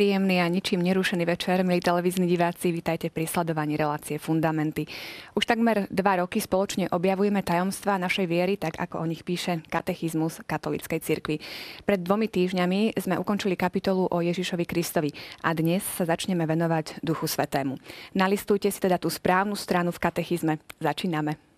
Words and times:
Príjemný 0.00 0.40
a 0.40 0.48
ničím 0.48 0.80
nerušený 0.80 1.28
večer, 1.28 1.60
milí 1.60 1.84
televízni 1.84 2.24
diváci, 2.24 2.72
vítajte 2.72 3.12
pri 3.12 3.28
sledovaní 3.28 3.76
relácie 3.76 4.16
Fundamenty. 4.16 4.88
Už 5.36 5.44
takmer 5.44 5.92
dva 5.92 6.24
roky 6.24 6.40
spoločne 6.40 6.88
objavujeme 6.88 7.44
tajomstvá 7.44 8.00
našej 8.00 8.24
viery, 8.24 8.56
tak 8.56 8.80
ako 8.80 8.96
o 8.96 9.04
nich 9.04 9.20
píše 9.28 9.60
katechizmus 9.68 10.40
katolíckej 10.48 11.04
cirkvi. 11.04 11.36
Pred 11.84 12.00
dvomi 12.00 12.32
týždňami 12.32 12.96
sme 12.96 13.20
ukončili 13.20 13.60
kapitolu 13.60 14.08
o 14.08 14.24
Ježišovi 14.24 14.64
Kristovi 14.64 15.12
a 15.44 15.52
dnes 15.52 15.84
sa 15.84 16.08
začneme 16.08 16.48
venovať 16.48 17.04
Duchu 17.04 17.28
Svetému. 17.28 17.76
Nalistujte 18.16 18.72
si 18.72 18.80
teda 18.80 18.96
tú 18.96 19.12
správnu 19.12 19.52
stranu 19.52 19.92
v 19.92 20.00
katechizme. 20.00 20.64
Začíname. 20.80 21.49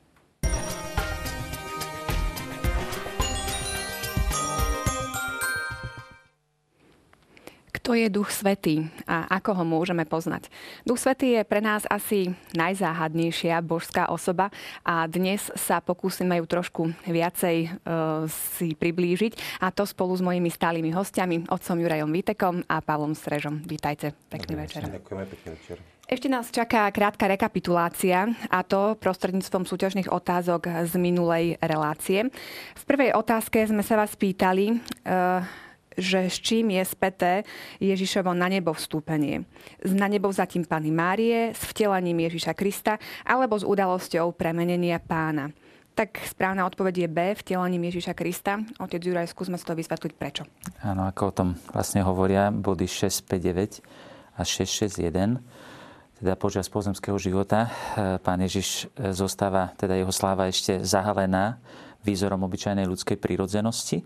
Kto 7.82 7.98
je 7.98 8.06
Duch 8.14 8.30
Svetý 8.30 8.86
a 9.10 9.26
ako 9.42 9.58
ho 9.58 9.64
môžeme 9.66 10.06
poznať? 10.06 10.46
Duch 10.86 11.02
Svetý 11.02 11.34
je 11.34 11.42
pre 11.42 11.58
nás 11.58 11.82
asi 11.90 12.30
najzáhadnejšia 12.54 13.58
božská 13.58 14.06
osoba 14.06 14.54
a 14.86 15.02
dnes 15.10 15.50
sa 15.58 15.82
pokúsime 15.82 16.38
ju 16.38 16.46
trošku 16.46 16.94
viacej 17.10 17.56
e, 17.66 17.68
si 18.30 18.78
priblížiť 18.78 19.58
a 19.58 19.74
to 19.74 19.82
spolu 19.82 20.14
s 20.14 20.22
mojimi 20.22 20.46
stálymi 20.46 20.94
hostiami, 20.94 21.50
otcom 21.50 21.82
Jurajom 21.82 22.14
Vítekom 22.14 22.62
a 22.70 22.78
Pavlom 22.78 23.18
Strežom. 23.18 23.66
Vítajte. 23.66 24.14
Pekný 24.30 24.62
večer. 24.62 24.86
Ďakujeme, 24.86 25.24
pekný 25.26 25.48
večer. 25.58 25.82
Ešte 26.06 26.30
nás 26.30 26.54
čaká 26.54 26.86
krátka 26.94 27.26
rekapitulácia 27.26 28.30
a 28.46 28.62
to 28.62 28.94
prostredníctvom 28.94 29.66
súťažných 29.66 30.06
otázok 30.06 30.86
z 30.86 30.94
minulej 31.02 31.58
relácie. 31.58 32.30
V 32.78 32.82
prvej 32.86 33.10
otázke 33.16 33.58
sme 33.66 33.82
sa 33.82 33.98
vás 33.98 34.14
pýtali, 34.14 34.70
e, 34.70 34.76
že 35.96 36.28
s 36.30 36.36
čím 36.40 36.74
je 36.74 36.82
späté 36.84 37.32
Ježišovo 37.78 38.32
na 38.32 38.48
nebo 38.48 38.72
vstúpenie. 38.72 39.44
S 39.82 39.92
na 39.92 40.08
nebo 40.08 40.32
zatím 40.32 40.64
Pany 40.64 40.90
Márie, 40.90 41.52
s 41.52 41.62
vtelaním 41.70 42.28
Ježiša 42.28 42.52
Krista 42.56 42.96
alebo 43.26 43.58
s 43.58 43.64
udalosťou 43.64 44.32
premenenia 44.34 45.00
pána. 45.02 45.52
Tak 45.92 46.24
správna 46.24 46.64
odpoveď 46.64 47.04
je 47.04 47.08
B, 47.08 47.18
vtelaním 47.36 47.92
Ježiša 47.92 48.16
Krista. 48.16 48.64
Otec 48.80 49.04
Juraj, 49.04 49.28
skúsme 49.28 49.60
si 49.60 49.68
to 49.68 49.76
vysvetliť 49.76 50.12
prečo. 50.16 50.48
Áno, 50.80 51.04
ako 51.04 51.22
o 51.28 51.36
tom 51.36 51.48
vlastne 51.68 52.00
hovoria 52.00 52.48
body 52.48 52.88
659 52.88 53.84
a 54.36 54.42
661 54.42 55.72
teda 56.22 56.38
počas 56.38 56.70
pozemského 56.70 57.18
života 57.18 57.66
e, 57.66 57.70
pán 58.22 58.38
Ježiš 58.38 58.86
e, 58.94 59.10
zostáva, 59.10 59.74
teda 59.74 59.98
jeho 59.98 60.14
sláva 60.14 60.46
ešte 60.46 60.78
zahalená 60.86 61.58
výzorom 62.02 62.44
obyčajnej 62.46 62.86
ľudskej 62.86 63.16
prírodzenosti 63.16 64.02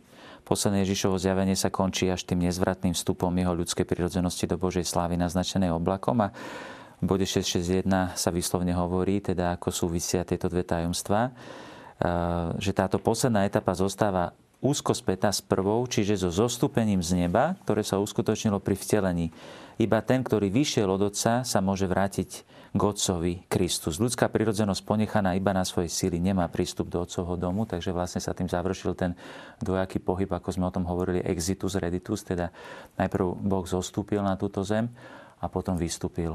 Posledné 0.47 0.87
Ježišovo 0.87 1.19
zjavenie 1.19 1.59
sa 1.59 1.75
končí 1.75 2.07
až 2.07 2.23
tým 2.23 2.47
nezvratným 2.47 2.95
vstupom 2.95 3.35
jeho 3.35 3.51
ľudskej 3.51 3.83
prirodzenosti 3.83 4.47
do 4.47 4.55
Božej 4.55 4.87
slávy 4.87 5.19
naznačenej 5.19 5.75
oblakom 5.75 6.23
a 6.23 6.31
v 7.03 7.05
bode 7.05 7.27
661 7.27 8.15
sa 8.15 8.31
vyslovne 8.31 8.71
hovorí, 8.71 9.19
teda 9.19 9.59
ako 9.59 9.75
súvisia 9.75 10.23
tieto 10.23 10.47
dve 10.47 10.63
tajomstvá, 10.63 11.35
že 12.63 12.71
táto 12.71 13.03
posledná 13.03 13.43
etapa 13.43 13.75
zostáva 13.75 14.39
úzko 14.63 14.95
spätá 14.95 15.35
s 15.35 15.43
prvou, 15.43 15.83
čiže 15.91 16.15
so 16.15 16.31
zostúpením 16.31 17.03
z 17.03 17.27
neba, 17.27 17.59
ktoré 17.67 17.83
sa 17.83 17.99
uskutočnilo 17.99 18.63
pri 18.63 18.79
vtelení. 18.79 19.35
Iba 19.77 20.01
ten, 20.01 20.25
ktorý 20.25 20.49
vyšiel 20.49 20.89
od 20.89 21.13
Otca, 21.13 21.45
sa 21.45 21.59
môže 21.61 21.84
vrátiť 21.84 22.31
k 22.77 22.81
Otcovi 22.81 23.45
Kristus. 23.49 23.97
Ľudská 24.00 24.28
prirodzenosť 24.28 24.83
ponechaná 24.84 25.37
iba 25.37 25.53
na 25.53 25.65
svojej 25.65 25.89
síly 25.89 26.21
nemá 26.21 26.49
prístup 26.49 26.89
do 26.89 27.05
Otcovho 27.05 27.37
domu, 27.37 27.69
takže 27.69 27.93
vlastne 27.93 28.21
sa 28.21 28.37
tým 28.37 28.49
završil 28.49 28.97
ten 28.97 29.12
dvojaký 29.61 30.00
pohyb, 30.00 30.28
ako 30.33 30.49
sme 30.53 30.69
o 30.69 30.75
tom 30.75 30.84
hovorili, 30.89 31.25
exitus 31.25 31.77
reditus, 31.77 32.25
teda 32.25 32.53
najprv 32.97 33.37
Boh 33.37 33.65
zostúpil 33.69 34.21
na 34.21 34.37
túto 34.37 34.65
zem 34.65 34.89
a 35.41 35.49
potom 35.53 35.77
vystúpil 35.77 36.33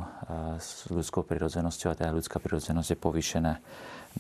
s 0.61 0.85
ľudskou 0.89 1.25
prirodzenosťou 1.25 1.89
a 1.93 1.97
teda 1.97 2.13
ľudská 2.13 2.37
prirodzenosť 2.37 2.89
je 2.93 2.97
povýšená 2.97 3.53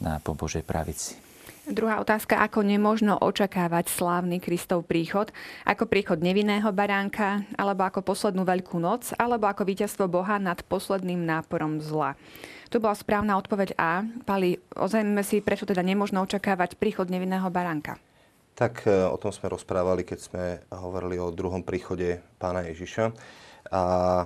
na 0.01 0.17
po 0.21 0.33
pravici. 0.65 1.30
Druhá 1.61 2.01
otázka, 2.01 2.41
ako 2.41 2.65
nemožno 2.65 3.21
očakávať 3.21 3.93
slávny 3.93 4.41
Kristov 4.41 4.81
príchod, 4.89 5.29
ako 5.61 5.85
príchod 5.85 6.17
nevinného 6.17 6.65
baránka, 6.73 7.45
alebo 7.53 7.85
ako 7.85 8.01
poslednú 8.01 8.41
veľkú 8.41 8.81
noc, 8.81 9.13
alebo 9.13 9.45
ako 9.45 9.69
víťazstvo 9.69 10.09
Boha 10.09 10.41
nad 10.41 10.57
posledným 10.65 11.21
náporom 11.21 11.77
zla. 11.77 12.17
Tu 12.73 12.81
bola 12.81 12.97
správna 12.97 13.37
odpoveď 13.37 13.77
A. 13.77 14.01
Pali, 14.25 14.57
ozajmeme 14.73 15.21
si, 15.21 15.37
prečo 15.37 15.69
teda 15.69 15.85
nemožno 15.85 16.25
očakávať 16.25 16.81
príchod 16.81 17.13
nevinného 17.13 17.45
baránka. 17.53 18.01
Tak 18.57 18.89
e, 18.89 19.13
o 19.13 19.21
tom 19.21 19.29
sme 19.29 19.53
rozprávali, 19.53 20.01
keď 20.01 20.17
sme 20.17 20.45
hovorili 20.73 21.21
o 21.21 21.29
druhom 21.29 21.61
príchode 21.61 22.25
pána 22.41 22.65
Ježiša. 22.65 23.13
A 23.69 23.83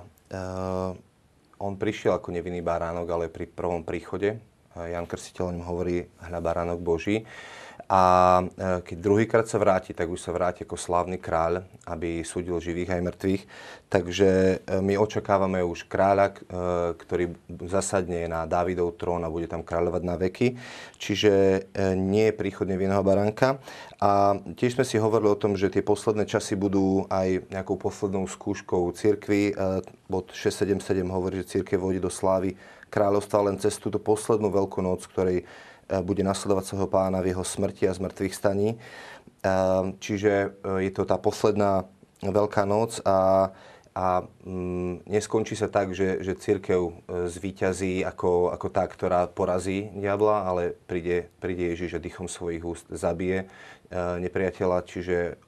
on 1.60 1.76
prišiel 1.76 2.16
ako 2.16 2.32
nevinný 2.32 2.64
baránok, 2.64 3.06
ale 3.12 3.28
pri 3.28 3.44
prvom 3.44 3.84
príchode 3.84 4.40
Jan 4.76 5.08
Krstiteľ 5.08 5.44
o 5.48 5.54
ňom 5.56 5.64
hovorí 5.64 6.04
hľa 6.20 6.40
baránok 6.44 6.80
Boží. 6.84 7.24
A 7.86 8.02
e, 8.42 8.82
keď 8.82 8.96
druhýkrát 8.98 9.46
sa 9.46 9.62
vráti, 9.62 9.94
tak 9.94 10.10
už 10.10 10.18
sa 10.18 10.34
vráti 10.34 10.66
ako 10.66 10.74
slávny 10.74 11.22
kráľ, 11.22 11.62
aby 11.86 12.26
súdil 12.26 12.58
živých 12.58 12.98
aj 12.98 13.04
mŕtvych. 13.06 13.42
Takže 13.86 14.28
e, 14.30 14.56
my 14.82 14.98
očakávame 14.98 15.62
už 15.62 15.86
kráľa, 15.86 16.34
e, 16.34 16.36
ktorý 16.98 17.38
zasadne 17.70 18.26
na 18.26 18.42
Dávidov 18.42 18.98
trón 18.98 19.22
a 19.22 19.30
bude 19.30 19.46
tam 19.46 19.62
kráľovať 19.62 20.02
na 20.02 20.18
veky. 20.18 20.58
Čiže 20.98 21.32
nie 21.94 22.32
je 22.32 22.34
príchod 22.34 22.66
nevinného 22.66 23.06
baránka. 23.06 23.62
A 24.02 24.34
tiež 24.58 24.74
sme 24.74 24.84
si 24.84 24.98
hovorili 24.98 25.30
o 25.30 25.38
tom, 25.38 25.54
že 25.54 25.70
tie 25.70 25.86
posledné 25.86 26.26
časy 26.26 26.58
budú 26.58 27.06
aj 27.06 27.46
nejakou 27.54 27.78
poslednou 27.78 28.26
skúškou 28.26 28.90
církvy. 28.98 29.54
Bod 30.10 30.34
677 30.34 31.06
hovorí, 31.06 31.44
že 31.44 31.60
církev 31.60 31.78
vodí 31.78 32.02
do 32.02 32.10
slávy 32.10 32.58
kráľovstva 32.90 33.50
len 33.50 33.56
cez 33.58 33.76
túto 33.76 33.98
poslednú 33.98 34.50
veľkú 34.50 34.80
noc, 34.82 35.06
ktorej 35.10 35.42
e, 35.42 35.44
bude 36.02 36.22
nasledovať 36.22 36.64
svojho 36.66 36.88
pána 36.90 37.22
v 37.22 37.34
jeho 37.34 37.44
smrti 37.44 37.86
a 37.90 37.96
zmrtvých 37.96 38.34
staní. 38.34 38.68
E, 38.74 38.78
čiže 39.98 40.32
e, 40.32 40.48
je 40.88 40.92
to 40.94 41.02
tá 41.04 41.18
posledná 41.18 41.86
veľká 42.24 42.64
noc 42.64 43.04
a, 43.04 43.50
a 43.92 44.06
mm, 44.24 45.04
neskončí 45.04 45.52
sa 45.58 45.68
tak, 45.68 45.92
že, 45.92 46.24
že 46.24 46.38
církev 46.40 47.04
zvíťazí 47.28 48.02
ako, 48.08 48.56
ako 48.56 48.66
tá, 48.72 48.88
ktorá 48.88 49.28
porazí 49.28 49.92
diabla, 49.92 50.48
ale 50.48 50.62
príde, 50.88 51.28
príde 51.38 51.76
Ježiš 51.76 52.00
a 52.00 52.02
dýchom 52.02 52.26
svojich 52.26 52.64
úst 52.64 52.88
zabije 52.88 53.46
nepriateľa, 53.94 54.82
čiže 54.82 55.38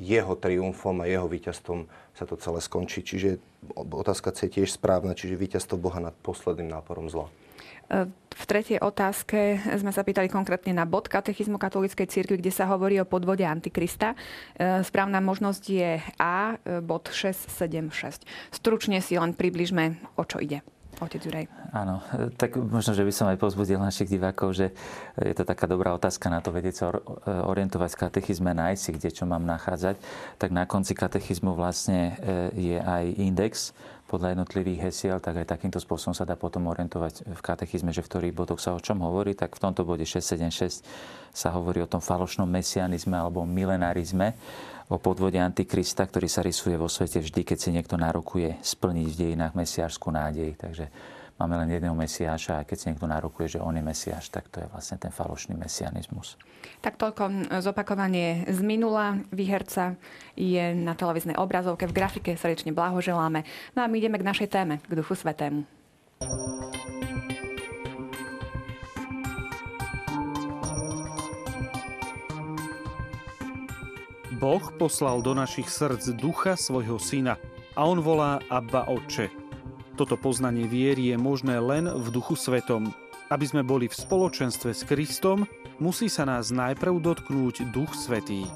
jeho 0.00 0.32
triumfom 0.32 1.04
a 1.04 1.06
jeho 1.06 1.28
víťazstvom 1.28 1.84
sa 2.16 2.24
to 2.24 2.40
celé 2.40 2.64
skončí. 2.64 3.04
Čiže 3.04 3.36
otázka 3.76 4.32
C 4.32 4.48
je 4.48 4.60
tiež 4.60 4.72
správna, 4.72 5.12
čiže 5.12 5.36
víťazstvo 5.36 5.76
Boha 5.76 6.00
nad 6.00 6.16
posledným 6.24 6.72
náporom 6.72 7.12
zla. 7.12 7.28
V 8.30 8.44
tretej 8.46 8.78
otázke 8.78 9.58
sme 9.82 9.90
sa 9.90 10.06
pýtali 10.06 10.30
konkrétne 10.30 10.70
na 10.70 10.86
bod 10.86 11.10
katechizmu 11.10 11.58
katolíckej 11.58 12.06
cirkvi, 12.06 12.38
kde 12.38 12.54
sa 12.54 12.70
hovorí 12.70 13.02
o 13.02 13.04
podvode 13.04 13.42
Antikrista. 13.42 14.14
E, 14.54 14.86
správna 14.86 15.18
možnosť 15.18 15.62
je 15.66 15.90
A, 16.16 16.54
e, 16.62 16.78
bod 16.78 17.10
676. 17.10 18.22
Stručne 18.54 19.02
si 19.02 19.18
len 19.18 19.34
približme, 19.34 19.98
o 20.14 20.22
čo 20.22 20.38
ide. 20.38 20.62
Otec 20.98 21.22
Juraj. 21.22 21.46
Áno, 21.70 22.02
tak 22.34 22.58
možno, 22.58 22.92
že 22.92 23.06
by 23.06 23.12
som 23.14 23.26
aj 23.30 23.38
pozbudil 23.38 23.78
našich 23.78 24.10
divákov, 24.10 24.58
že 24.58 24.66
je 25.16 25.34
to 25.38 25.46
taká 25.46 25.70
dobrá 25.70 25.94
otázka 25.94 26.26
na 26.26 26.42
to 26.42 26.50
vedieť 26.50 26.74
sa 26.74 26.84
orientovať 27.46 27.90
v 27.94 28.00
katechizme, 28.10 28.50
nájsť 28.50 28.80
si, 28.82 28.90
kde 28.98 29.10
čo 29.14 29.24
mám 29.24 29.46
nachádzať. 29.46 29.96
Tak 30.36 30.50
na 30.50 30.66
konci 30.66 30.98
katechizmu 30.98 31.54
vlastne 31.54 32.18
e, 32.18 32.74
je 32.74 32.78
aj 32.82 33.04
index 33.16 33.70
podľa 34.10 34.34
jednotlivých 34.34 34.90
hesiel, 34.90 35.22
tak 35.22 35.38
aj 35.38 35.54
takýmto 35.54 35.78
spôsobom 35.78 36.10
sa 36.10 36.26
dá 36.26 36.34
potom 36.34 36.66
orientovať 36.66 37.30
v 37.30 37.40
katechizme, 37.40 37.94
že 37.94 38.02
v 38.02 38.10
ktorých 38.10 38.34
bodoch 38.34 38.58
sa 38.58 38.74
o 38.74 38.82
čom 38.82 38.98
hovorí. 39.06 39.38
Tak 39.38 39.54
v 39.54 39.62
tomto 39.62 39.86
bode 39.86 40.02
676 40.02 40.82
sa 41.30 41.54
hovorí 41.54 41.78
o 41.78 41.86
tom 41.86 42.02
falošnom 42.02 42.50
mesianizme 42.50 43.14
alebo 43.14 43.46
milenarizme 43.46 44.34
o 44.90 44.98
podvode 44.98 45.38
Antikrista, 45.38 46.02
ktorý 46.02 46.26
sa 46.26 46.42
rysuje 46.42 46.74
vo 46.74 46.90
svete 46.90 47.22
vždy, 47.22 47.46
keď 47.46 47.58
si 47.62 47.70
niekto 47.70 47.94
narokuje 47.94 48.58
splniť 48.58 49.06
v 49.06 49.18
dejinách 49.22 49.54
mesiášskú 49.54 50.10
nádej. 50.10 50.58
Takže 50.58 50.90
máme 51.38 51.62
len 51.62 51.70
jedného 51.70 51.94
mesiáša 51.94 52.60
a 52.60 52.66
keď 52.66 52.76
si 52.76 52.86
niekto 52.90 53.06
narokuje, 53.06 53.54
že 53.54 53.62
on 53.62 53.78
je 53.78 53.86
mesiáš, 53.86 54.34
tak 54.34 54.50
to 54.50 54.58
je 54.58 54.66
vlastne 54.66 54.98
ten 54.98 55.14
falošný 55.14 55.54
mesianizmus. 55.54 56.34
Tak 56.82 56.98
toľko 56.98 57.54
zopakovanie 57.62 58.50
z 58.50 58.60
minula. 58.66 59.22
Výherca 59.30 59.94
je 60.34 60.74
na 60.74 60.98
televíznej 60.98 61.38
obrazovke, 61.38 61.86
v 61.86 61.94
grafike 61.94 62.34
srdečne 62.34 62.74
blahoželáme. 62.74 63.46
No 63.78 63.86
a 63.86 63.88
my 63.88 63.94
ideme 63.94 64.18
k 64.18 64.26
našej 64.26 64.48
téme, 64.50 64.82
k 64.82 64.92
Duchu 64.98 65.14
Svetému. 65.14 65.64
Boh 74.40 74.72
poslal 74.80 75.20
do 75.20 75.36
našich 75.36 75.68
srdc 75.68 76.16
ducha 76.16 76.56
svojho 76.56 76.96
syna 76.96 77.36
a 77.76 77.84
on 77.84 78.00
volá 78.00 78.40
Abba 78.48 78.88
Oče. 78.88 79.28
Toto 80.00 80.16
poznanie 80.16 80.64
viery 80.64 81.12
je 81.12 81.20
možné 81.20 81.60
len 81.60 81.84
v 81.84 82.08
duchu 82.08 82.40
svetom. 82.40 82.88
Aby 83.28 83.44
sme 83.44 83.60
boli 83.60 83.84
v 83.84 84.00
spoločenstve 84.00 84.72
s 84.72 84.88
Kristom, 84.88 85.44
musí 85.76 86.08
sa 86.08 86.24
nás 86.24 86.48
najprv 86.56 87.04
dotknúť 87.04 87.68
duch 87.68 87.92
svetý. 87.92 88.48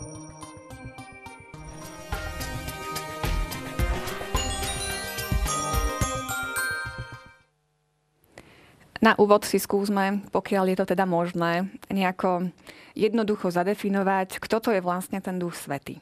Na 9.05 9.13
úvod 9.21 9.45
si 9.45 9.61
skúsme, 9.61 10.25
pokiaľ 10.33 10.65
je 10.73 10.77
to 10.81 10.87
teda 10.97 11.05
možné, 11.05 11.69
nejako 11.93 12.49
jednoducho 12.95 13.51
zadefinovať, 13.51 14.39
kto 14.39 14.57
to 14.63 14.71
je 14.71 14.81
vlastne 14.81 15.19
ten 15.19 15.37
Duch 15.37 15.59
Svetý. 15.59 15.99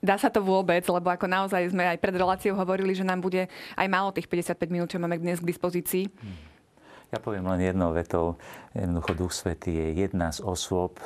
Dá 0.00 0.16
sa 0.20 0.28
to 0.28 0.44
vôbec, 0.44 0.84
lebo 0.84 1.08
ako 1.08 1.28
naozaj 1.28 1.72
sme 1.72 1.88
aj 1.88 2.00
pred 2.00 2.16
reláciou 2.16 2.56
hovorili, 2.56 2.92
že 2.92 3.04
nám 3.04 3.20
bude 3.24 3.48
aj 3.76 3.86
málo 3.88 4.12
tých 4.12 4.28
55 4.28 4.68
minút, 4.68 4.88
čo 4.92 5.00
máme 5.00 5.16
dnes 5.16 5.40
k 5.40 5.48
dispozícii. 5.48 6.04
Hmm. 6.08 6.55
Ja 7.14 7.22
poviem 7.22 7.46
len 7.46 7.62
jednou 7.62 7.94
vetou. 7.94 8.34
Jednoducho 8.74 9.14
Duch 9.14 9.32
Svetý 9.32 9.78
je 9.78 9.88
jedna 9.94 10.34
z 10.34 10.42
osôb 10.42 10.98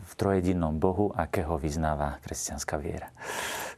v 0.00 0.12
trojedinnom 0.16 0.80
Bohu, 0.80 1.12
akého 1.12 1.60
vyznáva 1.60 2.16
kresťanská 2.24 2.80
viera. 2.80 3.12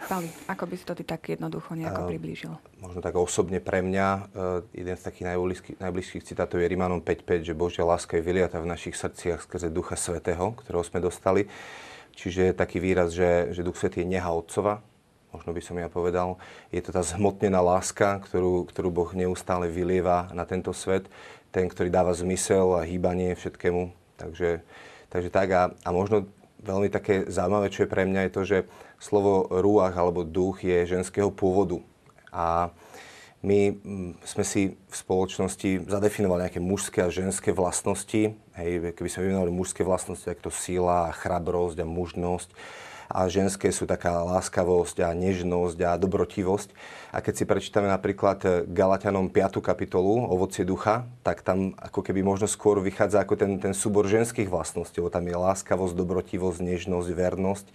Pali, 0.07 0.31
ako 0.47 0.65
by 0.71 0.75
si 0.79 0.85
to 0.87 0.95
ty 0.95 1.03
tak 1.03 1.27
jednoducho 1.27 1.75
nejako 1.75 2.07
priblížil? 2.07 2.55
Možno 2.79 3.03
tak 3.03 3.19
osobne 3.19 3.59
pre 3.59 3.83
mňa, 3.83 4.07
e, 4.09 4.21
jeden 4.79 4.97
z 4.97 5.03
takých 5.03 5.27
najbližších 5.83 6.25
citátov 6.25 6.63
je 6.63 6.71
Rimanom 6.71 7.03
5.5, 7.03 7.43
že 7.43 7.59
Božia 7.59 7.85
láska 7.85 8.17
je 8.17 8.25
vyliata 8.25 8.63
v 8.63 8.71
našich 8.71 8.97
srdciach 8.97 9.45
skrze 9.45 9.69
Ducha 9.75 9.99
Svetého, 9.99 10.55
ktorého 10.55 10.87
sme 10.87 11.03
dostali. 11.03 11.51
Čiže 12.15 12.51
je 12.51 12.55
taký 12.57 12.79
výraz, 12.79 13.13
že, 13.13 13.53
že 13.53 13.67
Duch 13.67 13.77
Svetý 13.77 14.07
je 14.07 14.09
neha 14.09 14.31
Otcova, 14.33 14.81
možno 15.31 15.51
by 15.55 15.63
som 15.63 15.79
ja 15.79 15.87
povedal. 15.87 16.39
Je 16.75 16.83
to 16.83 16.91
tá 16.91 17.03
zhmotnená 17.07 17.63
láska, 17.63 18.19
ktorú, 18.23 18.67
ktorú 18.67 18.89
Boh 18.91 19.11
neustále 19.15 19.71
vylieva 19.71 20.31
na 20.35 20.43
tento 20.43 20.75
svet 20.75 21.07
ten, 21.51 21.67
ktorý 21.67 21.91
dáva 21.91 22.15
zmysel 22.15 22.79
a 22.79 22.87
hýbanie 22.87 23.35
všetkému. 23.35 23.95
Takže, 24.17 24.63
takže 25.11 25.31
tak 25.31 25.49
a, 25.51 25.63
a 25.73 25.89
možno 25.91 26.31
veľmi 26.63 26.93
také 26.93 27.27
zaujímavé, 27.27 27.73
čo 27.73 27.85
je 27.85 27.93
pre 27.93 28.05
mňa, 28.07 28.29
je 28.29 28.35
to, 28.35 28.43
že 28.45 28.59
slovo 29.01 29.49
rúach 29.49 29.97
alebo 29.97 30.27
duch 30.27 30.63
je 30.63 30.85
ženského 30.85 31.33
pôvodu. 31.33 31.81
A 32.31 32.71
my 33.41 33.73
mm, 33.73 34.13
sme 34.23 34.45
si 34.45 34.77
v 34.77 34.95
spoločnosti 34.95 35.89
zadefinovali 35.89 36.47
nejaké 36.47 36.61
mužské 36.61 37.01
a 37.01 37.13
ženské 37.13 37.57
vlastnosti. 37.57 38.37
Hej, 38.37 38.93
keby 38.93 39.09
sme 39.09 39.33
vymenovali 39.33 39.53
mužské 39.53 39.81
vlastnosti, 39.81 40.29
tak 40.29 40.45
to 40.45 40.53
síla, 40.53 41.17
chrabrosť 41.17 41.81
a 41.81 41.87
mužnosť 41.89 42.53
a 43.11 43.27
ženské 43.27 43.75
sú 43.75 43.91
taká 43.91 44.23
láskavosť 44.23 45.03
a 45.03 45.11
nežnosť 45.11 45.79
a 45.83 45.99
dobrotivosť. 45.99 46.71
A 47.11 47.19
keď 47.19 47.35
si 47.35 47.45
prečítame 47.45 47.91
napríklad 47.91 48.71
Galatianom 48.71 49.27
5. 49.35 49.59
kapitolu 49.59 50.31
Ovocie 50.31 50.63
ducha, 50.63 51.11
tak 51.27 51.43
tam 51.43 51.75
ako 51.75 52.07
keby 52.07 52.23
možno 52.23 52.47
skôr 52.47 52.79
vychádza 52.79 53.27
ako 53.27 53.35
ten, 53.35 53.59
ten 53.59 53.75
súbor 53.75 54.07
ženských 54.07 54.47
vlastností, 54.47 55.03
tam 55.11 55.27
je 55.27 55.35
láskavosť, 55.35 55.99
dobrotivosť, 55.99 56.63
nežnosť, 56.63 57.09
vernosť. 57.11 57.67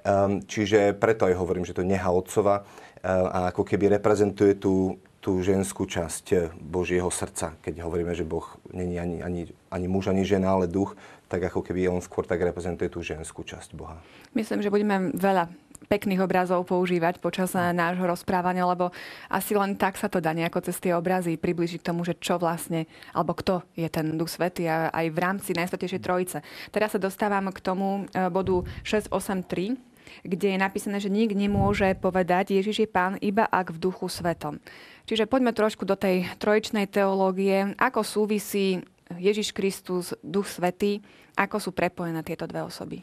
Um, 0.00 0.40
čiže 0.48 0.96
preto 0.96 1.28
aj 1.28 1.36
hovorím, 1.36 1.68
že 1.68 1.76
to 1.76 1.84
neha 1.84 2.08
otcova 2.08 2.64
um, 2.64 2.64
a 3.04 3.52
ako 3.52 3.68
keby 3.68 4.00
reprezentuje 4.00 4.56
tú, 4.56 4.96
tú 5.20 5.44
ženskú 5.44 5.84
časť 5.84 6.56
Božieho 6.56 7.12
srdca. 7.12 7.52
Keď 7.60 7.84
hovoríme, 7.84 8.16
že 8.16 8.24
Boh 8.24 8.48
není 8.72 8.96
ani, 8.96 9.20
ani, 9.20 9.52
ani 9.68 9.86
muž, 9.92 10.08
ani 10.08 10.24
žena, 10.24 10.56
ale 10.56 10.72
duch, 10.72 10.96
tak 11.30 11.46
ako 11.46 11.62
keby 11.62 11.86
on 11.86 12.02
skôr 12.02 12.26
tak 12.26 12.42
reprezentuje 12.42 12.90
tú 12.90 13.06
ženskú 13.06 13.46
časť 13.46 13.78
Boha. 13.78 14.02
Myslím, 14.34 14.66
že 14.66 14.74
budeme 14.74 15.14
veľa 15.14 15.46
pekných 15.86 16.20
obrazov 16.20 16.66
používať 16.68 17.22
počas 17.22 17.54
eh, 17.54 17.70
nášho 17.70 18.04
rozprávania, 18.04 18.66
lebo 18.66 18.90
asi 19.30 19.54
len 19.54 19.78
tak 19.78 19.96
sa 19.96 20.10
to 20.10 20.18
dá 20.18 20.34
nejako 20.34 20.66
cez 20.66 20.76
tie 20.82 20.92
obrazy 20.92 21.38
približiť 21.38 21.80
k 21.80 21.88
tomu, 21.94 22.02
že 22.02 22.18
čo 22.18 22.36
vlastne, 22.36 22.90
alebo 23.14 23.32
kto 23.32 23.62
je 23.78 23.86
ten 23.88 24.18
Duch 24.18 24.28
Svety 24.28 24.66
a 24.66 24.90
aj 24.90 25.06
v 25.08 25.18
rámci 25.22 25.50
Najsvetejšej 25.54 26.04
Trojice. 26.04 26.38
Teraz 26.74 26.92
sa 26.92 27.00
dostávam 27.00 27.48
k 27.54 27.62
tomu 27.62 28.10
eh, 28.10 28.28
bodu 28.28 28.66
683, 28.82 29.78
kde 30.26 30.48
je 30.52 30.58
napísané, 30.58 30.98
že 30.98 31.08
nik 31.08 31.30
nemôže 31.32 31.94
povedať 31.94 32.58
Ježiš 32.58 32.82
je 32.82 32.88
pán 32.90 33.14
iba 33.22 33.46
ak 33.46 33.70
v 33.70 33.78
duchu 33.78 34.10
svetom. 34.10 34.58
Čiže 35.06 35.30
poďme 35.30 35.54
trošku 35.54 35.86
do 35.86 35.94
tej 35.94 36.26
trojičnej 36.38 36.86
teológie. 36.86 37.74
Ako 37.78 38.02
súvisí 38.06 38.82
Ježiš 39.18 39.50
Kristus, 39.50 40.14
Duch 40.22 40.46
Svetý, 40.46 41.02
ako 41.36 41.56
sú 41.58 41.70
prepojené 41.70 42.22
tieto 42.26 42.48
dve 42.48 42.64
osoby? 42.64 43.02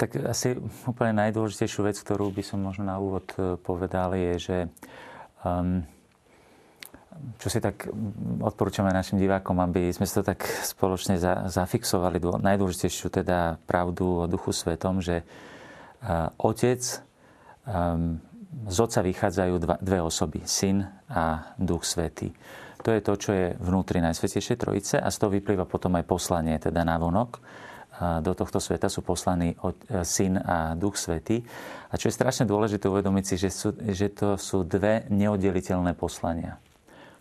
Tak 0.00 0.16
asi 0.24 0.56
úplne 0.88 1.12
najdôležitejšiu 1.28 1.84
vec, 1.84 1.96
ktorú 2.00 2.32
by 2.32 2.40
som 2.40 2.64
možno 2.64 2.88
na 2.88 2.96
úvod 2.96 3.28
e, 3.36 3.60
povedal, 3.60 4.16
je, 4.16 4.32
že 4.40 4.58
um, 5.44 5.84
čo 7.36 7.52
si 7.52 7.60
tak 7.60 7.84
odporúčame 8.40 8.88
našim 8.88 9.20
divákom, 9.20 9.60
aby 9.60 9.92
sme 9.92 10.08
si 10.08 10.16
to 10.16 10.24
tak 10.24 10.40
spoločne 10.64 11.20
za, 11.20 11.52
zafixovali, 11.52 12.16
najdôležitejšiu 12.16 13.12
teda 13.12 13.60
pravdu 13.68 14.24
o 14.24 14.28
Duchu 14.30 14.56
Svetom, 14.56 15.04
že 15.04 15.20
uh, 15.20 16.32
Otec, 16.40 16.80
um, 17.68 18.16
z 18.66 18.76
Otca 18.80 19.00
vychádzajú 19.04 19.54
dva, 19.60 19.76
dve 19.78 20.00
osoby, 20.00 20.42
Syn 20.48 20.82
a 21.12 21.54
Duch 21.60 21.84
Svetý. 21.84 22.32
To 22.80 22.88
je 22.96 23.00
to, 23.04 23.12
čo 23.16 23.30
je 23.36 23.46
vnútri 23.60 24.00
Najsvetejšej 24.00 24.56
Trojice 24.56 24.96
a 24.96 25.12
z 25.12 25.16
toho 25.20 25.30
vyplýva 25.36 25.68
potom 25.68 25.92
aj 26.00 26.04
poslanie, 26.08 26.56
teda 26.56 26.80
návonok. 26.80 27.40
Do 28.00 28.32
tohto 28.32 28.64
sveta 28.64 28.88
sú 28.88 29.04
poslaní 29.04 29.52
e, 29.52 29.56
Syn 30.08 30.40
a 30.40 30.72
Duch 30.72 30.96
Svetý. 30.96 31.44
A 31.92 32.00
čo 32.00 32.08
je 32.08 32.16
strašne 32.16 32.48
dôležité 32.48 32.88
uvedomiť 32.88 33.24
si, 33.28 33.34
že, 33.36 33.52
sú, 33.52 33.76
že 33.76 34.08
to 34.08 34.40
sú 34.40 34.64
dve 34.64 35.04
neoddeliteľné 35.12 35.92
poslania, 35.92 36.56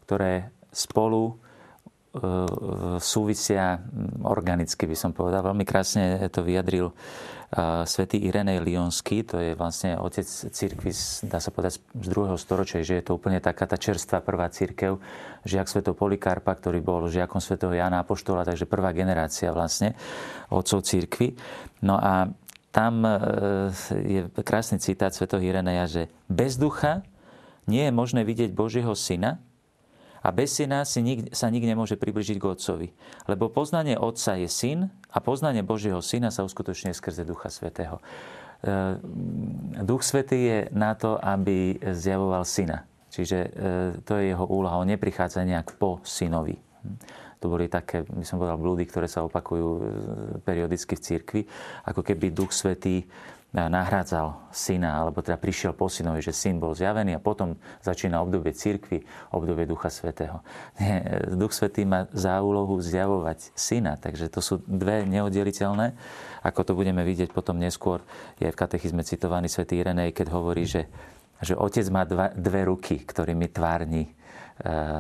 ktoré 0.08 0.48
spolu 0.72 1.36
e, 1.36 2.24
súvisia 3.04 3.84
organicky, 4.24 4.88
by 4.88 4.96
som 4.96 5.12
povedal. 5.12 5.52
Veľmi 5.52 5.68
krásne 5.68 6.32
to 6.32 6.48
vyjadril 6.48 6.96
svätý 7.90 8.22
Irenej 8.22 8.62
Lionsky, 8.62 9.26
to 9.26 9.42
je 9.42 9.58
vlastne 9.58 9.98
otec 9.98 10.26
cirkvi, 10.26 10.94
dá 11.26 11.42
sa 11.42 11.50
povedať, 11.50 11.82
z 11.82 12.08
druhého 12.08 12.38
storočia, 12.38 12.86
že 12.86 13.02
je 13.02 13.10
to 13.10 13.18
úplne 13.18 13.42
taká 13.42 13.66
tá 13.66 13.74
čerstvá 13.74 14.22
prvá 14.22 14.54
církev, 14.54 15.02
žiak 15.50 15.66
svätého 15.66 15.98
Polikarpa, 15.98 16.54
ktorý 16.54 16.78
bol 16.78 17.10
žiakom 17.10 17.42
svätého 17.42 17.74
Jana 17.74 18.06
Apoštola, 18.06 18.46
takže 18.46 18.70
prvá 18.70 18.94
generácia 18.94 19.50
vlastne 19.50 19.98
otcov 20.54 20.86
církvy. 20.86 21.34
No 21.82 21.98
a 21.98 22.30
tam 22.70 23.02
e, 23.02 23.18
je 23.98 24.22
krásny 24.46 24.78
citát 24.78 25.10
svätého 25.10 25.42
Ireneja, 25.42 25.90
že 25.90 26.04
bez 26.30 26.54
ducha 26.54 27.02
nie 27.66 27.90
je 27.90 27.94
možné 27.94 28.22
vidieť 28.22 28.54
Božieho 28.54 28.94
syna, 28.94 29.42
a 30.20 30.30
bez 30.36 30.56
syna 30.60 30.84
si 30.84 31.00
nik, 31.00 31.20
sa 31.32 31.48
nik 31.48 31.64
nemôže 31.64 31.96
približiť 31.96 32.38
k 32.38 32.46
Otcovi. 32.46 32.88
Lebo 33.26 33.48
poznanie 33.48 33.96
Otca 33.96 34.36
je 34.36 34.52
syn 34.52 34.92
a 35.10 35.18
poznanie 35.24 35.64
Božieho 35.64 36.04
syna 36.04 36.30
sa 36.30 36.44
uskutočňuje 36.44 36.94
skrze 36.96 37.24
Ducha 37.24 37.48
Svetého. 37.48 38.04
E, 38.60 39.00
Duch 39.84 40.04
Svetý 40.04 40.40
je 40.40 40.60
na 40.76 40.96
to, 40.96 41.16
aby 41.16 41.80
zjavoval 41.80 42.44
syna. 42.44 42.84
Čiže 43.10 43.38
e, 43.40 43.50
to 44.04 44.20
je 44.20 44.36
jeho 44.36 44.46
úloha. 44.46 44.78
On 44.78 44.88
neprichádza 44.88 45.48
nejak 45.48 45.80
po 45.80 46.04
synovi. 46.04 46.60
To 47.40 47.48
boli 47.48 47.72
také, 47.72 48.04
by 48.04 48.28
som 48.28 48.36
povedal, 48.36 48.60
blúdy, 48.60 48.84
ktoré 48.84 49.08
sa 49.08 49.24
opakujú 49.24 49.68
e, 49.68 49.82
periodicky 50.44 51.00
v 51.00 51.04
cirkvi. 51.04 51.42
Ako 51.88 52.04
keby 52.04 52.36
Duch 52.36 52.52
Svetý 52.52 53.08
nahrádzal 53.50 54.54
syna, 54.54 55.02
alebo 55.02 55.26
teda 55.26 55.34
prišiel 55.42 55.74
po 55.74 55.90
synovi, 55.90 56.22
že 56.22 56.30
syn 56.30 56.62
bol 56.62 56.78
zjavený 56.78 57.18
a 57.18 57.24
potom 57.24 57.58
začína 57.82 58.22
obdobie 58.22 58.54
cirkvy, 58.54 59.02
obdobie 59.34 59.66
Ducha 59.66 59.90
Svetého. 59.90 60.46
Nie, 60.82 61.26
Duch 61.34 61.58
Svetý 61.58 61.82
má 61.82 62.06
za 62.14 62.38
úlohu 62.46 62.78
zjavovať 62.78 63.50
syna, 63.58 63.98
takže 63.98 64.30
to 64.30 64.46
sú 64.46 64.62
dve 64.70 65.02
neoddeliteľné. 65.10 65.98
Ako 66.46 66.62
to 66.62 66.78
budeme 66.78 67.02
vidieť 67.02 67.34
potom 67.34 67.58
neskôr, 67.58 68.06
je 68.38 68.54
v 68.54 68.60
katechizme 68.60 69.02
citovaný 69.02 69.50
svätý 69.50 69.82
Irenej, 69.82 70.14
keď 70.14 70.30
hovorí, 70.30 70.70
že, 70.70 70.86
že 71.42 71.58
otec 71.58 71.90
má 71.90 72.06
dva, 72.06 72.30
dve 72.30 72.70
ruky, 72.70 73.02
ktorými 73.02 73.50
tvárni 73.50 74.06
e, 74.06 74.12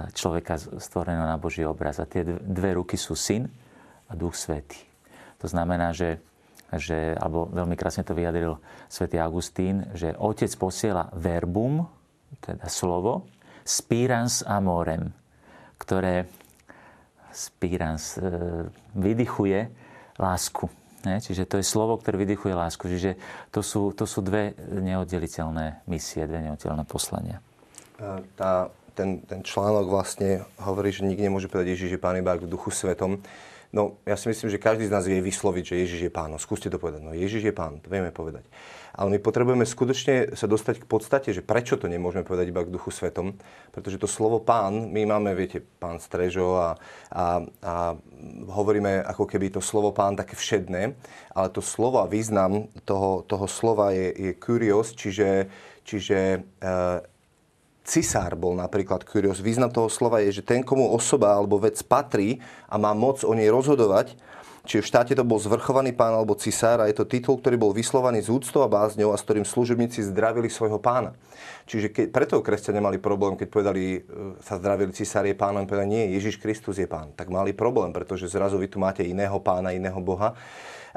človeka 0.09 0.57
stvoreného 0.57 1.29
na 1.29 1.37
Boží 1.37 1.61
obraz. 1.61 2.01
A 2.01 2.09
tie 2.09 2.25
dve 2.25 2.81
ruky 2.81 2.97
sú 2.97 3.13
syn 3.13 3.45
a 4.09 4.17
Duch 4.17 4.33
Svetý. 4.33 4.89
To 5.37 5.45
znamená, 5.45 5.93
že 5.93 6.19
že, 6.77 7.17
alebo 7.17 7.49
veľmi 7.49 7.73
krásne 7.73 8.05
to 8.05 8.13
vyjadril 8.13 8.61
svätý 8.85 9.17
Augustín, 9.17 9.89
že 9.97 10.13
otec 10.13 10.51
posiela 10.59 11.09
verbum, 11.17 11.87
teda 12.43 12.69
slovo, 12.69 13.25
spirans 13.65 14.45
amorem, 14.45 15.09
ktoré 15.81 16.29
spirans 17.33 18.17
e, 18.17 18.25
vydychuje 18.97 19.69
lásku. 20.17 20.69
Ne? 21.07 21.23
Čiže 21.23 21.47
to 21.47 21.55
je 21.61 21.65
slovo, 21.65 21.95
ktoré 21.97 22.19
vydychuje 22.19 22.51
lásku. 22.51 22.85
Čiže 22.89 23.15
to 23.53 23.63
sú, 23.63 23.95
to 23.95 24.03
sú 24.03 24.19
dve 24.19 24.51
neoddeliteľné 24.67 25.87
misie, 25.87 26.27
dve 26.27 26.43
neoddeliteľné 26.43 26.83
poslania. 26.83 27.39
Tá, 28.35 28.71
ten, 28.95 29.23
ten 29.23 29.39
článok 29.43 29.87
vlastne 29.87 30.43
hovorí, 30.59 30.91
že 30.91 31.07
nikto 31.07 31.23
nemôže 31.23 31.47
povedať 31.47 31.75
Ježiš 31.75 31.95
je 31.95 31.99
Pán 31.99 32.19
iba 32.19 32.35
v 32.35 32.47
duchu 32.47 32.71
svetom. 32.71 33.19
No, 33.69 34.01
ja 34.01 34.17
si 34.17 34.25
myslím, 34.33 34.49
že 34.49 34.57
každý 34.57 34.89
z 34.89 34.93
nás 34.97 35.05
vie 35.05 35.21
vysloviť, 35.21 35.61
že 35.61 35.75
Ježiš 35.85 36.01
je 36.09 36.11
pán. 36.11 36.33
No, 36.33 36.41
skúste 36.41 36.73
to 36.73 36.81
povedať. 36.81 37.05
No, 37.05 37.13
Ježiš 37.13 37.45
je 37.45 37.53
pán, 37.53 37.77
to 37.77 37.93
vieme 37.93 38.09
povedať. 38.09 38.41
Ale 38.97 39.13
my 39.13 39.21
potrebujeme 39.21 39.61
skutočne 39.61 40.33
sa 40.33 40.49
dostať 40.49 40.81
k 40.81 40.89
podstate, 40.89 41.29
že 41.37 41.45
prečo 41.45 41.77
to 41.77 41.85
nemôžeme 41.85 42.25
povedať 42.25 42.49
iba 42.49 42.65
k 42.65 42.73
duchu 42.73 42.89
svetom. 42.89 43.37
Pretože 43.69 44.01
to 44.01 44.09
slovo 44.09 44.41
pán, 44.41 44.89
my 44.89 45.05
máme, 45.05 45.37
viete, 45.37 45.61
pán 45.61 46.01
Strežo 46.01 46.57
a, 46.57 46.69
a, 47.13 47.45
a 47.45 47.73
hovoríme 48.49 49.05
ako 49.05 49.29
keby 49.29 49.53
to 49.53 49.61
slovo 49.61 49.93
pán 49.93 50.17
také 50.17 50.33
všedné, 50.33 50.97
ale 51.37 51.47
to 51.53 51.61
slovo 51.61 52.01
a 52.01 52.09
význam 52.09 52.73
toho, 52.89 53.21
toho 53.29 53.45
slova 53.45 53.93
je, 53.93 54.09
je 54.17 54.31
kurios, 54.33 54.97
čiže, 54.97 55.45
čiže 55.85 56.17
e, 56.17 56.39
cisár 57.89 58.37
bol 58.37 58.53
napríklad 58.53 59.01
kurios. 59.01 59.41
Význam 59.41 59.73
toho 59.73 59.89
slova 59.89 60.21
je, 60.21 60.39
že 60.39 60.45
ten, 60.45 60.61
komu 60.61 60.93
osoba 60.93 61.33
alebo 61.33 61.57
vec 61.57 61.81
patrí 61.81 62.37
a 62.69 62.77
má 62.77 62.93
moc 62.93 63.25
o 63.25 63.33
nej 63.33 63.49
rozhodovať, 63.49 64.13
Čiže 64.67 64.83
v 64.83 64.89
štáte 64.89 65.13
to 65.15 65.23
bol 65.23 65.39
zvrchovaný 65.39 65.95
pán 65.95 66.11
alebo 66.11 66.35
cisár 66.35 66.83
a 66.83 66.89
je 66.91 66.95
to 66.97 67.07
titul, 67.07 67.39
ktorý 67.39 67.55
bol 67.55 67.71
vyslovaný 67.71 68.23
z 68.23 68.33
úctou 68.33 68.63
a 68.63 68.71
bázňou 68.71 69.15
a 69.15 69.17
s 69.19 69.23
ktorým 69.23 69.47
služobníci 69.47 70.03
zdravili 70.07 70.51
svojho 70.51 70.81
pána. 70.81 71.15
Čiže 71.69 71.93
keď, 71.93 72.05
preto 72.09 72.41
kresťania 72.41 72.81
mali 72.81 72.97
problém, 72.97 73.37
keď 73.37 73.47
povedali, 73.47 73.83
e, 73.97 73.99
sa 74.41 74.57
zdravili 74.57 74.91
cisár 74.91 75.23
je 75.29 75.37
pánom, 75.37 75.63
povedali, 75.63 75.87
nie, 75.87 76.03
Ježiš 76.17 76.41
Kristus 76.41 76.81
je 76.81 76.89
pán. 76.89 77.13
Tak 77.13 77.29
mali 77.29 77.53
problém, 77.53 77.93
pretože 77.93 78.27
zrazu 78.27 78.57
vy 78.57 78.67
tu 78.67 78.81
máte 78.81 79.05
iného 79.05 79.37
pána, 79.39 79.71
iného 79.71 80.01
Boha. 80.01 80.33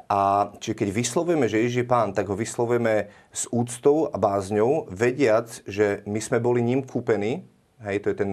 A 0.08 0.50
čiže 0.56 0.82
keď 0.82 0.88
vyslovujeme, 0.88 1.46
že 1.46 1.60
Ježiš 1.60 1.84
je 1.84 1.88
pán, 1.88 2.16
tak 2.16 2.24
ho 2.32 2.36
vyslovujeme 2.36 3.12
s 3.28 3.44
úctou 3.52 4.08
a 4.08 4.16
bázňou, 4.16 4.88
vediac, 4.88 5.60
že 5.68 6.00
my 6.08 6.20
sme 6.20 6.40
boli 6.40 6.64
ním 6.64 6.80
kúpení, 6.80 7.44
hej, 7.84 8.00
to 8.00 8.08
je 8.12 8.16
ten 8.16 8.30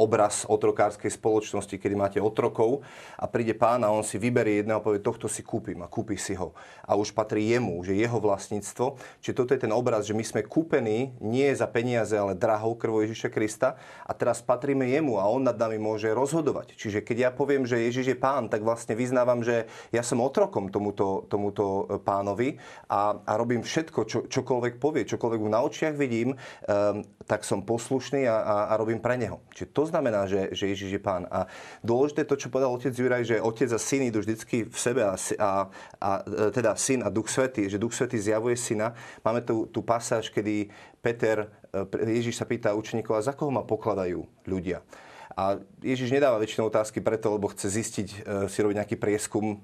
obraz 0.00 0.48
otrokárskej 0.48 1.12
spoločnosti, 1.12 1.76
kedy 1.76 1.94
máte 1.96 2.18
otrokov 2.20 2.80
a 3.20 3.28
príde 3.28 3.52
pán 3.52 3.84
a 3.84 3.92
on 3.92 4.00
si 4.00 4.16
vyberie 4.16 4.64
jedného 4.64 4.80
a 4.80 4.84
povie, 4.84 5.04
tohto 5.04 5.28
si 5.28 5.44
kúpim 5.44 5.76
a 5.84 5.88
kúpi 5.88 6.16
si 6.16 6.32
ho. 6.32 6.56
A 6.88 6.96
už 6.96 7.12
patrí 7.12 7.52
jemu, 7.52 7.76
že 7.84 7.92
jeho 7.92 8.16
vlastníctvo. 8.16 8.96
Čiže 9.20 9.36
toto 9.36 9.52
je 9.52 9.60
ten 9.68 9.72
obraz, 9.72 10.08
že 10.08 10.16
my 10.16 10.24
sme 10.24 10.40
kúpení 10.48 11.12
nie 11.20 11.48
za 11.52 11.68
peniaze, 11.68 12.16
ale 12.16 12.32
drahou 12.32 12.72
krvou 12.80 13.04
Ježiša 13.04 13.28
Krista 13.28 13.76
a 14.08 14.12
teraz 14.16 14.40
patríme 14.40 14.88
jemu 14.88 15.20
a 15.20 15.28
on 15.28 15.44
nad 15.44 15.60
nami 15.60 15.76
môže 15.76 16.08
rozhodovať. 16.08 16.80
Čiže 16.80 17.04
keď 17.04 17.16
ja 17.28 17.30
poviem, 17.30 17.68
že 17.68 17.84
Ježiš 17.84 18.16
je 18.16 18.18
pán, 18.18 18.48
tak 18.48 18.64
vlastne 18.64 18.96
vyznávam, 18.96 19.44
že 19.44 19.68
ja 19.92 20.00
som 20.00 20.24
otrokom 20.24 20.72
tomuto, 20.72 21.28
tomuto 21.28 21.84
e, 21.84 22.00
pánovi 22.00 22.56
a, 22.88 23.20
a 23.20 23.32
robím 23.36 23.60
všetko, 23.60 24.00
čo, 24.08 24.18
čokoľvek 24.24 24.80
povie, 24.80 25.04
čokoľvek 25.04 25.40
mu 25.40 25.50
na 25.52 25.60
očiach 25.60 25.94
vidím, 25.94 26.32
um, 26.32 27.04
tak 27.28 27.44
som 27.44 27.60
poslušný 27.62 28.24
a, 28.24 28.36
a, 28.40 28.56
a 28.72 28.72
robím 28.80 28.98
pre 29.02 29.20
neho. 29.20 29.42
Čiže 29.54 29.68
to 29.74 29.84
znamená, 29.86 30.30
že, 30.30 30.54
že 30.54 30.70
Ježiš 30.70 30.90
je 30.96 31.02
pán. 31.02 31.26
A 31.28 31.50
dôležité 31.82 32.22
to, 32.22 32.38
čo 32.38 32.52
povedal 32.52 32.70
otec 32.70 32.94
Juraj, 32.94 33.26
že 33.26 33.42
otec 33.42 33.70
a 33.74 33.80
syn 33.80 34.06
idú 34.06 34.22
vždycky 34.22 34.70
v 34.70 34.78
sebe 34.78 35.02
a, 35.02 35.14
a, 35.18 35.50
a 35.98 36.10
e, 36.22 36.54
teda 36.54 36.78
syn 36.78 37.02
a 37.02 37.10
duch 37.10 37.26
svetý, 37.26 37.66
že 37.66 37.82
duch 37.82 37.94
svetý 37.94 38.16
zjavuje 38.18 38.54
syna. 38.54 38.94
Máme 39.26 39.42
tu, 39.42 39.66
tú 39.68 39.82
pasáž, 39.82 40.30
kedy 40.30 40.70
Peter, 41.02 41.50
e, 41.74 42.14
Ježiš 42.22 42.38
sa 42.38 42.46
pýta 42.46 42.72
učeníkov, 42.78 43.18
a 43.18 43.26
za 43.26 43.34
koho 43.34 43.50
ma 43.50 43.66
pokladajú 43.66 44.22
ľudia? 44.46 44.86
A 45.30 45.56
Ježiš 45.80 46.10
nedáva 46.10 46.42
väčšinou 46.42 46.68
otázky 46.68 47.00
preto, 47.00 47.32
lebo 47.32 47.48
chce 47.50 47.70
zistiť, 47.70 48.08
e, 48.10 48.18
si 48.50 48.58
robiť 48.60 48.76
nejaký 48.82 48.96
prieskum, 48.98 49.62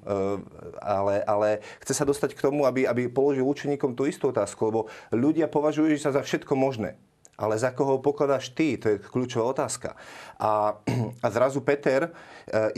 ale, 0.83 1.23
ale 1.27 1.61
chce 1.83 1.93
sa 1.95 2.05
dostať 2.07 2.35
k 2.35 2.43
tomu, 2.43 2.67
aby, 2.67 2.87
aby 2.87 3.07
položil 3.07 3.47
učeníkom 3.47 3.95
tú 3.95 4.07
istú 4.07 4.31
otázku, 4.35 4.67
lebo 4.67 4.81
ľudia 5.15 5.47
považujú 5.47 5.91
Ježiša 5.91 6.17
za 6.17 6.23
všetko 6.23 6.55
možné 6.59 6.99
ale 7.37 7.61
za 7.61 7.71
koho 7.71 8.01
pokladáš 8.01 8.53
ty? 8.53 8.81
To 8.81 8.97
je 8.97 9.01
kľúčová 9.01 9.53
otázka. 9.53 9.95
A, 10.41 10.81
a 11.25 11.27
zrazu 11.31 11.61
Peter, 11.61 12.09
e, 12.09 12.11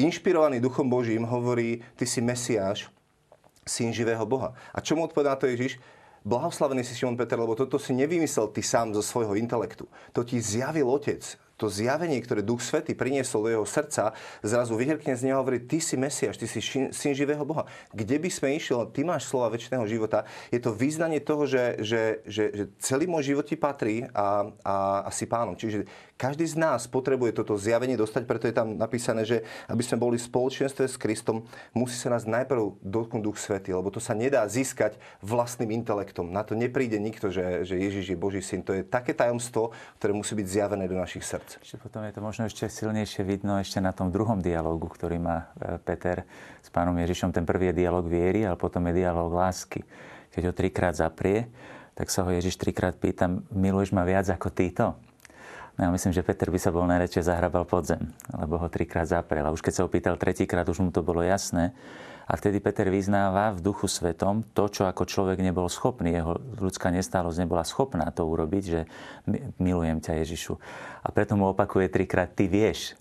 inšpirovaný 0.02 0.58
Duchom 0.58 0.90
Božím, 0.90 1.24
hovorí, 1.24 1.82
ty 1.94 2.06
si 2.06 2.18
Mesiáš, 2.18 2.90
syn 3.62 3.94
živého 3.94 4.24
Boha. 4.26 4.56
A 4.74 4.80
čo 4.80 4.96
mu 4.96 5.04
odpovedá 5.04 5.36
to 5.36 5.46
Ježiš? 5.46 5.78
Blahoslavený 6.26 6.82
si 6.82 6.98
Šimon 6.98 7.16
Peter, 7.16 7.38
lebo 7.38 7.54
toto 7.54 7.78
si 7.78 7.94
nevymyslel 7.94 8.50
ty 8.50 8.60
sám 8.60 8.92
zo 8.92 9.00
svojho 9.00 9.38
intelektu. 9.38 9.86
To 10.12 10.26
ti 10.26 10.42
zjavil 10.42 10.90
Otec 10.90 11.22
to 11.58 11.66
zjavenie, 11.66 12.22
ktoré 12.22 12.46
Duch 12.46 12.62
Svety 12.62 12.94
priniesol 12.94 13.44
do 13.44 13.50
jeho 13.50 13.66
srdca, 13.66 14.14
zrazu 14.46 14.78
vyhrkne 14.78 15.18
z 15.18 15.26
neho 15.26 15.42
hovorí, 15.42 15.58
ty 15.66 15.82
si 15.82 15.98
Mesiaš, 15.98 16.38
ty 16.38 16.46
si 16.46 16.62
syn 16.94 17.12
živého 17.12 17.42
Boha. 17.42 17.66
Kde 17.90 18.16
by 18.22 18.30
sme 18.30 18.54
išli, 18.54 18.78
ty 18.94 19.02
máš 19.02 19.26
slova 19.26 19.50
väčšného 19.50 19.82
života. 19.90 20.22
Je 20.54 20.62
to 20.62 20.70
význanie 20.70 21.18
toho, 21.18 21.50
že, 21.50 21.82
že, 21.82 22.22
že, 22.30 22.44
že 22.54 22.64
celý 22.78 23.10
môj 23.10 23.34
život 23.34 23.44
ti 23.44 23.58
patrí 23.58 24.06
a, 24.14 24.54
a, 24.62 24.76
a 25.02 25.10
si 25.10 25.26
pánom. 25.26 25.58
Čiže 25.58 25.90
každý 26.18 26.50
z 26.50 26.58
nás 26.58 26.90
potrebuje 26.90 27.38
toto 27.38 27.54
zjavenie 27.54 27.94
dostať, 27.94 28.22
preto 28.26 28.50
je 28.50 28.54
tam 28.58 28.75
napísané, 28.75 29.22
že 29.22 29.46
aby 29.70 29.87
sme 29.87 30.02
boli 30.02 30.18
v 30.18 30.26
spoločenstve 30.26 30.90
s 30.90 30.98
Kristom, 30.98 31.46
musí 31.70 31.94
sa 31.94 32.10
nás 32.10 32.26
najprv 32.26 32.82
dotknúť 32.82 33.22
Duch 33.22 33.38
Svety, 33.38 33.70
lebo 33.70 33.94
to 33.94 34.02
sa 34.02 34.18
nedá 34.18 34.42
získať 34.50 34.98
vlastným 35.22 35.70
intelektom. 35.78 36.34
Na 36.34 36.42
to 36.42 36.58
nepríde 36.58 36.98
nikto, 36.98 37.30
že, 37.30 37.62
že 37.62 37.78
Ježiš 37.78 38.12
je 38.12 38.18
Boží 38.18 38.42
syn. 38.42 38.66
To 38.66 38.75
je 38.75 38.82
také 38.82 39.14
tajomstvo, 39.14 39.70
ktoré 40.02 40.10
musí 40.10 40.34
byť 40.34 40.46
zjavené 40.50 40.90
do 40.90 40.98
našich 40.98 41.22
srdc. 41.22 41.62
Ešte 41.62 41.78
potom 41.78 42.02
je 42.02 42.12
to 42.12 42.20
možno 42.20 42.50
ešte 42.50 42.66
silnejšie 42.66 43.22
vidno 43.22 43.54
ešte 43.62 43.78
na 43.78 43.94
tom 43.94 44.10
druhom 44.10 44.42
dialogu, 44.42 44.90
ktorý 44.90 45.22
má 45.22 45.54
e, 45.54 45.78
Peter 45.78 46.26
s 46.58 46.68
pánom 46.75 46.98
Ježišom. 46.98 47.30
Ten 47.30 47.46
prvý 47.46 47.70
je 47.70 47.87
dialog 47.87 48.02
viery, 48.02 48.42
ale 48.42 48.58
potom 48.58 48.82
je 48.90 49.06
dialog 49.06 49.30
lásky. 49.30 49.87
Keď 50.34 50.42
ho 50.50 50.52
trikrát 50.52 50.98
zaprie, 50.98 51.46
tak 51.94 52.10
sa 52.10 52.26
ho 52.26 52.30
Ježiš 52.34 52.58
trikrát 52.58 52.98
pýta, 52.98 53.30
miluješ 53.54 53.94
ma 53.94 54.02
viac 54.02 54.26
ako 54.26 54.50
týto? 54.50 54.98
No 55.78 55.87
ja 55.87 55.90
myslím, 55.94 56.11
že 56.11 56.26
Peter 56.26 56.50
by 56.50 56.58
sa 56.58 56.75
bol 56.75 56.82
najradšej 56.90 57.30
zahrabal 57.30 57.62
pod 57.62 57.87
zem, 57.87 58.11
lebo 58.35 58.58
ho 58.58 58.66
trikrát 58.66 59.06
zaprel. 59.06 59.47
A 59.47 59.54
už 59.54 59.62
keď 59.62 59.73
sa 59.78 59.87
opýtal 59.87 60.18
tretíkrát, 60.18 60.66
už 60.66 60.82
mu 60.82 60.90
to 60.90 61.06
bolo 61.06 61.23
jasné. 61.23 61.70
A 62.28 62.35
vtedy 62.35 62.58
Peter 62.58 62.90
vyznáva 62.90 63.54
v 63.54 63.62
duchu 63.62 63.87
svetom 63.87 64.42
to, 64.52 64.66
čo 64.68 64.90
ako 64.90 65.06
človek 65.06 65.38
nebol 65.38 65.70
schopný, 65.70 66.12
jeho 66.12 66.37
ľudská 66.58 66.90
nestálosť 66.90 67.47
nebola 67.47 67.62
schopná 67.62 68.11
to 68.11 68.26
urobiť, 68.26 68.62
že 68.66 68.80
milujem 69.62 70.02
ťa 70.02 70.18
Ježišu. 70.26 70.58
A 71.06 71.08
preto 71.14 71.38
mu 71.38 71.49
opakuje 71.49 71.88
trikrát, 71.88 72.28
ty 72.35 72.50
vieš, 72.50 72.99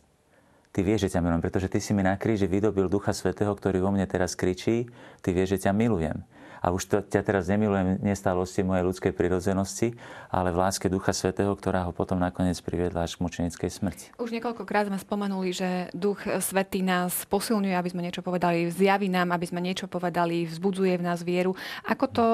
ty 0.69 0.85
vieš, 0.85 1.09
že 1.09 1.17
ťa 1.17 1.25
milujem, 1.25 1.43
pretože 1.43 1.67
ty 1.67 1.81
si 1.81 1.91
mi 1.91 2.05
na 2.05 2.15
kríži 2.15 2.45
vydobil 2.47 2.87
Ducha 2.87 3.11
Svetého, 3.11 3.51
ktorý 3.51 3.83
vo 3.83 3.91
mne 3.91 4.05
teraz 4.07 4.37
kričí, 4.37 4.87
ty 5.25 5.35
vieš, 5.35 5.59
že 5.59 5.67
ťa 5.67 5.75
milujem 5.75 6.23
a 6.67 6.75
už 6.75 6.83
to, 6.83 6.99
ťa 6.99 7.23
teraz 7.23 7.47
nemilujem 7.47 8.03
nestálosti 8.03 8.59
mojej 8.59 8.83
ľudskej 8.83 9.15
prirodzenosti, 9.15 9.95
ale 10.27 10.51
v 10.51 10.59
láske 10.59 10.91
Ducha 10.91 11.15
Svetého, 11.15 11.55
ktorá 11.55 11.87
ho 11.87 11.95
potom 11.95 12.19
nakoniec 12.19 12.59
priviedla 12.59 13.07
až 13.07 13.15
k 13.15 13.23
mučenickej 13.23 13.69
smrti. 13.71 14.05
Už 14.19 14.35
niekoľkokrát 14.35 14.91
sme 14.91 14.99
spomenuli, 14.99 15.55
že 15.55 15.87
Duch 15.95 16.27
Svetý 16.43 16.83
nás 16.83 17.23
posilňuje, 17.31 17.71
aby 17.71 17.87
sme 17.87 18.03
niečo 18.03 18.19
povedali, 18.19 18.67
zjaví 18.67 19.07
nám, 19.07 19.31
aby 19.31 19.47
sme 19.47 19.63
niečo 19.63 19.87
povedali, 19.87 20.43
vzbudzuje 20.43 20.99
v 20.99 21.05
nás 21.07 21.23
vieru. 21.23 21.55
Ako 21.87 22.05
to 22.11 22.25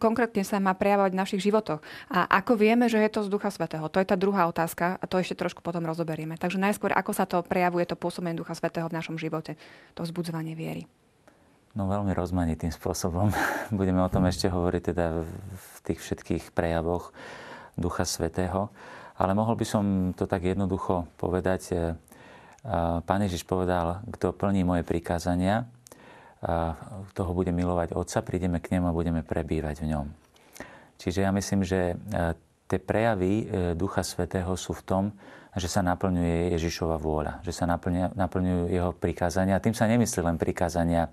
konkrétne 0.00 0.40
sa 0.40 0.56
má 0.56 0.72
prejavovať 0.72 1.12
v 1.12 1.20
našich 1.20 1.44
životoch? 1.44 1.84
A 2.08 2.24
ako 2.40 2.56
vieme, 2.56 2.88
že 2.88 2.96
je 2.96 3.12
to 3.12 3.20
z 3.20 3.28
Ducha 3.28 3.52
Svetého? 3.52 3.84
To 3.92 4.00
je 4.00 4.08
tá 4.08 4.16
druhá 4.16 4.48
otázka 4.48 4.96
a 4.96 5.04
to 5.04 5.20
ešte 5.20 5.36
trošku 5.36 5.60
potom 5.60 5.84
rozoberieme. 5.84 6.40
Takže 6.40 6.56
najskôr, 6.56 6.96
ako 6.96 7.12
sa 7.12 7.28
to 7.28 7.44
prejavuje, 7.44 7.84
to 7.84 8.00
pôsobenie 8.00 8.40
Ducha 8.40 8.56
Svetého 8.56 8.88
v 8.88 8.96
našom 8.96 9.20
živote, 9.20 9.60
to 9.92 10.00
vzbudzovanie 10.00 10.56
viery. 10.56 10.88
No 11.72 11.88
veľmi 11.88 12.12
rozmanitým 12.12 12.68
spôsobom. 12.68 13.32
Budeme 13.78 14.04
o 14.04 14.12
tom 14.12 14.28
ešte 14.28 14.52
hovoriť 14.52 14.82
teda 14.92 15.24
v 15.56 15.76
tých 15.86 16.00
všetkých 16.04 16.44
prejavoch 16.52 17.16
Ducha 17.80 18.04
Svetého. 18.04 18.68
Ale 19.16 19.32
mohol 19.32 19.56
by 19.56 19.66
som 19.68 19.84
to 20.12 20.28
tak 20.28 20.44
jednoducho 20.44 21.08
povedať. 21.16 21.62
E, 21.72 21.76
Pán 23.02 23.20
Ježiš 23.26 23.42
povedal, 23.42 24.06
kto 24.06 24.36
plní 24.36 24.62
moje 24.62 24.86
prikázania, 24.86 25.66
toho 27.14 27.30
bude 27.34 27.54
milovať 27.54 27.94
Otca, 27.94 28.18
prídeme 28.26 28.58
k 28.58 28.74
nemu 28.74 28.90
a 28.90 28.96
budeme 28.96 29.22
prebývať 29.22 29.86
v 29.86 29.94
ňom. 29.94 30.06
Čiže 30.98 31.22
ja 31.22 31.30
myslím, 31.30 31.62
že 31.62 31.94
e, 31.94 31.94
tie 32.66 32.78
prejavy 32.78 33.32
e, 33.42 33.44
Ducha 33.74 34.02
Svetého 34.02 34.54
sú 34.58 34.74
v 34.74 34.86
tom, 34.86 35.04
že 35.54 35.70
sa 35.70 35.82
naplňuje 35.82 36.54
Ježišova 36.54 36.98
vôľa, 36.98 37.44
že 37.44 37.52
sa 37.52 37.68
naplňujú 37.68 38.72
jeho 38.72 38.90
prikázania. 38.96 39.58
A 39.58 39.62
tým 39.62 39.76
sa 39.76 39.84
nemyslí 39.90 40.24
len 40.24 40.40
prikázania 40.40 41.12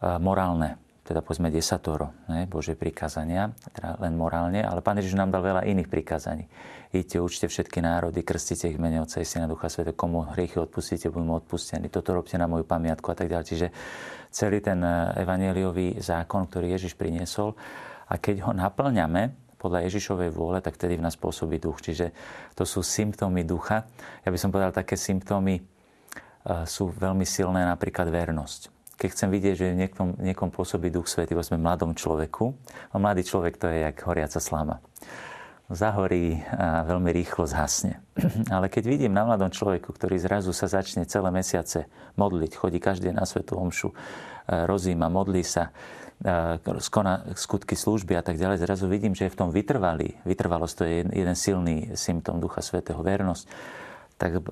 morálne, 0.00 0.78
teda 1.08 1.24
povedzme 1.24 1.48
desatoro, 1.48 2.12
ne, 2.28 2.44
Bože 2.44 2.76
prikázania, 2.76 3.48
teda 3.72 3.96
len 3.96 4.12
morálne, 4.12 4.60
ale 4.60 4.84
Pán 4.84 5.00
Ježiš 5.00 5.16
nám 5.16 5.32
dal 5.32 5.40
veľa 5.40 5.64
iných 5.64 5.88
prikázaní. 5.88 6.44
Idite, 6.92 7.16
učte 7.24 7.48
všetky 7.48 7.80
národy, 7.80 8.20
krstite 8.20 8.68
ich 8.68 8.76
mene 8.76 9.00
Otca 9.00 9.24
Syna 9.24 9.48
Ducha 9.48 9.72
Svete, 9.72 9.96
komu 9.96 10.28
hriechy 10.36 10.60
odpustíte, 10.60 11.08
budú 11.08 11.24
mu 11.24 11.34
odpustení. 11.40 11.88
Toto 11.88 12.12
robte 12.12 12.36
na 12.36 12.44
moju 12.44 12.68
pamiatku 12.68 13.08
a 13.08 13.16
tak 13.16 13.32
ďalej. 13.32 13.46
Čiže 13.48 13.66
celý 14.28 14.60
ten 14.60 14.84
e, 14.84 15.16
evanieliový 15.24 15.96
zákon, 15.96 16.44
ktorý 16.44 16.76
Ježiš 16.76 16.92
priniesol, 16.92 17.56
a 18.08 18.20
keď 18.20 18.48
ho 18.48 18.52
naplňame 18.52 19.56
podľa 19.56 19.84
Ježišovej 19.88 20.32
vôle, 20.32 20.60
tak 20.60 20.76
vtedy 20.76 21.00
v 21.00 21.04
nás 21.08 21.16
pôsobí 21.16 21.60
duch. 21.60 21.80
Čiže 21.80 22.12
to 22.52 22.68
sú 22.68 22.80
symptómy 22.80 23.44
ducha. 23.44 23.84
Ja 24.24 24.32
by 24.32 24.38
som 24.40 24.52
povedal, 24.52 24.76
také 24.76 24.96
symptómy 24.96 25.60
e, 25.60 25.62
sú 26.68 26.92
veľmi 26.92 27.24
silné, 27.24 27.64
napríklad 27.64 28.12
vernosť 28.12 28.77
keď 28.98 29.08
chcem 29.14 29.30
vidieť, 29.30 29.54
že 29.54 29.66
niekom, 29.78 30.18
niekom 30.18 30.50
pôsobí 30.50 30.90
Duch 30.90 31.06
Svetý 31.06 31.38
vo 31.38 31.46
svojom 31.46 31.62
mladom 31.62 31.94
človeku, 31.94 32.50
a 32.90 32.94
mladý 32.98 33.22
človek 33.22 33.54
to 33.54 33.70
je 33.70 33.86
jak 33.86 33.96
horiaca 34.02 34.42
slama. 34.42 34.82
Zahorí 35.70 36.42
a 36.50 36.82
veľmi 36.82 37.12
rýchlo 37.14 37.46
zhasne. 37.46 38.02
Ale 38.54 38.66
keď 38.66 38.84
vidím 38.90 39.14
na 39.14 39.22
mladom 39.22 39.54
človeku, 39.54 39.94
ktorý 39.94 40.18
zrazu 40.18 40.50
sa 40.50 40.66
začne 40.66 41.06
celé 41.06 41.30
mesiace 41.30 41.86
modliť, 42.18 42.58
chodí 42.58 42.82
každý 42.82 43.14
na 43.14 43.22
svetu 43.22 43.54
omšu, 43.54 43.94
rozíma, 44.48 45.06
modlí 45.06 45.46
sa, 45.46 45.70
skona 46.82 47.30
skutky 47.38 47.78
služby 47.78 48.18
a 48.18 48.26
tak 48.26 48.40
ďalej, 48.40 48.64
zrazu 48.64 48.90
vidím, 48.90 49.14
že 49.14 49.30
je 49.30 49.34
v 49.36 49.38
tom 49.38 49.54
vytrvalý. 49.54 50.18
Vytrvalosť 50.26 50.74
to 50.74 50.82
je 50.82 50.94
jeden 51.06 51.36
silný 51.38 51.94
symptóm 51.94 52.42
Ducha 52.42 52.58
Svetého, 52.58 52.98
vernosť 52.98 53.46
tak 54.18 54.42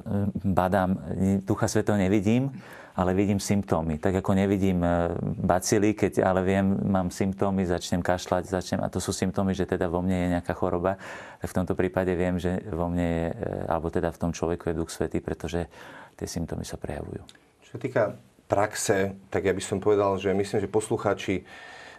badám, 0.47 0.95
Ducha 1.43 1.67
Svetého 1.67 1.99
nevidím, 1.99 2.55
ale 2.97 3.13
vidím 3.13 3.37
symptómy. 3.37 4.01
Tak 4.01 4.25
ako 4.25 4.33
nevidím 4.33 4.81
e, 4.81 5.13
bacily, 5.21 5.93
keď 5.93 6.25
ale 6.25 6.41
viem, 6.41 6.65
mám 6.89 7.13
symptómy, 7.13 7.69
začnem 7.69 8.01
kašľať, 8.01 8.49
začnem, 8.49 8.81
a 8.81 8.89
to 8.89 9.05
sú 9.05 9.13
symptómy, 9.13 9.53
že 9.53 9.69
teda 9.69 9.85
vo 9.93 10.01
mne 10.01 10.17
je 10.17 10.29
nejaká 10.33 10.57
choroba, 10.57 10.97
tak 11.45 11.53
v 11.53 11.57
tomto 11.61 11.77
prípade 11.77 12.09
viem, 12.17 12.41
že 12.41 12.57
vo 12.73 12.89
mne 12.89 13.05
je, 13.05 13.27
e, 13.37 13.45
alebo 13.69 13.93
teda 13.93 14.09
v 14.09 14.21
tom 14.21 14.33
človeku 14.33 14.73
je 14.73 14.79
Duch 14.81 14.89
Svetý, 14.89 15.21
pretože 15.21 15.69
tie 16.17 16.25
symptómy 16.25 16.65
sa 16.65 16.81
prejavujú. 16.81 17.21
Čo 17.69 17.69
sa 17.77 17.79
týka 17.79 18.03
praxe, 18.49 19.13
tak 19.29 19.45
ja 19.45 19.53
by 19.53 19.61
som 19.61 19.77
povedal, 19.77 20.17
že 20.17 20.33
myslím, 20.33 20.65
že 20.65 20.69
poslucháči 20.73 21.45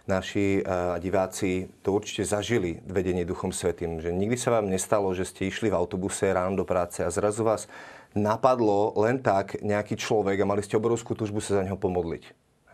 naši 0.08 0.58
e, 0.58 0.62
diváci 0.98 1.68
to 1.84 1.94
určite 1.94 2.26
zažili 2.26 2.80
vedenie 2.88 3.22
Duchom 3.28 3.54
Svetým. 3.54 4.00
Že 4.00 4.16
nikdy 4.16 4.34
sa 4.34 4.58
vám 4.58 4.66
nestalo, 4.66 5.12
že 5.14 5.28
ste 5.28 5.46
išli 5.46 5.70
v 5.70 5.78
autobuse 5.78 6.26
ráno 6.32 6.58
do 6.58 6.66
práce 6.66 7.04
a 7.04 7.12
zrazu 7.12 7.44
vás 7.44 7.70
napadlo 8.16 8.96
len 9.00 9.20
tak 9.20 9.60
nejaký 9.60 9.98
človek 9.98 10.40
a 10.40 10.48
mali 10.48 10.64
ste 10.64 10.80
obrovskú 10.80 11.12
túžbu 11.12 11.42
sa 11.44 11.60
za 11.60 11.62
neho 11.66 11.76
pomodliť. 11.76 12.24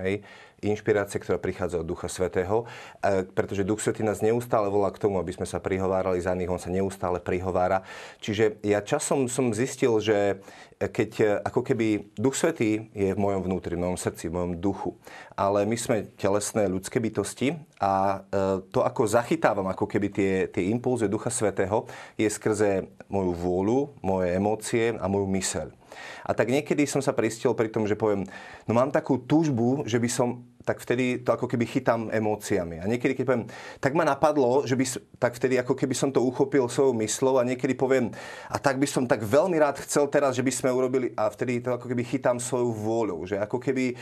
Hej? 0.03 0.23
Inšpirácia, 0.65 1.21
ktorá 1.21 1.37
prichádza 1.37 1.85
od 1.85 1.89
Ducha 1.89 2.09
Svetého, 2.09 2.65
e, 3.05 3.29
pretože 3.29 3.69
Duch 3.69 3.85
Svetý 3.85 4.01
nás 4.01 4.25
neustále 4.25 4.73
volá 4.73 4.89
k 4.89 5.01
tomu, 5.01 5.21
aby 5.21 5.37
sme 5.37 5.45
sa 5.45 5.61
prihovárali 5.61 6.21
za 6.25 6.33
nich, 6.33 6.49
on 6.49 6.61
sa 6.61 6.73
neustále 6.73 7.21
prihovára. 7.21 7.85
Čiže 8.25 8.65
ja 8.65 8.81
časom 8.81 9.29
som 9.29 9.53
zistil, 9.53 10.01
že 10.01 10.41
keď 10.81 11.11
e, 11.21 11.25
ako 11.45 11.61
keby 11.63 12.17
Duch 12.19 12.35
Svetý 12.35 12.91
je 12.93 13.15
v 13.15 13.21
mojom 13.21 13.47
vnútri, 13.47 13.77
v 13.77 13.85
mojom 13.85 13.99
srdci, 14.01 14.29
v 14.29 14.37
mojom 14.41 14.53
duchu. 14.59 14.97
Ale 15.39 15.69
my 15.69 15.77
sme 15.79 16.09
telesné 16.19 16.67
ľudské 16.67 16.99
bytosti 16.99 17.55
a 17.79 18.25
e, 18.25 18.65
to, 18.73 18.83
ako 18.83 19.07
zachytávam 19.07 19.69
ako 19.71 19.87
keby 19.87 20.09
tie, 20.11 20.33
tie 20.51 20.69
impulzy 20.73 21.07
Ducha 21.07 21.31
Svetého, 21.31 21.87
je 22.19 22.27
skrze 22.27 22.89
moju 23.13 23.33
vôľu, 23.37 23.79
moje 24.03 24.35
emócie 24.35 24.97
a 24.97 25.07
moju 25.07 25.27
myseľ. 25.29 25.69
A 26.25 26.35
tak 26.35 26.51
niekedy 26.51 26.89
som 26.89 26.99
sa 26.99 27.15
pristil 27.15 27.55
pri 27.55 27.71
tom, 27.71 27.87
že 27.87 27.95
poviem, 27.95 28.27
no 28.67 28.73
mám 28.75 28.91
takú 28.91 29.21
túžbu, 29.21 29.87
že 29.87 30.03
by 30.03 30.09
som 30.11 30.43
tak 30.65 30.81
vtedy 30.81 31.21
to 31.21 31.37
ako 31.37 31.45
keby 31.45 31.69
chytám 31.69 32.09
emóciami. 32.09 32.81
A 32.81 32.89
niekedy, 32.89 33.13
keď 33.13 33.25
poviem, 33.29 33.45
tak 33.79 33.93
ma 33.93 34.05
napadlo, 34.09 34.65
že 34.65 34.75
by, 34.75 34.85
tak 35.21 35.37
vtedy 35.37 35.61
ako 35.61 35.77
keby 35.77 35.93
som 35.93 36.09
to 36.09 36.25
uchopil 36.25 36.67
svojou 36.73 36.97
myslou 37.05 37.37
a 37.37 37.45
niekedy 37.45 37.77
poviem, 37.77 38.09
a 38.49 38.57
tak 38.57 38.81
by 38.81 38.89
som 38.89 39.05
tak 39.05 39.21
veľmi 39.21 39.61
rád 39.61 39.85
chcel 39.85 40.09
teraz, 40.09 40.33
že 40.33 40.43
by 40.43 40.53
sme 40.53 40.73
urobili, 40.73 41.13
a 41.13 41.29
vtedy 41.29 41.61
to 41.61 41.77
ako 41.77 41.87
keby 41.93 42.03
chytám 42.03 42.41
svoju 42.41 42.73
vôľu, 42.73 43.19
že 43.29 43.37
ako 43.37 43.61
keby, 43.61 43.93
e, 43.93 43.95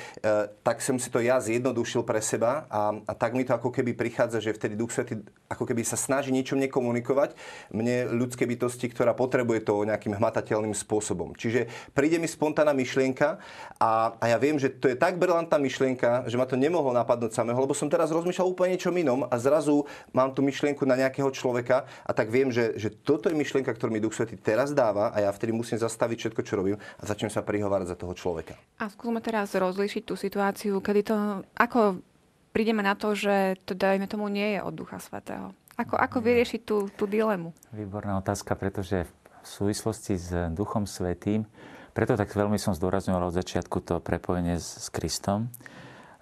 tak 0.62 0.78
som 0.78 0.94
si 1.02 1.10
to 1.10 1.18
ja 1.18 1.42
zjednodušil 1.42 2.06
pre 2.06 2.22
seba 2.22 2.70
a, 2.70 2.94
a 2.94 3.12
tak 3.12 3.34
mi 3.34 3.42
to 3.42 3.58
ako 3.58 3.74
keby 3.74 3.98
prichádza, 3.98 4.38
že 4.38 4.54
vtedy 4.54 4.78
Duch 4.78 4.94
Svety 4.94 5.18
ako 5.50 5.66
keby 5.66 5.82
sa 5.82 5.98
snaží 5.98 6.30
niečom 6.30 6.56
nekomunikovať 6.62 7.34
mne 7.74 8.08
ľudské 8.14 8.46
bytosti, 8.46 8.86
ktorá 8.88 9.12
potrebuje 9.12 9.66
to 9.66 9.82
nejakým 9.82 10.14
hmatateľným 10.16 10.72
spôsobom. 10.72 11.34
Čiže 11.34 11.66
príde 11.92 12.16
mi 12.22 12.30
spontánna 12.30 12.72
myšlienka 12.72 13.42
a, 13.82 14.16
a 14.16 14.24
ja 14.30 14.38
viem, 14.40 14.56
že 14.56 14.72
to 14.72 14.88
je 14.88 14.96
tak 14.96 15.20
brilantná 15.20 15.60
myšlienka, 15.60 16.30
že 16.30 16.38
ma 16.40 16.48
to 16.52 16.60
nemohlo 16.60 16.92
napadnúť 16.92 17.32
samého, 17.32 17.56
lebo 17.56 17.72
som 17.72 17.88
teraz 17.88 18.12
rozmýšľal 18.12 18.52
úplne 18.52 18.76
niečom 18.76 18.92
inom 18.92 19.24
a 19.24 19.34
zrazu 19.40 19.88
mám 20.12 20.36
tú 20.36 20.44
myšlienku 20.44 20.84
na 20.84 21.00
nejakého 21.00 21.32
človeka 21.32 21.88
a 22.04 22.12
tak 22.12 22.28
viem, 22.28 22.52
že, 22.52 22.76
že 22.76 22.92
toto 22.92 23.32
je 23.32 23.36
myšlienka, 23.40 23.72
ktorú 23.72 23.88
mi 23.88 24.04
Duch 24.04 24.12
Svetý 24.12 24.36
teraz 24.36 24.76
dáva 24.76 25.16
a 25.16 25.24
ja 25.24 25.32
vtedy 25.32 25.56
musím 25.56 25.80
zastaviť 25.80 26.28
všetko, 26.28 26.40
čo 26.44 26.60
robím 26.60 26.76
a 26.76 27.02
začnem 27.08 27.32
sa 27.32 27.40
prihovárať 27.40 27.96
za 27.96 27.96
toho 27.96 28.12
človeka. 28.12 28.60
A 28.76 28.92
skúsme 28.92 29.24
teraz 29.24 29.56
rozlíšiť 29.56 30.04
tú 30.04 30.12
situáciu, 30.12 30.76
kedy 30.84 31.00
to, 31.08 31.16
ako 31.56 32.04
prídeme 32.52 32.84
na 32.84 32.92
to, 32.92 33.16
že 33.16 33.56
to 33.64 33.72
dajme 33.72 34.04
tomu 34.04 34.28
nie 34.28 34.52
je 34.52 34.60
od 34.60 34.76
Ducha 34.76 35.00
Svetého. 35.00 35.56
Ako, 35.80 35.96
ako 35.96 36.20
vyriešiť 36.20 36.60
tú, 36.68 36.92
tú 36.92 37.08
dilemu? 37.08 37.56
Výborná 37.72 38.20
otázka, 38.20 38.52
pretože 38.60 39.08
v 39.40 39.46
súvislosti 39.48 40.20
s 40.20 40.28
Duchom 40.52 40.84
Svetým, 40.84 41.48
preto 41.96 42.16
tak 42.16 42.28
veľmi 42.32 42.60
som 42.60 42.76
zdôrazňoval 42.76 43.32
od 43.32 43.36
začiatku 43.36 43.80
to 43.80 44.00
prepojenie 44.04 44.60
s, 44.60 44.84
s 44.84 44.88
Kristom, 44.92 45.48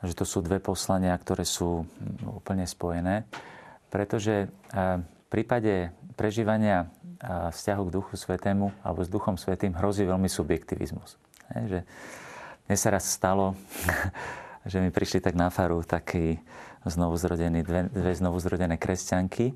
že 0.01 0.17
to 0.17 0.25
sú 0.25 0.41
dve 0.41 0.57
poslania, 0.61 1.13
ktoré 1.17 1.45
sú 1.45 1.85
úplne 2.25 2.65
spojené, 2.65 3.29
pretože 3.93 4.49
v 4.73 5.27
prípade 5.29 5.93
prežívania 6.17 6.89
vzťahu 7.53 7.83
k 7.85 7.95
Duchu 7.95 8.15
Svetému 8.17 8.73
alebo 8.81 9.05
s 9.05 9.13
Duchom 9.13 9.37
Svetým 9.37 9.77
hrozí 9.77 10.09
veľmi 10.09 10.29
subjektivizmus. 10.29 11.21
Že 11.53 11.85
mne 12.65 12.77
sa 12.81 12.89
raz 12.89 13.05
stalo, 13.05 13.53
že 14.71 14.81
mi 14.81 14.89
prišli 14.89 15.21
tak 15.21 15.37
na 15.37 15.53
faru 15.53 15.85
takí 15.85 16.41
znovuzrodení, 16.89 17.61
dve, 17.61 17.93
dve 17.93 18.13
znovuzrodené 18.17 18.81
kresťanky, 18.81 19.53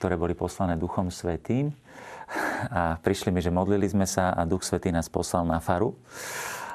ktoré 0.00 0.14
boli 0.18 0.34
poslané 0.34 0.74
Duchom 0.74 1.14
Svetým 1.14 1.70
a 2.74 2.98
prišli 2.98 3.30
mi, 3.30 3.38
že 3.38 3.54
modlili 3.54 3.86
sme 3.86 4.08
sa 4.08 4.34
a 4.34 4.42
Duch 4.48 4.66
Svetý 4.66 4.90
nás 4.90 5.06
poslal 5.06 5.46
na 5.46 5.62
faru, 5.62 5.94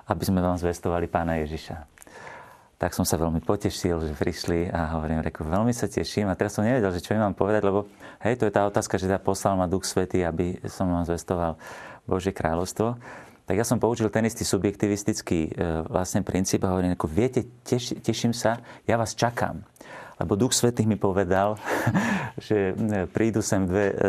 aby 0.07 0.23
sme 0.23 0.39
vám 0.39 0.55
zvestovali 0.55 1.11
Pána 1.11 1.43
Ježiša 1.43 1.96
tak 2.77 2.93
som 2.93 3.01
sa 3.01 3.17
veľmi 3.17 3.41
potešil, 3.41 3.97
že 4.05 4.13
prišli 4.13 4.69
a 4.69 4.97
hovorím, 4.97 5.25
reku, 5.25 5.41
veľmi 5.41 5.73
sa 5.73 5.89
teším. 5.89 6.29
A 6.29 6.37
teraz 6.37 6.53
som 6.53 6.61
nevedel, 6.61 6.93
že 6.93 7.01
čo 7.01 7.17
im 7.17 7.25
mám 7.25 7.33
povedať, 7.33 7.65
lebo 7.65 7.89
hej, 8.21 8.37
to 8.37 8.45
je 8.45 8.53
tá 8.53 8.69
otázka, 8.69 9.01
že 9.01 9.09
teda 9.09 9.17
poslal 9.17 9.57
ma 9.57 9.65
Duch 9.65 9.81
Svety, 9.81 10.21
aby 10.21 10.61
som 10.69 10.85
vám 10.85 11.01
zvestoval 11.09 11.57
Božie 12.05 12.29
kráľovstvo. 12.29 13.01
Tak 13.49 13.55
ja 13.57 13.65
som 13.65 13.81
použil 13.81 14.13
ten 14.13 14.29
istý 14.29 14.45
subjektivistický 14.45 15.39
e, 15.49 15.51
vlastne 15.89 16.21
princíp 16.21 16.61
a 16.67 16.71
hovorím, 16.75 16.93
ako, 16.93 17.07
viete, 17.09 17.47
teš, 17.65 17.97
teším 17.97 18.35
sa, 18.35 18.61
ja 18.85 18.93
vás 18.93 19.17
čakám. 19.17 19.65
Lebo 20.17 20.33
Duch 20.33 20.53
Svetý 20.53 20.89
mi 20.89 20.97
povedal, 20.97 21.61
že 22.47 22.73
e, 22.73 23.05
prídu 23.05 23.45
sem 23.45 23.69
dve 23.69 23.93
e, 23.93 23.95
e, 23.95 24.05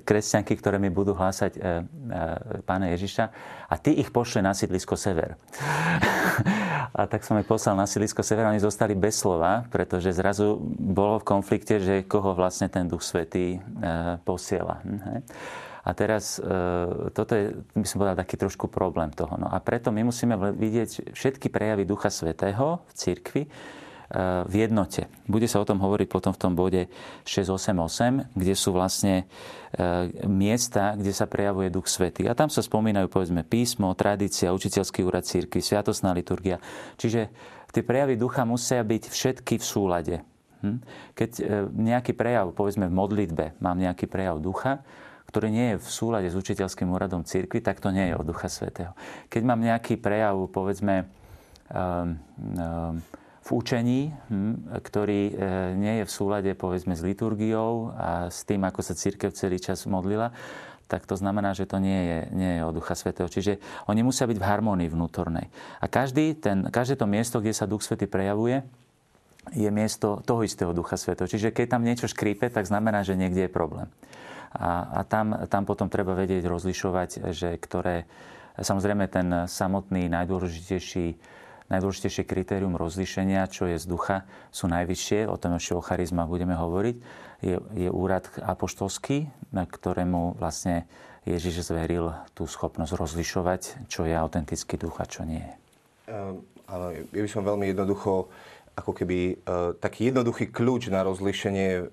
kresťanky, 0.00 0.56
ktoré 0.56 0.80
mi 0.80 0.88
budú 0.88 1.12
hlásať 1.12 1.60
pána 2.64 2.92
Ježiša 2.96 3.24
a 3.68 3.74
ty 3.76 3.94
ich 3.96 4.08
pošle 4.08 4.40
na 4.40 4.56
sídlisko 4.56 4.96
Sever. 4.96 5.36
a 6.98 7.04
tak 7.04 7.22
som 7.22 7.36
ich 7.36 7.48
poslal 7.48 7.76
na 7.76 7.84
sídlisko 7.84 8.24
Sever 8.24 8.48
oni 8.48 8.60
zostali 8.60 8.96
bez 8.96 9.20
slova, 9.20 9.68
pretože 9.68 10.16
zrazu 10.16 10.56
bolo 10.76 11.20
v 11.20 11.28
konflikte, 11.28 11.76
že 11.78 12.08
koho 12.08 12.32
vlastne 12.32 12.72
ten 12.72 12.88
Duch 12.88 13.04
Svetý 13.04 13.60
posiela. 14.24 14.80
Hm, 14.82 15.22
a 15.80 15.90
teraz 15.96 16.36
toto 17.16 17.32
je, 17.32 17.56
by 17.72 17.86
som 17.88 18.04
povedal, 18.04 18.20
taký 18.20 18.36
trošku 18.36 18.68
problém 18.68 19.08
toho. 19.16 19.32
No 19.40 19.48
a 19.48 19.56
preto 19.64 19.88
my 19.88 20.04
musíme 20.04 20.36
vidieť 20.36 21.16
všetky 21.16 21.48
prejavy 21.48 21.88
Ducha 21.88 22.12
Svetého 22.12 22.84
v 22.84 22.92
cirkvi, 22.92 23.42
v 24.46 24.54
jednote. 24.66 25.06
Bude 25.30 25.46
sa 25.46 25.62
o 25.62 25.68
tom 25.68 25.78
hovoriť 25.78 26.08
potom 26.10 26.34
v 26.34 26.40
tom 26.42 26.58
bode 26.58 26.90
688, 27.22 28.34
kde 28.34 28.54
sú 28.58 28.74
vlastne 28.74 29.30
e, 29.70 30.10
miesta, 30.26 30.98
kde 30.98 31.14
sa 31.14 31.30
prejavuje 31.30 31.70
Duch 31.70 31.86
Svetý. 31.86 32.26
A 32.26 32.34
tam 32.34 32.50
sa 32.50 32.58
spomínajú, 32.58 33.06
povedzme, 33.06 33.46
písmo, 33.46 33.94
tradícia, 33.94 34.50
učiteľský 34.50 35.06
úrad 35.06 35.22
círky, 35.22 35.62
sviatosná 35.62 36.10
liturgia. 36.10 36.58
Čiže 36.98 37.30
tie 37.70 37.86
prejavy 37.86 38.18
ducha 38.18 38.42
musia 38.42 38.82
byť 38.82 39.14
všetky 39.14 39.62
v 39.62 39.64
súlade. 39.64 40.16
Hm? 40.66 40.78
Keď 41.14 41.30
e, 41.38 41.42
nejaký 41.70 42.10
prejav, 42.18 42.50
povedzme 42.50 42.90
v 42.90 42.94
modlitbe, 42.98 43.62
mám 43.62 43.78
nejaký 43.78 44.10
prejav 44.10 44.42
ducha, 44.42 44.82
ktorý 45.30 45.54
nie 45.54 45.66
je 45.70 45.76
v 45.78 45.88
súlade 45.88 46.26
s 46.26 46.34
učiteľským 46.34 46.90
úradom 46.90 47.22
církvy, 47.22 47.62
tak 47.62 47.78
to 47.78 47.94
nie 47.94 48.10
je 48.10 48.18
od 48.18 48.26
Ducha 48.26 48.50
Svetého. 48.50 48.98
Keď 49.30 49.42
mám 49.46 49.62
nejaký 49.62 49.94
prejav, 50.02 50.34
povedzme, 50.50 51.06
um, 51.70 52.18
um, 52.58 52.98
učení, 53.50 54.14
hm, 54.30 54.80
ktorý 54.82 55.20
e, 55.28 55.32
nie 55.74 55.94
je 56.00 56.04
v 56.06 56.12
súlade 56.12 56.50
povedzme 56.54 56.94
s 56.94 57.02
liturgiou 57.02 57.90
a 57.94 58.30
s 58.30 58.46
tým, 58.46 58.62
ako 58.62 58.80
sa 58.80 58.94
církev 58.94 59.34
celý 59.34 59.58
čas 59.58 59.84
modlila, 59.84 60.30
tak 60.90 61.06
to 61.06 61.14
znamená, 61.14 61.54
že 61.54 61.70
to 61.70 61.78
nie 61.78 62.00
je, 62.02 62.18
nie 62.34 62.50
je 62.58 62.62
od 62.66 62.74
Ducha 62.74 62.98
Svetého. 62.98 63.30
Čiže 63.30 63.62
oni 63.86 64.02
musia 64.02 64.26
byť 64.26 64.34
v 64.34 64.48
harmonii 64.48 64.90
vnútornej. 64.90 65.46
A 65.78 65.86
každý 65.86 66.34
ten, 66.34 66.66
každé 66.66 66.98
to 66.98 67.06
miesto, 67.06 67.38
kde 67.38 67.54
sa 67.54 67.70
Duch 67.70 67.86
Svetý 67.86 68.10
prejavuje, 68.10 68.66
je 69.54 69.70
miesto 69.70 70.18
toho 70.26 70.42
istého 70.42 70.74
Ducha 70.74 70.98
Svetého. 70.98 71.30
Čiže 71.30 71.54
keď 71.54 71.78
tam 71.78 71.86
niečo 71.86 72.10
škrípe, 72.10 72.50
tak 72.50 72.66
znamená, 72.66 73.06
že 73.06 73.14
niekde 73.14 73.46
je 73.46 73.52
problém. 73.54 73.86
A, 74.50 74.98
a 74.98 75.00
tam, 75.06 75.46
tam 75.46 75.62
potom 75.62 75.86
treba 75.86 76.18
vedieť 76.18 76.42
rozlišovať, 76.50 77.30
že 77.30 77.54
ktoré... 77.54 78.10
Samozrejme, 78.58 79.06
ten 79.06 79.46
samotný 79.46 80.10
najdôležitejší 80.10 81.06
najdôležitejšie 81.70 82.26
kritérium 82.26 82.74
rozlíšenia, 82.74 83.46
čo 83.46 83.70
je 83.70 83.78
z 83.78 83.86
ducha, 83.86 84.16
sú 84.50 84.66
najvyššie, 84.66 85.30
o 85.30 85.38
tom 85.38 85.56
ešte 85.56 85.78
o 85.78 85.82
charizmách 85.82 86.28
budeme 86.28 86.58
hovoriť, 86.58 86.96
je, 87.40 87.56
je 87.78 87.88
úrad 87.88 88.26
apoštolský, 88.42 89.30
ktorému 89.54 90.36
vlastne 90.36 90.84
Ježiš 91.24 91.68
zveril 91.68 92.12
tú 92.32 92.48
schopnosť 92.48 92.96
rozlišovať, 92.96 93.86
čo 93.92 94.08
je 94.08 94.14
autentický 94.16 94.80
duch 94.80 94.98
a 95.00 95.06
čo 95.06 95.24
nie 95.24 95.40
je. 95.40 95.54
Um, 96.10 96.42
áno, 96.66 96.90
ja 96.96 97.22
by 97.22 97.30
som 97.30 97.46
veľmi 97.46 97.70
jednoducho 97.70 98.26
ako 98.74 98.92
keby 98.96 99.18
uh, 99.44 99.76
taký 99.76 100.08
jednoduchý 100.08 100.48
kľúč 100.48 100.88
na 100.88 101.04
rozlišenie, 101.04 101.68
uh, 101.76 101.84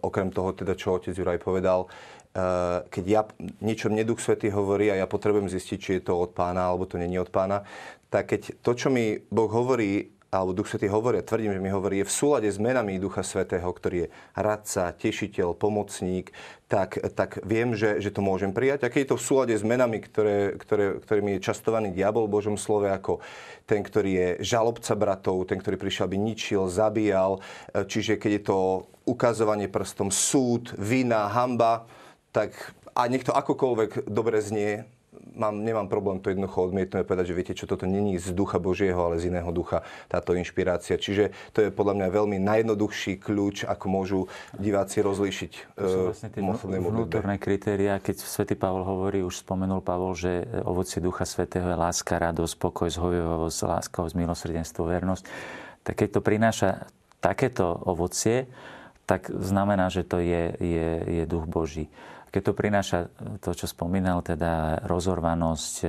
okrem 0.00 0.30
toho, 0.30 0.54
teda, 0.54 0.78
čo 0.78 0.94
otec 0.94 1.10
Juraj 1.10 1.42
povedal, 1.42 1.90
uh, 1.90 2.86
keď 2.86 3.04
ja 3.04 3.22
niečo 3.58 3.90
mne 3.90 4.06
Duch 4.06 4.22
Svety 4.22 4.54
hovorí 4.54 4.86
a 4.92 5.00
ja 5.00 5.10
potrebujem 5.10 5.50
zistiť, 5.50 5.78
či 5.80 5.90
je 5.98 6.02
to 6.06 6.14
od 6.14 6.30
pána 6.36 6.70
alebo 6.70 6.86
to 6.86 7.00
není 7.00 7.18
od 7.18 7.32
pána, 7.32 7.66
tak 8.10 8.34
keď 8.34 8.62
to, 8.62 8.72
čo 8.76 8.88
mi 8.88 9.18
Boh 9.30 9.50
hovorí 9.50 10.16
alebo 10.36 10.52
Duch 10.52 10.68
Svetý 10.68 10.90
hovorí, 10.90 11.22
tvrdím, 11.22 11.54
že 11.54 11.62
mi 11.62 11.70
hovorí, 11.70 12.02
je 12.02 12.08
v 12.10 12.16
súlade 12.16 12.48
s 12.50 12.58
menami 12.58 12.98
Ducha 13.00 13.22
Svetého, 13.22 13.66
ktorý 13.66 14.06
je 14.06 14.12
radca, 14.36 14.92
tešiteľ, 14.92 15.54
pomocník, 15.54 16.34
tak, 16.66 16.98
tak 17.14 17.40
viem, 17.46 17.72
že, 17.72 18.02
že 18.02 18.10
to 18.10 18.20
môžem 18.20 18.50
prijať. 18.50 18.86
A 18.86 18.92
keď 18.92 19.00
je 19.06 19.10
to 19.14 19.20
v 19.22 19.26
súlade 19.26 19.54
s 19.54 19.64
menami, 19.64 20.02
ktoré, 20.02 20.58
ktoré, 20.58 20.98
ktorými 20.98 21.38
je 21.38 21.46
častovaný 21.46 21.94
diabol 21.94 22.26
v 22.26 22.36
Božom 22.36 22.56
slove, 22.58 22.90
ako 22.90 23.22
ten, 23.64 23.80
ktorý 23.80 24.10
je 24.12 24.28
žalobca 24.44 24.92
bratov, 24.98 25.46
ten, 25.46 25.62
ktorý 25.62 25.78
prišiel, 25.78 26.10
aby 26.10 26.18
ničil, 26.18 26.66
zabíjal, 26.68 27.40
čiže 27.72 28.18
keď 28.18 28.30
je 28.36 28.42
to 28.44 28.58
ukazovanie 29.06 29.70
prstom 29.70 30.10
súd, 30.10 30.74
vina, 30.74 31.30
hamba, 31.30 31.86
tak 32.34 32.52
a 32.96 33.06
nech 33.06 33.22
to 33.22 33.36
akokoľvek 33.36 34.08
dobre 34.08 34.40
znie, 34.40 34.88
mám, 35.36 35.62
nemám 35.62 35.88
problém 35.88 36.20
to 36.20 36.32
jednoducho 36.32 36.72
odmietnúť 36.72 37.02
a 37.02 37.08
povedať, 37.08 37.32
že 37.32 37.36
viete 37.36 37.54
čo, 37.56 37.68
toto 37.68 37.84
není 37.84 38.16
z 38.16 38.32
ducha 38.32 38.56
Božieho, 38.60 38.98
ale 38.98 39.20
z 39.20 39.28
iného 39.30 39.48
ducha 39.52 39.84
táto 40.08 40.36
inšpirácia. 40.36 40.96
Čiže 40.96 41.32
to 41.52 41.64
je 41.64 41.68
podľa 41.70 42.02
mňa 42.02 42.08
veľmi 42.12 42.38
najjednoduchší 42.40 43.20
kľúč, 43.20 43.68
ako 43.68 43.86
môžu 43.88 44.20
diváci 44.56 45.00
rozlíšiť 45.00 45.52
to 45.76 45.88
sú 45.88 45.98
e, 46.00 46.06
vlastne 46.10 46.28
tie 46.32 46.40
vnútorné 46.40 47.36
kritéria. 47.36 48.00
Keď 48.00 48.16
svätý 48.24 48.54
Pavol 48.56 48.82
hovorí, 48.82 49.20
už 49.22 49.44
spomenul 49.44 49.84
Pavol, 49.84 50.16
že 50.16 50.44
ovocie 50.64 51.04
ducha 51.04 51.28
svätého 51.28 51.68
je 51.68 51.76
láska, 51.76 52.16
radosť, 52.16 52.54
pokoj, 52.56 52.88
zhovievavosť, 52.88 53.58
láska, 53.68 53.98
milosrdenstvo, 54.16 54.82
vernosť. 54.88 55.24
Tak 55.84 55.94
keď 55.94 56.08
to 56.18 56.20
prináša 56.24 56.70
takéto 57.20 57.66
ovocie, 57.86 58.48
tak 59.06 59.30
znamená, 59.30 59.86
že 59.86 60.02
to 60.02 60.18
je, 60.18 60.56
je, 60.58 60.88
je 61.22 61.24
duch 61.30 61.46
Boží 61.46 61.86
keď 62.30 62.42
to 62.42 62.52
prináša 62.52 62.98
to, 63.40 63.50
čo 63.56 63.64
spomínal, 63.70 64.20
teda 64.20 64.84
rozorvanosť, 64.84 65.74
e, 65.82 65.88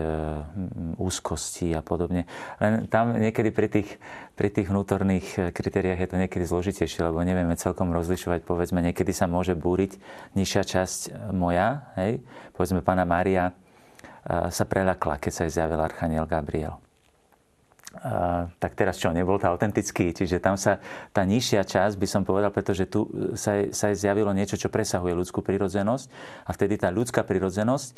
úzkosti 0.95 1.75
a 1.75 1.83
podobne. 1.83 2.23
Len 2.63 2.87
tam 2.87 3.17
niekedy 3.17 3.49
pri 3.51 3.67
tých, 3.67 3.89
pri 4.37 4.53
tých 4.53 4.71
vnútorných 4.71 5.27
e, 5.35 5.39
kritériách 5.51 5.99
je 6.05 6.09
to 6.09 6.21
niekedy 6.21 6.43
zložitejšie, 6.47 7.03
lebo 7.03 7.19
nevieme 7.25 7.59
celkom 7.59 7.91
rozlišovať. 7.91 8.47
Povedzme, 8.47 8.79
niekedy 8.79 9.11
sa 9.11 9.27
môže 9.27 9.57
búriť 9.57 9.99
nižšia 10.39 10.63
časť 10.63 10.99
moja, 11.35 11.91
hej? 11.99 12.23
povedzme, 12.55 12.79
pána 12.79 13.03
Mária 13.03 13.51
e, 13.51 13.53
sa 14.47 14.63
preľakla, 14.63 15.19
keď 15.19 15.31
sa 15.33 15.41
jej 15.49 15.59
zjavil 15.59 15.83
Archaniel 15.83 16.29
Gabriel 16.29 16.86
tak 18.57 18.77
teraz 18.77 19.01
čo, 19.01 19.09
nebol 19.11 19.41
to 19.41 19.49
autentický. 19.49 20.13
Čiže 20.13 20.37
tam 20.39 20.55
sa 20.55 20.77
tá 21.11 21.25
nižšia 21.25 21.65
časť, 21.65 21.95
by 21.97 22.07
som 22.07 22.21
povedal, 22.23 22.53
pretože 22.53 22.85
tu 22.89 23.07
sa, 23.33 23.67
sa 23.73 23.93
zjavilo 23.93 24.31
niečo, 24.31 24.59
čo 24.59 24.69
presahuje 24.69 25.13
ľudskú 25.15 25.41
prirodzenosť 25.41 26.05
a 26.45 26.49
vtedy 26.51 26.75
tá 26.77 26.89
ľudská 26.91 27.23
prirodzenosť 27.23 27.87
e, 27.87 27.93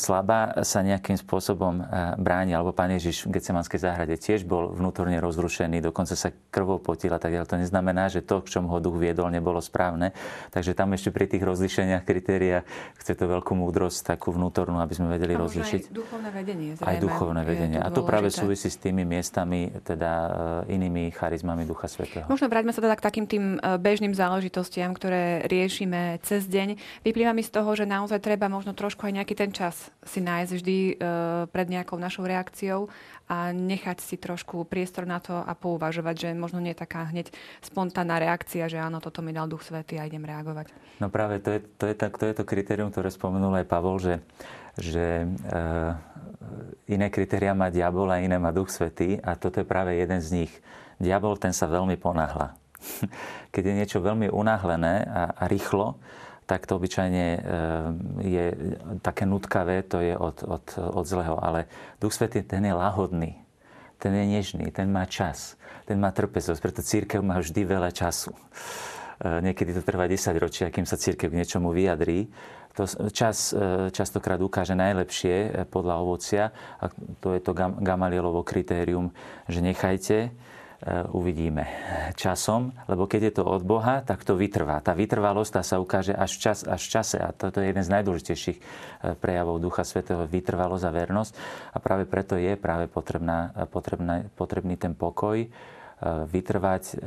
slabá 0.00 0.64
sa 0.64 0.80
nejakým 0.80 1.20
spôsobom 1.20 1.80
e, 1.80 1.84
bráni. 2.16 2.56
Alebo 2.56 2.72
pán 2.72 2.90
Ježiš 2.96 3.28
v 3.28 3.36
Gecemanskej 3.36 3.80
záhrade 3.82 4.16
tiež 4.16 4.48
bol 4.48 4.72
vnútorne 4.72 5.20
rozrušený, 5.20 5.84
dokonca 5.84 6.16
sa 6.16 6.32
krvou 6.50 6.80
potil 6.80 7.12
a 7.12 7.20
tak 7.20 7.36
ďalej. 7.36 7.50
To 7.50 7.60
neznamená, 7.60 8.08
že 8.08 8.24
to, 8.24 8.40
k 8.40 8.58
čomu 8.58 8.72
ho 8.72 8.78
duch 8.80 8.96
viedol, 8.96 9.28
nebolo 9.28 9.60
správne. 9.60 10.16
Takže 10.50 10.72
tam 10.72 10.96
ešte 10.96 11.12
pri 11.12 11.28
tých 11.28 11.44
rozlišeniach 11.44 12.02
kritéria 12.08 12.64
chce 12.96 13.12
to 13.12 13.28
veľkú 13.28 13.52
múdrosť, 13.52 14.16
takú 14.16 14.32
vnútornú, 14.32 14.80
aby 14.80 14.94
sme 14.96 15.12
vedeli 15.12 15.36
rozlišiť. 15.36 15.82
Aj 15.90 15.92
duchovné 15.92 16.30
vedenie. 16.32 16.68
Zrejme, 16.74 16.88
aj 16.88 16.96
duchovné 17.04 17.42
vedenie. 17.44 17.78
A 17.78 17.88
to 17.92 18.00
práve 18.06 18.32
súvisí 18.32 18.72
s 18.72 18.80
tými 18.80 19.04
miestami, 19.04 19.43
darmi, 19.44 19.68
teda 19.84 20.12
e, 20.64 20.72
inými 20.72 21.12
charizmami 21.12 21.68
Ducha 21.68 21.84
Svetého. 21.84 22.24
Možno 22.32 22.48
vráťme 22.48 22.72
sa 22.72 22.80
teda 22.80 22.96
k 22.96 23.04
takým 23.04 23.26
tým 23.28 23.44
e, 23.60 23.76
bežným 23.76 24.16
záležitostiam, 24.16 24.96
ktoré 24.96 25.44
riešime 25.44 26.18
cez 26.24 26.48
deň. 26.48 26.80
Vyplýva 27.04 27.36
mi 27.36 27.44
z 27.44 27.52
toho, 27.52 27.76
že 27.76 27.84
naozaj 27.84 28.24
treba 28.24 28.48
možno 28.48 28.72
trošku 28.72 29.04
aj 29.04 29.20
nejaký 29.20 29.34
ten 29.36 29.52
čas 29.52 29.92
si 30.00 30.24
nájsť 30.24 30.52
vždy 30.56 30.78
e, 30.80 30.94
pred 31.52 31.68
nejakou 31.68 32.00
našou 32.00 32.24
reakciou 32.24 32.88
a 33.28 33.52
nechať 33.52 34.00
si 34.00 34.16
trošku 34.16 34.64
priestor 34.64 35.04
na 35.04 35.20
to 35.20 35.36
a 35.36 35.52
pouvažovať, 35.52 36.14
že 36.16 36.28
možno 36.32 36.60
nie 36.64 36.72
je 36.72 36.82
taká 36.84 37.08
hneď 37.08 37.32
spontánna 37.60 38.16
reakcia, 38.20 38.68
že 38.68 38.80
áno, 38.80 39.00
toto 39.00 39.20
mi 39.20 39.36
dal 39.36 39.48
Duch 39.48 39.64
Svetý 39.64 40.00
a 40.00 40.08
idem 40.08 40.24
reagovať. 40.24 40.72
No 41.00 41.08
práve 41.12 41.40
to 41.40 41.52
je 41.52 41.60
to, 41.76 41.84
je, 41.88 41.94
to, 41.96 42.24
je 42.24 42.34
to 42.36 42.44
kritérium, 42.44 42.92
ktoré 42.92 43.08
spomenul 43.08 43.52
aj 43.60 43.68
Pavol, 43.68 43.96
že 44.00 44.20
že 44.78 45.22
e, 45.22 45.26
iné 46.90 47.06
kritéria 47.10 47.54
má 47.54 47.70
diabol 47.70 48.10
a 48.10 48.22
iné 48.22 48.38
má 48.38 48.50
Duch 48.50 48.70
Svetý 48.70 49.18
a 49.22 49.38
toto 49.38 49.62
je 49.62 49.66
práve 49.66 49.94
jeden 49.94 50.18
z 50.18 50.44
nich. 50.44 50.52
Diabol 50.98 51.38
ten 51.38 51.54
sa 51.54 51.70
veľmi 51.70 51.94
ponáhla. 51.98 52.58
Keď 53.54 53.62
je 53.62 53.74
niečo 53.74 53.98
veľmi 54.02 54.30
unáhlené 54.30 55.06
a, 55.06 55.22
a 55.34 55.44
rýchlo, 55.46 55.98
tak 56.44 56.68
to 56.68 56.76
obyčajne 56.76 57.26
e, 57.34 57.40
je 58.20 58.44
také 59.00 59.24
nutkavé, 59.24 59.86
to 59.86 60.02
je 60.02 60.12
od, 60.12 60.44
od, 60.44 60.66
od 60.76 61.04
zlého. 61.06 61.40
Ale 61.40 61.70
Duch 62.02 62.12
Svetý 62.12 62.44
ten 62.44 62.66
je 62.66 62.74
lahodný, 62.74 63.40
ten 63.96 64.12
je 64.12 64.24
nežný, 64.28 64.68
ten 64.68 64.90
má 64.92 65.08
čas, 65.08 65.56
ten 65.88 65.96
má 65.96 66.12
trpezosť, 66.12 66.60
preto 66.60 66.84
církev 66.84 67.24
má 67.24 67.40
vždy 67.40 67.64
veľa 67.64 67.90
času. 67.94 68.34
E, 68.34 68.40
niekedy 69.40 69.72
to 69.72 69.86
trvá 69.86 70.04
10 70.04 70.34
ročia, 70.36 70.68
kým 70.68 70.84
sa 70.84 71.00
církev 71.00 71.32
k 71.32 71.38
niečomu 71.40 71.72
vyjadrí 71.72 72.28
to 72.74 72.90
čas 73.14 73.54
e, 73.54 73.88
častokrát 73.94 74.42
ukáže 74.42 74.74
najlepšie 74.74 75.34
e, 75.34 75.48
podľa 75.62 75.94
ovocia. 76.02 76.44
A 76.82 76.90
to 77.22 77.30
je 77.30 77.40
to 77.40 77.54
Gamalielovo 77.54 78.42
kritérium, 78.42 79.14
že 79.46 79.62
nechajte, 79.62 80.16
e, 80.26 80.30
uvidíme 81.14 81.70
časom, 82.18 82.74
lebo 82.90 83.06
keď 83.06 83.30
je 83.30 83.32
to 83.38 83.42
od 83.46 83.62
Boha, 83.62 84.02
tak 84.02 84.26
to 84.26 84.34
vytrvá. 84.34 84.82
Tá 84.82 84.90
vytrvalosť 84.90 85.50
tá 85.54 85.62
sa 85.62 85.78
ukáže 85.78 86.18
až 86.18 86.34
v, 86.34 86.40
čas, 86.50 86.58
až 86.66 86.82
v 86.82 86.90
čase 86.90 87.16
a 87.22 87.30
toto 87.30 87.62
je 87.62 87.70
jeden 87.70 87.86
z 87.86 87.94
najdôležitejších 87.94 88.58
prejavov 89.22 89.62
Ducha 89.62 89.86
Svetého, 89.86 90.26
vytrvalosť 90.26 90.84
a 90.84 90.90
vernosť 90.90 91.32
a 91.72 91.78
práve 91.78 92.10
preto 92.10 92.34
je 92.34 92.58
práve 92.58 92.90
potrebná, 92.90 93.54
potrebná, 93.70 94.26
potrebný 94.34 94.74
ten 94.74 94.98
pokoj, 94.98 95.46
vytrvať, 96.04 97.00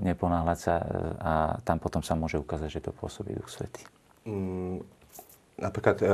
neponáhľať 0.00 0.58
sa 0.62 0.74
a 1.20 1.32
tam 1.66 1.76
potom 1.82 2.00
sa 2.00 2.14
môže 2.16 2.40
ukázať, 2.40 2.80
že 2.80 2.84
to 2.88 2.94
pôsobí 2.94 3.34
Duch 3.34 3.50
Svetý. 3.50 3.84
Mm, 4.26 4.82
napríklad 5.62 5.96
e, 6.02 6.06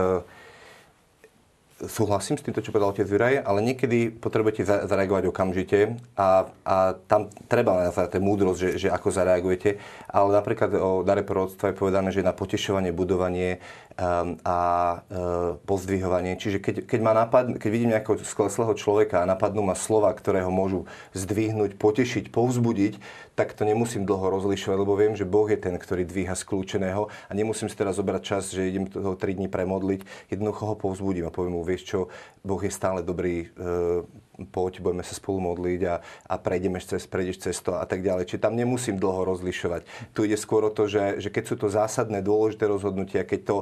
súhlasím 1.89 2.39
s 2.39 2.45
týmto, 2.47 2.63
čo 2.63 2.71
povedal 2.71 2.95
otec 2.95 3.09
Juraj, 3.09 3.43
ale 3.43 3.59
niekedy 3.65 4.15
potrebujete 4.15 4.63
zareagovať 4.63 5.25
okamžite 5.27 5.99
a, 6.15 6.47
a 6.63 6.77
tam 7.11 7.27
treba 7.51 7.91
nazvať 7.91 8.23
múdrosť, 8.23 8.59
že, 8.59 8.71
že 8.87 8.89
ako 8.93 9.09
zareagujete. 9.11 9.83
Ale 10.07 10.29
napríklad 10.31 10.71
o 10.79 11.03
dare 11.03 11.27
prorodstva 11.27 11.73
je 11.73 11.81
povedané, 11.81 12.15
že 12.15 12.23
na 12.23 12.31
potešovanie, 12.31 12.95
budovanie 12.95 13.59
um, 13.99 14.39
a 14.47 14.59
uh, 14.59 15.59
pozdvihovanie. 15.67 16.39
Čiže 16.39 16.63
keď, 16.63 16.75
keď, 16.87 17.01
ma 17.03 17.13
napad, 17.17 17.59
keď 17.59 17.71
vidím 17.73 17.91
nejakého 17.97 18.21
skleslého 18.23 18.73
človeka 18.79 19.27
a 19.27 19.29
napadnú 19.29 19.67
ma 19.67 19.75
slova, 19.75 20.15
ktoré 20.15 20.47
ho 20.47 20.53
môžu 20.55 20.87
zdvihnúť, 21.19 21.75
potešiť, 21.75 22.31
povzbudiť, 22.31 23.03
tak 23.33 23.57
to 23.57 23.65
nemusím 23.65 24.05
dlho 24.05 24.29
rozlišovať, 24.29 24.77
lebo 24.77 24.93
viem, 24.93 25.17
že 25.17 25.25
Boh 25.25 25.49
je 25.49 25.57
ten, 25.57 25.73
ktorý 25.81 26.05
dvíha 26.05 26.37
skľúčeného 26.37 27.09
a 27.09 27.33
nemusím 27.33 27.73
si 27.73 27.77
teraz 27.77 27.97
zobrať 27.97 28.23
čas, 28.23 28.53
že 28.53 28.69
idem 28.69 28.85
toho 28.85 29.17
3 29.17 29.41
dní 29.41 29.49
premodliť. 29.49 30.29
Jednoducho 30.29 30.63
ho 30.69 30.77
povzbudím 30.77 31.29
a 31.29 31.35
poviem 31.35 31.57
mu, 31.57 31.65
vieš 31.65 31.89
čo, 31.89 32.01
Boh 32.45 32.61
je 32.61 32.69
stále 32.69 33.01
dobrý, 33.01 33.49
e, 33.49 34.05
poď, 34.53 34.85
budeme 34.85 35.01
sa 35.01 35.17
spolu 35.17 35.55
modliť 35.55 35.81
a, 35.89 35.95
a 36.03 36.35
prejdeme 36.37 36.77
cez, 36.83 37.09
prejdeš 37.09 37.49
cez 37.49 37.57
to 37.65 37.73
a 37.79 37.89
tak 37.89 38.05
ďalej. 38.05 38.29
Čiže 38.29 38.45
tam 38.45 38.53
nemusím 38.53 39.01
dlho 39.01 39.25
rozlišovať. 39.25 40.13
Tu 40.13 40.29
ide 40.29 40.37
skôr 40.37 40.69
o 40.69 40.75
to, 40.75 40.85
že, 40.85 41.23
že 41.23 41.33
keď 41.33 41.45
sú 41.49 41.57
to 41.57 41.73
zásadné, 41.73 42.21
dôležité 42.21 42.69
rozhodnutia, 42.69 43.25
keď 43.25 43.41
to, 43.49 43.57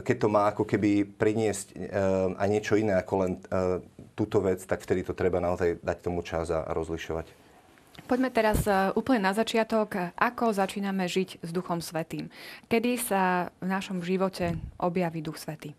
keď 0.00 0.16
to 0.24 0.28
má 0.32 0.48
ako 0.48 0.64
keby 0.64 1.04
priniesť 1.04 1.76
e, 1.76 1.76
aj 2.40 2.48
niečo 2.48 2.80
iné 2.80 2.96
ako 2.96 3.14
len 3.20 3.32
e, 3.36 3.40
túto 4.16 4.40
vec, 4.40 4.64
tak 4.64 4.80
vtedy 4.80 5.04
to 5.04 5.12
treba 5.12 5.36
naozaj 5.36 5.84
dať 5.84 5.98
tomu 6.00 6.24
čas 6.24 6.48
a 6.48 6.64
rozlišovať. 6.72 7.41
Poďme 8.10 8.28
teraz 8.34 8.66
e, 8.66 8.92
úplne 8.98 9.22
na 9.22 9.32
začiatok. 9.32 10.12
Ako 10.18 10.52
začíname 10.52 11.06
žiť 11.06 11.40
s 11.40 11.50
Duchom 11.54 11.78
Svetým? 11.78 12.28
Kedy 12.66 12.98
sa 12.98 13.54
v 13.62 13.70
našom 13.70 14.02
živote 14.02 14.58
objaví 14.76 15.22
Duch 15.22 15.38
Svetý? 15.38 15.72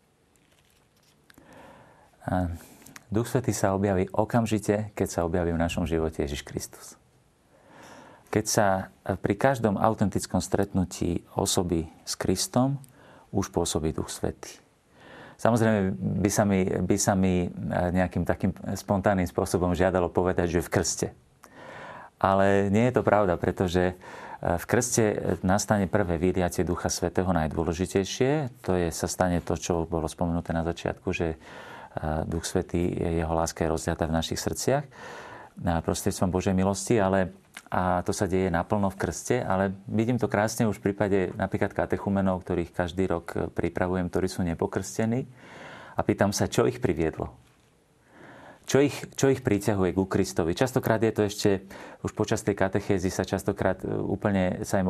Duch 3.12 3.28
Svetý 3.28 3.52
sa 3.52 3.76
objaví 3.76 4.08
okamžite, 4.16 4.96
keď 4.96 5.08
sa 5.12 5.20
objaví 5.28 5.52
v 5.52 5.60
našom 5.60 5.84
živote 5.84 6.24
Ježiš 6.24 6.42
Kristus. 6.48 6.96
Keď 8.32 8.46
sa 8.48 8.68
pri 9.22 9.36
každom 9.38 9.78
autentickom 9.78 10.42
stretnutí 10.42 11.22
osoby 11.38 11.86
s 12.08 12.18
Kristom 12.18 12.82
už 13.30 13.54
pôsobí 13.54 13.94
Duch 13.94 14.10
Svetý. 14.10 14.64
Samozrejme 15.38 15.94
by 16.24 16.30
sa 16.32 16.44
mi, 16.48 16.64
by 16.64 16.98
sa 16.98 17.14
mi 17.20 17.46
e, 17.46 17.48
nejakým 17.92 18.24
takým 18.24 18.56
spontánnym 18.80 19.28
spôsobom 19.28 19.76
žiadalo 19.76 20.08
povedať, 20.08 20.56
že 20.56 20.64
v 20.64 20.72
krste. 20.72 21.08
Ale 22.24 22.72
nie 22.72 22.88
je 22.88 22.96
to 22.96 23.04
pravda, 23.04 23.36
pretože 23.36 23.92
e, 23.92 23.96
v 24.40 24.64
krste 24.64 25.36
nastane 25.44 25.92
prvé 25.92 26.16
vyliatie 26.16 26.64
Ducha 26.64 26.88
Svetého 26.88 27.28
najdôležitejšie. 27.36 28.64
To 28.64 28.80
je, 28.80 28.88
sa 28.96 29.12
stane 29.12 29.44
to, 29.44 29.60
čo 29.60 29.84
bolo 29.84 30.08
spomenuté 30.08 30.56
na 30.56 30.64
začiatku, 30.64 31.12
že 31.12 31.36
e, 31.36 31.38
Duch 32.24 32.48
Svetý, 32.48 32.96
jeho 32.96 33.36
láska 33.36 33.68
je 33.68 33.74
rozdiata 33.76 34.08
v 34.08 34.16
našich 34.16 34.40
srdciach 34.40 34.88
na 35.60 35.84
prostredstvom 35.84 36.32
Božej 36.32 36.56
milosti, 36.56 36.98
ale 36.98 37.36
a 37.70 38.02
to 38.02 38.14
sa 38.14 38.26
deje 38.26 38.50
naplno 38.50 38.90
v 38.90 38.98
krste, 38.98 39.42
ale 39.42 39.74
vidím 39.86 40.18
to 40.18 40.30
krásne 40.30 40.66
už 40.66 40.82
v 40.82 40.90
prípade 40.90 41.34
napríklad 41.38 41.74
katechumenov, 41.74 42.42
ktorých 42.46 42.74
každý 42.74 43.06
rok 43.06 43.54
pripravujem, 43.54 44.10
ktorí 44.10 44.28
sú 44.30 44.42
nepokrstení 44.46 45.26
a 45.94 46.02
pýtam 46.02 46.34
sa, 46.34 46.50
čo 46.50 46.66
ich 46.70 46.82
priviedlo 46.82 47.43
čo 48.74 48.82
ich, 48.82 48.98
čo 49.14 49.30
ich 49.30 49.46
priťahuje 49.46 49.94
ku 49.94 50.10
Kristovi. 50.10 50.58
Častokrát 50.58 50.98
je 50.98 51.14
to 51.14 51.22
ešte, 51.30 51.70
už 52.02 52.10
počas 52.18 52.42
tej 52.42 52.58
katechézy 52.58 53.14
sa 53.14 53.22
častokrát 53.22 53.78
e, 53.86 53.94
úplne, 54.02 54.66
sa 54.66 54.82
im 54.82 54.90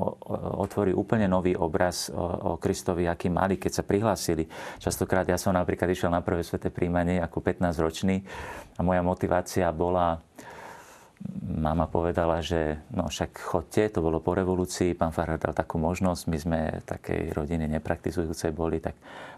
otvorí 0.55 0.95
úplne 0.95 1.27
nový 1.27 1.51
obraz 1.51 2.07
o, 2.07 2.15
o 2.15 2.51
Kristovi, 2.55 3.11
aký 3.11 3.27
mali, 3.27 3.59
keď 3.59 3.71
sa 3.75 3.83
prihlásili. 3.83 4.47
Častokrát 4.79 5.27
ja 5.27 5.35
som 5.35 5.51
napríklad 5.51 5.91
išiel 5.91 6.15
na 6.15 6.23
prvé 6.23 6.47
sveté 6.47 6.71
príjmanie 6.71 7.19
ako 7.19 7.43
15-ročný 7.43 8.23
a 8.79 8.87
moja 8.87 9.03
motivácia 9.03 9.67
bola 9.75 10.15
mama 11.43 11.87
povedala, 11.87 12.39
že 12.39 12.79
no 12.95 13.11
však 13.11 13.35
chodte, 13.35 13.83
to 13.91 13.99
bolo 13.99 14.23
po 14.23 14.31
revolúcii, 14.31 14.95
pán 14.95 15.11
Farhar 15.11 15.39
dal 15.39 15.55
takú 15.55 15.75
možnosť, 15.79 16.21
my 16.27 16.37
sme 16.39 16.59
takej 16.83 17.31
rodiny 17.35 17.67
nepraktizujúcej 17.79 18.51
boli, 18.51 18.83
tak 18.83 18.95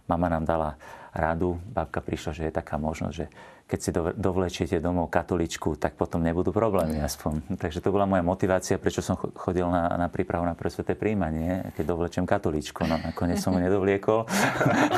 mama 0.09 0.29
nám 0.29 0.45
dala 0.45 0.69
radu, 1.13 1.61
babka 1.69 2.01
prišla, 2.01 2.31
že 2.33 2.43
je 2.49 2.57
taká 2.57 2.81
možnosť, 2.81 3.15
že 3.15 3.25
keď 3.65 3.79
si 3.81 3.89
dovlečiete 3.97 4.77
domov 4.77 5.09
katoličku, 5.09 5.73
tak 5.81 5.97
potom 5.97 6.21
nebudú 6.21 6.53
problémy 6.53 7.01
aspoň. 7.01 7.57
Takže 7.57 7.81
to 7.81 7.89
bola 7.89 8.05
moja 8.05 8.21
motivácia, 8.21 8.77
prečo 8.77 9.01
som 9.01 9.17
chodil 9.17 9.65
na, 9.65 9.89
na 9.97 10.05
prípravu 10.05 10.45
na 10.45 10.53
presveté 10.53 10.93
príjmanie, 10.93 11.73
keď 11.73 11.97
dovlečiem 11.97 12.29
katoličku. 12.29 12.85
No 12.85 13.01
nakoniec 13.01 13.41
som 13.41 13.57
ho 13.57 13.59
nedovliekol. 13.59 14.29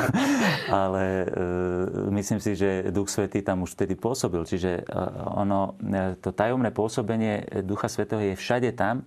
Ale 0.84 1.04
e, 1.24 1.26
myslím 2.12 2.44
si, 2.44 2.60
že 2.60 2.92
Duch 2.92 3.08
Svetý 3.08 3.40
tam 3.40 3.64
už 3.64 3.72
vtedy 3.72 3.96
pôsobil. 3.96 4.44
Čiže 4.44 4.84
e, 4.84 5.00
ono, 5.32 5.80
e, 5.80 6.20
to 6.20 6.36
tajomné 6.36 6.68
pôsobenie 6.68 7.64
Ducha 7.64 7.88
Svetého 7.88 8.20
je 8.20 8.36
všade 8.36 8.76
tam, 8.76 9.00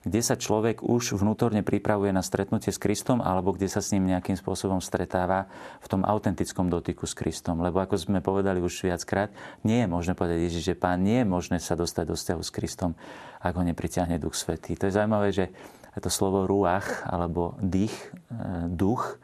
kde 0.00 0.20
sa 0.24 0.36
človek 0.36 0.80
už 0.80 1.20
vnútorne 1.20 1.60
pripravuje 1.60 2.08
na 2.08 2.24
stretnutie 2.24 2.72
s 2.72 2.80
Kristom 2.80 3.20
alebo 3.20 3.52
kde 3.52 3.68
sa 3.68 3.84
s 3.84 3.92
ním 3.92 4.08
nejakým 4.08 4.36
spôsobom 4.36 4.80
stretáva 4.80 5.48
v 5.84 5.86
tom 5.92 6.02
autentickom 6.08 6.72
dotyku 6.72 7.04
s 7.04 7.12
Kristom. 7.12 7.60
Lebo 7.60 7.84
ako 7.84 8.00
sme 8.00 8.24
povedali 8.24 8.64
už 8.64 8.88
viackrát, 8.88 9.28
nie 9.60 9.84
je 9.84 9.88
možné 9.88 10.16
povedať 10.16 10.48
Ježiš, 10.48 10.72
že 10.72 10.80
pán 10.80 11.04
nie 11.04 11.20
je 11.20 11.28
možné 11.28 11.60
sa 11.60 11.76
dostať 11.76 12.04
do 12.08 12.16
vzťahu 12.16 12.42
s 12.42 12.50
Kristom, 12.54 12.96
ak 13.44 13.52
ho 13.52 13.62
nepritiahne 13.64 14.16
Duch 14.16 14.36
Svetý. 14.36 14.72
To 14.80 14.88
je 14.88 14.96
zaujímavé, 14.96 15.36
že 15.36 15.52
to 16.00 16.08
slovo 16.08 16.48
ruach 16.48 17.04
alebo 17.04 17.58
dých, 17.60 17.92
e, 18.32 18.70
duch, 18.72 19.20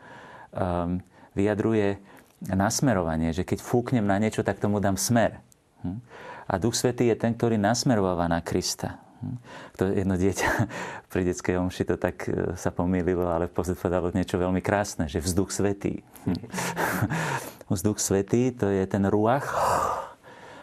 vyjadruje 1.37 2.01
nasmerovanie, 2.49 3.33
že 3.37 3.45
keď 3.45 3.59
fúknem 3.61 4.05
na 4.05 4.17
niečo, 4.17 4.41
tak 4.41 4.61
tomu 4.61 4.81
dám 4.81 4.97
smer. 4.97 5.41
Hm? 5.85 6.01
A 6.47 6.55
Duch 6.57 6.77
Svetý 6.79 7.11
je 7.11 7.17
ten, 7.19 7.37
ktorý 7.37 7.61
nasmerováva 7.61 8.31
na 8.31 8.41
Krista. 8.41 9.01
To 9.81 9.89
jedno 9.89 10.17
dieťa 10.17 10.49
pri 11.13 11.23
detskej 11.27 11.57
omši 11.61 11.83
to 11.89 11.97
tak 11.97 12.29
e, 12.29 12.55
sa 12.55 12.71
pomýlilo, 12.71 13.27
ale 13.27 13.49
v 13.49 13.55
podstate 13.55 13.81
povedalo 13.81 14.13
niečo 14.13 14.37
veľmi 14.37 14.61
krásne, 14.61 15.09
že 15.09 15.25
vzduch 15.25 15.51
svetý. 15.53 16.05
vzduch 17.73 17.99
svetý 17.99 18.53
to 18.53 18.69
je 18.69 18.85
ten 18.87 19.05
ruach. 19.09 19.57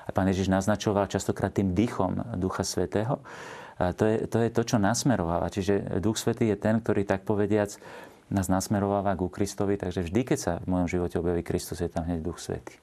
A 0.03 0.09
pán 0.11 0.27
Ježiš 0.27 0.51
naznačoval 0.51 1.07
častokrát 1.07 1.55
tým 1.55 1.71
dýchom 1.71 2.35
Ducha 2.35 2.67
Svetého. 2.67 3.23
A 3.79 3.95
to, 3.95 4.03
je, 4.03 4.27
to 4.27 4.37
je 4.43 4.49
to, 4.51 4.61
čo 4.67 4.77
nasmerováva. 4.77 5.47
Čiže 5.47 6.03
Duch 6.03 6.19
Svetý 6.19 6.51
je 6.51 6.59
ten, 6.59 6.83
ktorý 6.83 7.07
tak 7.07 7.23
povediac 7.23 7.79
nás 8.27 8.51
nasmerováva 8.51 9.15
ku 9.15 9.31
Kristovi. 9.31 9.79
Takže 9.79 10.03
vždy, 10.03 10.21
keď 10.27 10.37
sa 10.39 10.53
v 10.59 10.75
mojom 10.75 10.87
živote 10.91 11.15
objaví 11.17 11.41
Kristus, 11.41 11.79
je 11.79 11.87
tam 11.87 12.03
hneď 12.03 12.19
Duch 12.19 12.43
Svetý. 12.43 12.75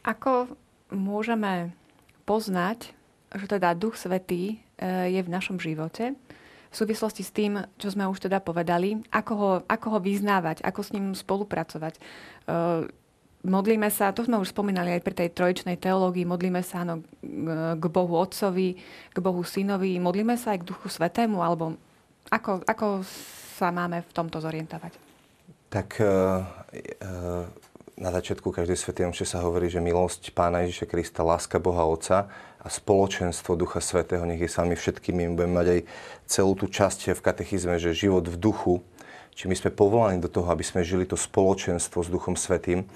Ako 0.00 0.48
môžeme 0.88 1.76
poznať 2.24 2.96
že 3.30 3.46
teda 3.46 3.78
Duch 3.78 3.94
Svetý 3.94 4.58
e, 4.78 5.14
je 5.14 5.20
v 5.22 5.32
našom 5.32 5.62
živote. 5.62 6.18
V 6.70 6.74
súvislosti 6.74 7.26
s 7.26 7.34
tým, 7.34 7.58
čo 7.78 7.90
sme 7.90 8.06
už 8.06 8.30
teda 8.30 8.38
povedali, 8.38 9.02
ako 9.10 9.32
ho, 9.34 9.50
ako 9.66 9.86
ho 9.94 9.98
vyznávať, 9.98 10.62
ako 10.62 10.80
s 10.82 10.90
ním 10.94 11.14
spolupracovať. 11.14 11.98
E, 11.98 12.00
modlíme 13.46 13.88
sa, 13.90 14.14
to 14.14 14.26
sme 14.26 14.38
už 14.38 14.54
spomínali 14.54 14.94
aj 14.94 15.02
pri 15.02 15.14
tej 15.14 15.28
trojičnej 15.34 15.78
teológii, 15.78 16.26
modlíme 16.26 16.62
sa 16.62 16.82
áno, 16.82 17.02
k 17.76 17.84
Bohu 17.90 18.14
Otcovi, 18.18 18.78
k 19.10 19.18
Bohu 19.18 19.42
Synovi, 19.46 19.98
modlíme 20.02 20.34
sa 20.34 20.54
aj 20.54 20.66
k 20.66 20.68
Duchu 20.70 20.90
Svetému, 20.90 21.40
alebo 21.40 21.78
ako, 22.30 22.62
ako 22.66 23.02
sa 23.58 23.74
máme 23.74 24.02
v 24.06 24.10
tomto 24.14 24.38
zorientovať? 24.38 24.92
Tak 25.70 25.88
uh, 26.02 26.42
uh 27.02 27.69
na 28.00 28.08
začiatku 28.08 28.48
každej 28.48 28.80
svätej 28.80 29.04
omše 29.12 29.28
sa 29.28 29.44
hovorí, 29.44 29.68
že 29.68 29.76
milosť 29.76 30.32
Pána 30.32 30.64
Ježiša 30.64 30.88
Krista, 30.88 31.20
láska 31.20 31.60
Boha 31.60 31.84
Otca 31.84 32.32
a 32.56 32.68
spoločenstvo 32.72 33.60
Ducha 33.60 33.84
Svetého 33.84 34.24
nech 34.24 34.40
je 34.40 34.48
sami 34.48 34.72
všetkými. 34.72 35.28
My 35.28 35.32
budeme 35.36 35.54
mať 35.60 35.68
aj 35.68 35.80
celú 36.24 36.56
tú 36.56 36.64
časť 36.64 37.12
v 37.12 37.20
katechizme, 37.20 37.76
že 37.76 37.92
život 37.92 38.24
v 38.24 38.40
duchu, 38.40 38.80
či 39.36 39.52
my 39.52 39.54
sme 39.54 39.68
povolaní 39.68 40.16
do 40.16 40.32
toho, 40.32 40.48
aby 40.48 40.64
sme 40.64 40.80
žili 40.80 41.04
to 41.04 41.20
spoločenstvo 41.20 42.00
s 42.00 42.08
Duchom 42.08 42.40
Svetým. 42.40 42.88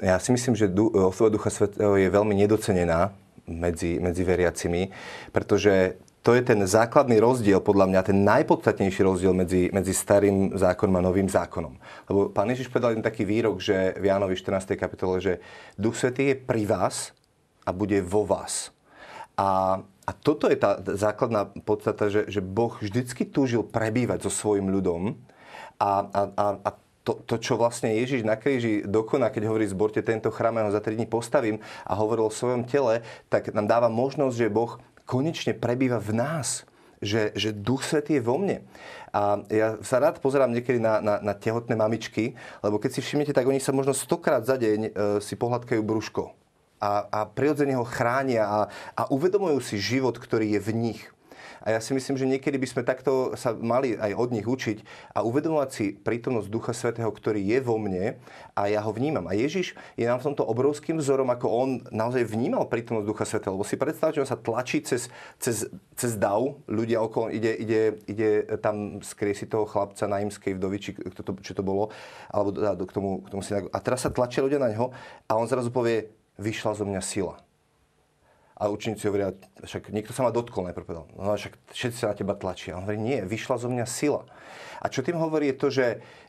Ja 0.00 0.16
si 0.16 0.32
myslím, 0.32 0.56
že 0.56 0.72
osoba 0.96 1.28
Ducha 1.28 1.52
Svetého 1.52 2.00
je 2.00 2.08
veľmi 2.08 2.32
nedocenená 2.32 3.12
medzi, 3.44 4.00
medzi 4.00 4.24
veriacimi, 4.24 4.96
pretože 5.28 6.00
to 6.26 6.34
je 6.34 6.42
ten 6.42 6.58
základný 6.58 7.22
rozdiel, 7.22 7.62
podľa 7.62 7.86
mňa, 7.86 8.00
ten 8.10 8.26
najpodstatnejší 8.26 8.98
rozdiel 9.06 9.30
medzi, 9.30 9.70
medzi 9.70 9.94
starým 9.94 10.58
zákonom 10.58 10.98
a 10.98 11.06
novým 11.06 11.30
zákonom. 11.30 11.78
Lebo 12.10 12.34
pán 12.34 12.50
Ježiš 12.50 12.66
povedal 12.66 12.98
jeden 12.98 13.06
taký 13.06 13.22
výrok, 13.22 13.62
že 13.62 13.94
v 13.94 14.10
Jánovi 14.10 14.34
14. 14.34 14.74
kapitole, 14.74 15.22
že 15.22 15.38
Duch 15.78 15.94
Svetý 15.94 16.34
je 16.34 16.36
pri 16.42 16.66
vás 16.66 17.14
a 17.62 17.70
bude 17.70 18.02
vo 18.02 18.26
vás. 18.26 18.74
A, 19.38 19.78
a 19.86 20.10
toto 20.18 20.50
je 20.50 20.58
tá 20.58 20.82
základná 20.98 21.46
podstata, 21.62 22.10
že, 22.10 22.26
že 22.26 22.42
Boh 22.42 22.74
vždycky 22.74 23.22
túžil 23.22 23.62
prebývať 23.62 24.26
so 24.26 24.30
svojim 24.34 24.66
ľudom 24.66 25.14
a, 25.78 26.10
a, 26.10 26.20
a, 26.34 26.46
a 26.58 26.68
to, 27.06 27.22
to, 27.22 27.38
čo 27.38 27.54
vlastne 27.54 27.94
Ježiš 27.94 28.26
na 28.26 28.34
kríži 28.34 28.82
dokoná, 28.82 29.30
keď 29.30 29.46
hovorí, 29.46 29.62
zborte 29.70 30.02
tento 30.02 30.34
chrám, 30.34 30.58
ja 30.58 30.66
ho 30.66 30.74
za 30.74 30.82
3 30.82 30.98
dní 30.98 31.06
postavím 31.06 31.62
a 31.86 31.94
hovoril 31.94 32.26
o 32.26 32.34
svojom 32.34 32.66
tele, 32.66 33.06
tak 33.30 33.54
nám 33.54 33.70
dáva 33.70 33.86
možnosť, 33.86 34.34
že 34.34 34.50
Boh 34.50 34.82
konečne 35.06 35.54
prebýva 35.56 36.02
v 36.02 36.12
nás. 36.18 36.66
Že, 36.96 37.36
že 37.36 37.52
Duch 37.52 37.84
Svetý 37.84 38.16
je 38.16 38.24
vo 38.24 38.40
mne. 38.40 38.64
A 39.12 39.44
ja 39.52 39.76
sa 39.84 40.00
rád 40.00 40.16
pozerám 40.16 40.48
niekedy 40.48 40.80
na, 40.80 40.96
na, 41.04 41.20
na 41.20 41.36
tehotné 41.36 41.76
mamičky, 41.76 42.32
lebo 42.64 42.80
keď 42.80 42.96
si 42.96 43.04
všimnete, 43.04 43.36
tak 43.36 43.44
oni 43.44 43.60
sa 43.60 43.76
možno 43.76 43.92
stokrát 43.92 44.48
za 44.48 44.56
deň 44.56 44.80
e, 44.80 44.90
si 45.20 45.36
pohľadkajú 45.36 45.80
brúško. 45.84 46.32
A, 46.80 47.04
a 47.08 47.18
prirodzene 47.28 47.76
ho 47.76 47.84
chránia 47.84 48.48
a, 48.48 48.58
a 48.96 49.02
uvedomujú 49.12 49.60
si 49.60 49.76
život, 49.76 50.16
ktorý 50.16 50.56
je 50.56 50.60
v 50.60 50.70
nich. 50.72 51.00
A 51.66 51.74
ja 51.74 51.80
si 51.82 51.90
myslím, 51.98 52.14
že 52.14 52.30
niekedy 52.30 52.62
by 52.62 52.68
sme 52.70 52.82
takto 52.86 53.34
sa 53.34 53.50
mali 53.50 53.98
aj 53.98 54.14
od 54.14 54.30
nich 54.30 54.46
učiť 54.46 54.86
a 55.18 55.26
uvedomovať 55.26 55.70
si 55.74 55.84
prítomnosť 55.98 56.46
Ducha 56.46 56.70
Svetého, 56.70 57.10
ktorý 57.10 57.42
je 57.42 57.58
vo 57.58 57.74
mne 57.74 58.22
a 58.54 58.70
ja 58.70 58.78
ho 58.86 58.94
vnímam. 58.94 59.26
A 59.26 59.34
Ježiš 59.34 59.74
je 59.98 60.06
nám 60.06 60.22
v 60.22 60.30
tomto 60.30 60.46
obrovským 60.46 61.02
vzorom, 61.02 61.26
ako 61.26 61.46
on 61.50 61.70
naozaj 61.90 62.22
vnímal 62.22 62.70
prítomnosť 62.70 63.06
Ducha 63.10 63.26
Svetého. 63.26 63.58
Lebo 63.58 63.66
si 63.66 63.74
predstavte, 63.74 64.22
že 64.22 64.22
on 64.22 64.30
sa 64.30 64.38
tlačí 64.38 64.78
cez, 64.86 65.10
cez, 65.42 65.66
cez 65.98 66.14
dav, 66.14 66.62
ľudia 66.70 67.02
okolo, 67.02 67.34
ide, 67.34 67.50
ide, 67.58 67.98
ide 68.06 68.46
tam 68.62 69.02
skriesi 69.02 69.50
toho 69.50 69.66
chlapca 69.66 70.06
na 70.06 70.22
imskej 70.22 70.54
vdovi, 70.54 70.78
či 70.78 70.94
kto 70.94 71.26
to, 71.26 71.32
čo 71.42 71.50
to 71.58 71.66
bolo, 71.66 71.90
alebo 72.30 72.54
k 72.86 72.92
tomu, 72.94 73.26
k 73.26 73.28
tomu 73.34 73.42
synagu. 73.42 73.66
A 73.74 73.82
teraz 73.82 74.06
sa 74.06 74.14
tlačia 74.14 74.46
ľudia 74.46 74.62
na 74.62 74.70
ňo 74.70 74.94
a 75.26 75.32
on 75.34 75.50
zrazu 75.50 75.74
povie, 75.74 76.14
vyšla 76.38 76.78
zo 76.78 76.86
mňa 76.86 77.02
sila. 77.02 77.45
A 78.56 78.72
učeníci 78.72 79.04
hovoria, 79.04 79.36
však 79.60 79.92
niekto 79.92 80.16
sa 80.16 80.24
ma 80.24 80.32
dotkol, 80.32 80.64
najprv 80.64 80.86
povedal, 80.88 81.06
no 81.12 81.36
však 81.36 81.60
všetci 81.76 81.98
sa 82.00 82.08
na 82.12 82.16
teba 82.16 82.32
tlačia. 82.32 82.72
On 82.72 82.88
hovorí, 82.88 82.96
nie, 82.96 83.20
vyšla 83.20 83.60
zo 83.60 83.68
mňa 83.68 83.84
sila. 83.84 84.24
A 84.80 84.88
čo 84.88 85.04
tým 85.04 85.20
hovorí 85.20 85.52
je 85.52 85.60
to, 85.60 85.68
že, 85.68 85.86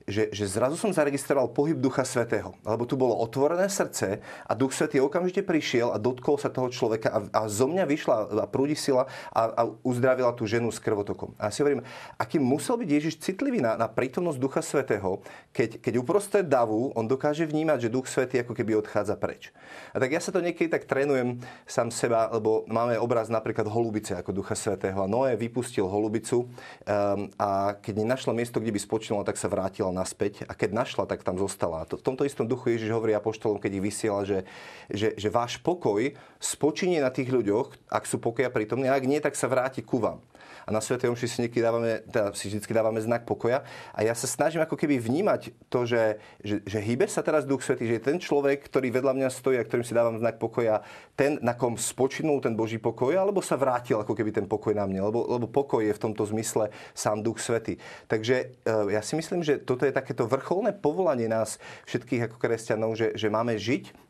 že, 0.08 0.32
že 0.32 0.48
zrazu 0.48 0.80
som 0.80 0.96
zaregistroval 0.96 1.52
pohyb 1.52 1.76
Ducha 1.76 2.08
Svetého. 2.08 2.56
Lebo 2.64 2.88
tu 2.88 2.96
bolo 2.96 3.12
otvorené 3.20 3.68
srdce 3.68 4.24
a 4.24 4.52
Duch 4.56 4.72
Svetý 4.72 5.04
okamžite 5.04 5.44
prišiel 5.44 5.92
a 5.92 6.00
dotkol 6.00 6.40
sa 6.40 6.48
toho 6.48 6.72
človeka 6.72 7.12
a, 7.12 7.20
a 7.28 7.42
zo 7.52 7.68
mňa 7.68 7.84
vyšla 7.84 8.16
a 8.40 8.48
prúdi 8.48 8.80
sila 8.80 9.12
a, 9.36 9.42
a 9.52 9.62
uzdravila 9.84 10.32
tú 10.32 10.48
ženu 10.48 10.72
s 10.72 10.80
krvotokom. 10.80 11.36
A 11.36 11.52
ja 11.52 11.52
si 11.52 11.60
hovorím, 11.60 11.84
aký 12.16 12.40
musel 12.40 12.80
byť 12.80 12.88
Ježiš 12.88 13.20
citlivý 13.20 13.60
na, 13.60 13.76
na 13.76 13.92
prítomnosť 13.92 14.40
Ducha 14.40 14.64
Svetého, 14.64 15.20
keď, 15.52 15.84
keď 15.84 15.94
uprostred 16.00 16.48
davu 16.48 16.96
on 16.96 17.04
dokáže 17.04 17.44
vnímať, 17.44 17.92
že 17.92 17.94
Duch 17.94 18.08
Svetý 18.08 18.40
ako 18.40 18.56
keby 18.56 18.80
odchádza 18.80 19.20
preč. 19.20 19.52
A 19.92 20.00
tak 20.00 20.16
ja 20.16 20.24
sa 20.24 20.32
to 20.32 20.40
niekedy 20.40 20.72
tak 20.72 20.88
trénujem 20.88 21.44
sám 21.68 21.92
seba, 21.92 22.32
lebo 22.32 22.64
máme 22.72 22.96
obraz 22.96 23.28
napríklad 23.28 23.68
holubice 23.68 24.16
ako 24.16 24.32
Ducha 24.32 24.56
Svetého. 24.56 25.04
A 25.04 25.12
Noé 25.12 25.36
vypustil 25.36 25.84
holubicu 25.84 26.48
um, 26.48 27.28
a 27.36 27.76
keď 27.76 28.08
nenašla 28.08 28.32
miesto, 28.32 28.64
kde 28.64 28.72
by 28.72 28.80
spočinula, 28.80 29.28
tak 29.28 29.36
sa 29.36 29.52
vrátila 29.52 29.97
naspäť. 29.98 30.46
A 30.46 30.54
keď 30.54 30.86
našla, 30.86 31.10
tak 31.10 31.26
tam 31.26 31.42
zostala. 31.42 31.90
V 31.90 32.06
tomto 32.06 32.22
istom 32.22 32.46
duchu 32.46 32.78
Ježiš 32.78 32.94
hovorí 32.94 33.18
apoštolom, 33.18 33.58
keď 33.58 33.82
ich 33.82 33.86
vysiela, 33.90 34.22
že, 34.22 34.46
že, 34.94 35.18
že 35.18 35.34
váš 35.34 35.58
pokoj 35.58 36.14
spočinie 36.38 37.02
na 37.02 37.10
tých 37.10 37.34
ľuďoch, 37.34 37.90
ak 37.90 38.06
sú 38.06 38.22
pokoja 38.22 38.54
prítomní, 38.54 38.86
a 38.86 38.96
ak 38.96 39.10
nie, 39.10 39.18
tak 39.18 39.34
sa 39.34 39.50
vráti 39.50 39.82
ku 39.82 39.98
vám 39.98 40.22
a 40.68 40.70
na 40.76 40.84
Svetej 40.84 41.08
Omši 41.08 41.48
si 41.48 41.48
dávame, 41.64 42.04
teda 42.12 42.36
si 42.36 42.52
vždy 42.52 42.60
dávame 42.76 43.00
znak 43.00 43.24
pokoja. 43.24 43.64
A 43.96 44.04
ja 44.04 44.12
sa 44.12 44.28
snažím 44.28 44.60
ako 44.60 44.76
keby 44.76 45.00
vnímať 45.00 45.56
to, 45.72 45.88
že, 45.88 46.20
že, 46.44 46.60
že 46.68 46.84
hýbe 46.84 47.08
sa 47.08 47.24
teraz 47.24 47.48
Duch 47.48 47.64
Svetý, 47.64 47.88
že 47.88 48.04
ten 48.04 48.20
človek, 48.20 48.68
ktorý 48.68 48.92
vedľa 48.92 49.16
mňa 49.16 49.30
stojí 49.32 49.56
a 49.56 49.64
ktorým 49.64 49.88
si 49.88 49.96
dávam 49.96 50.20
znak 50.20 50.36
pokoja, 50.36 50.84
ten, 51.16 51.40
na 51.40 51.56
kom 51.56 51.80
spočinul 51.80 52.44
ten 52.44 52.60
Boží 52.60 52.84
pokoj, 52.84 53.16
alebo 53.16 53.40
sa 53.40 53.56
vrátil 53.56 53.96
ako 53.96 54.12
keby 54.12 54.36
ten 54.36 54.44
pokoj 54.44 54.76
na 54.76 54.84
mne. 54.84 55.08
Lebo, 55.08 55.24
lebo 55.24 55.48
pokoj 55.48 55.80
je 55.80 55.96
v 55.96 56.04
tomto 56.04 56.28
zmysle 56.28 56.68
sám 56.92 57.24
Duch 57.24 57.40
Svetý. 57.40 57.80
Takže 58.12 58.36
e, 58.68 58.92
ja 58.92 59.00
si 59.00 59.16
myslím, 59.16 59.48
že 59.48 59.64
toto 59.64 59.88
je 59.88 59.96
takéto 59.96 60.28
vrcholné 60.28 60.76
povolanie 60.76 61.32
nás 61.32 61.64
všetkých 61.88 62.28
ako 62.28 62.36
kresťanov, 62.44 62.92
že, 63.00 63.16
že 63.16 63.32
máme 63.32 63.56
žiť 63.56 64.08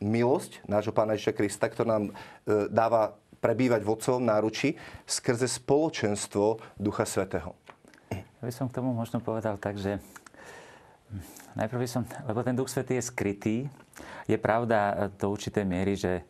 milosť 0.00 0.68
nášho 0.68 0.92
Pána 0.92 1.16
Ježiša 1.16 1.36
Krista, 1.36 1.66
ktorá 1.72 1.96
nám 1.98 2.04
e, 2.08 2.12
dáva 2.68 3.16
prebývať 3.38 3.80
v 3.86 3.92
Otcovom 3.92 4.24
náruči 4.26 4.74
skrze 5.06 5.46
spoločenstvo 5.46 6.58
Ducha 6.78 7.06
Svetého. 7.06 7.54
Ja 8.12 8.44
by 8.46 8.54
som 8.54 8.70
k 8.70 8.78
tomu 8.78 8.94
možno 8.94 9.18
povedal 9.18 9.58
tak, 9.58 9.78
že 9.78 9.98
najprv 11.58 11.80
by 11.82 11.88
som, 11.90 12.02
lebo 12.26 12.40
ten 12.46 12.54
Duch 12.54 12.70
Svetý 12.70 12.98
je 12.98 13.08
skrytý. 13.10 13.56
Je 14.30 14.38
pravda 14.38 15.10
do 15.18 15.34
určitej 15.34 15.64
miery, 15.66 15.98
že, 15.98 16.22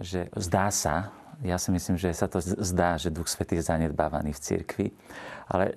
že 0.00 0.32
zdá 0.40 0.72
sa, 0.72 1.12
ja 1.40 1.56
si 1.56 1.72
myslím, 1.72 1.96
že 1.96 2.12
sa 2.12 2.28
to 2.28 2.40
zdá, 2.40 3.00
že 3.00 3.08
Duch 3.08 3.28
Svetý 3.28 3.56
je 3.56 3.64
zanedbávaný 3.64 4.36
v 4.36 4.40
cirkvi. 4.40 4.86
Ale 5.50 5.72
e, 5.72 5.74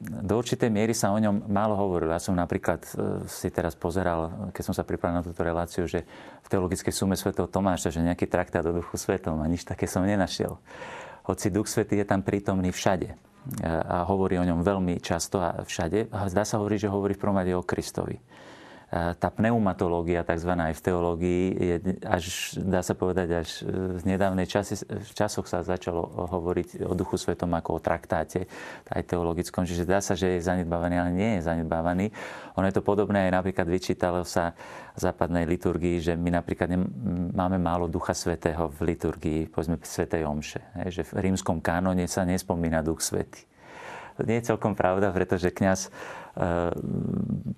do 0.00 0.34
určitej 0.38 0.70
miery 0.72 0.96
sa 0.96 1.12
o 1.12 1.18
ňom 1.18 1.50
málo 1.50 1.76
hovorilo. 1.76 2.14
Ja 2.14 2.22
som 2.22 2.32
napríklad 2.38 2.80
e, 2.86 2.90
si 3.28 3.50
teraz 3.50 3.76
pozeral, 3.76 4.50
keď 4.54 4.62
som 4.64 4.74
sa 4.74 4.86
pripravil 4.86 5.20
na 5.20 5.26
túto 5.26 5.44
reláciu, 5.44 5.84
že 5.84 6.06
v 6.40 6.48
teologickej 6.48 6.94
sume 6.94 7.18
svetov 7.18 7.52
Tomáša, 7.52 7.92
že 7.92 8.00
nejaký 8.00 8.30
traktát 8.30 8.64
o 8.64 8.72
Duchu 8.72 8.96
Svetom 8.96 9.42
a 9.42 9.46
nič 9.50 9.66
také 9.66 9.84
som 9.90 10.06
nenašiel. 10.06 10.56
Hoci 11.28 11.52
Duch 11.52 11.68
Svetý 11.68 12.00
je 12.00 12.06
tam 12.08 12.24
prítomný 12.24 12.72
všade 12.72 13.12
e, 13.12 13.16
a 13.66 14.06
hovorí 14.08 14.40
o 14.40 14.46
ňom 14.46 14.64
veľmi 14.64 15.02
často 15.02 15.42
a 15.42 15.66
všade. 15.66 16.08
A 16.14 16.30
zdá 16.32 16.46
sa 16.48 16.62
hovorí, 16.62 16.80
že 16.80 16.88
hovorí 16.88 17.18
v 17.18 17.22
prvom 17.22 17.36
rade 17.36 17.52
o 17.52 17.66
Kristovi 17.66 18.16
tá 18.94 19.28
pneumatológia 19.34 20.22
tzv. 20.22 20.54
aj 20.54 20.74
v 20.78 20.84
teológii 20.86 21.44
je 21.50 21.74
až, 22.06 22.54
dá 22.62 22.78
sa 22.78 22.94
povedať, 22.94 23.28
až 23.42 23.66
v 23.66 24.02
nedávnej 24.06 24.46
časy, 24.46 24.86
v 24.86 25.12
časoch 25.18 25.50
sa 25.50 25.66
začalo 25.66 26.30
hovoriť 26.30 26.86
o 26.86 26.94
Duchu 26.94 27.18
Svetom 27.18 27.50
ako 27.58 27.76
o 27.76 27.80
traktáte, 27.82 28.46
aj 28.86 29.02
teologickom, 29.10 29.66
čiže 29.66 29.82
dá 29.82 29.98
sa, 29.98 30.14
že 30.14 30.38
je 30.38 30.46
zanedbávaný, 30.46 30.94
ale 30.94 31.10
nie 31.10 31.30
je 31.38 31.40
zanedbávaný. 31.42 32.14
Ono 32.54 32.66
je 32.70 32.74
to 32.78 32.86
podobné 32.86 33.26
aj 33.26 33.42
napríklad 33.42 33.66
vyčítalo 33.66 34.22
sa 34.22 34.54
západnej 34.94 35.42
liturgii, 35.50 35.98
že 35.98 36.12
my 36.14 36.30
napríklad 36.30 36.70
máme 37.34 37.58
málo 37.58 37.90
Ducha 37.90 38.14
Svetého 38.14 38.70
v 38.70 38.94
liturgii, 38.94 39.50
povedzme 39.50 39.74
Svetej 39.82 40.22
Omše, 40.22 40.60
že 40.94 41.02
v 41.02 41.18
rímskom 41.18 41.58
kánone 41.58 42.06
sa 42.06 42.22
nespomína 42.22 42.86
Duch 42.86 43.02
Svetý. 43.02 43.42
To 44.14 44.22
nie 44.22 44.38
je 44.38 44.54
celkom 44.54 44.78
pravda, 44.78 45.10
pretože 45.10 45.50
kňaz 45.50 45.90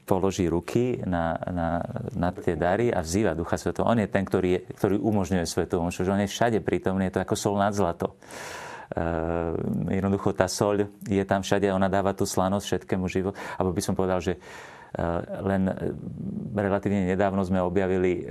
položí 0.05 0.45
ruky 0.53 1.01
na, 1.09 1.33
na, 1.49 1.69
na 2.12 2.29
tie 2.37 2.61
dary 2.61 2.93
a 2.93 3.01
vzýva 3.01 3.33
Ducha 3.33 3.57
Svetého. 3.57 3.89
On 3.89 3.97
je 3.97 4.05
ten, 4.05 4.21
ktorý, 4.21 4.49
je, 4.53 4.61
ktorý 4.77 4.97
umožňuje 5.01 5.45
Svetovú 5.49 5.89
že 5.89 6.12
on 6.12 6.21
je 6.21 6.29
všade 6.29 6.61
prítomný, 6.61 7.09
je 7.09 7.17
to 7.17 7.25
ako 7.25 7.37
sol 7.37 7.55
nad 7.57 7.73
zlato. 7.73 8.21
Uh, 8.87 9.57
jednoducho 9.91 10.31
tá 10.31 10.47
soľ 10.47 10.87
je 11.11 11.25
tam 11.27 11.43
všade 11.43 11.67
a 11.67 11.75
ona 11.75 11.91
dáva 11.91 12.15
tú 12.15 12.23
slanosť 12.23 12.65
všetkému 12.65 13.09
životu. 13.09 13.35
Alebo 13.59 13.75
by 13.75 13.83
som 13.83 13.99
povedal, 13.99 14.21
že 14.23 14.37
uh, 14.37 15.25
len 15.43 15.67
relatívne 16.55 17.09
nedávno 17.09 17.43
sme 17.43 17.59
objavili, 17.65 18.29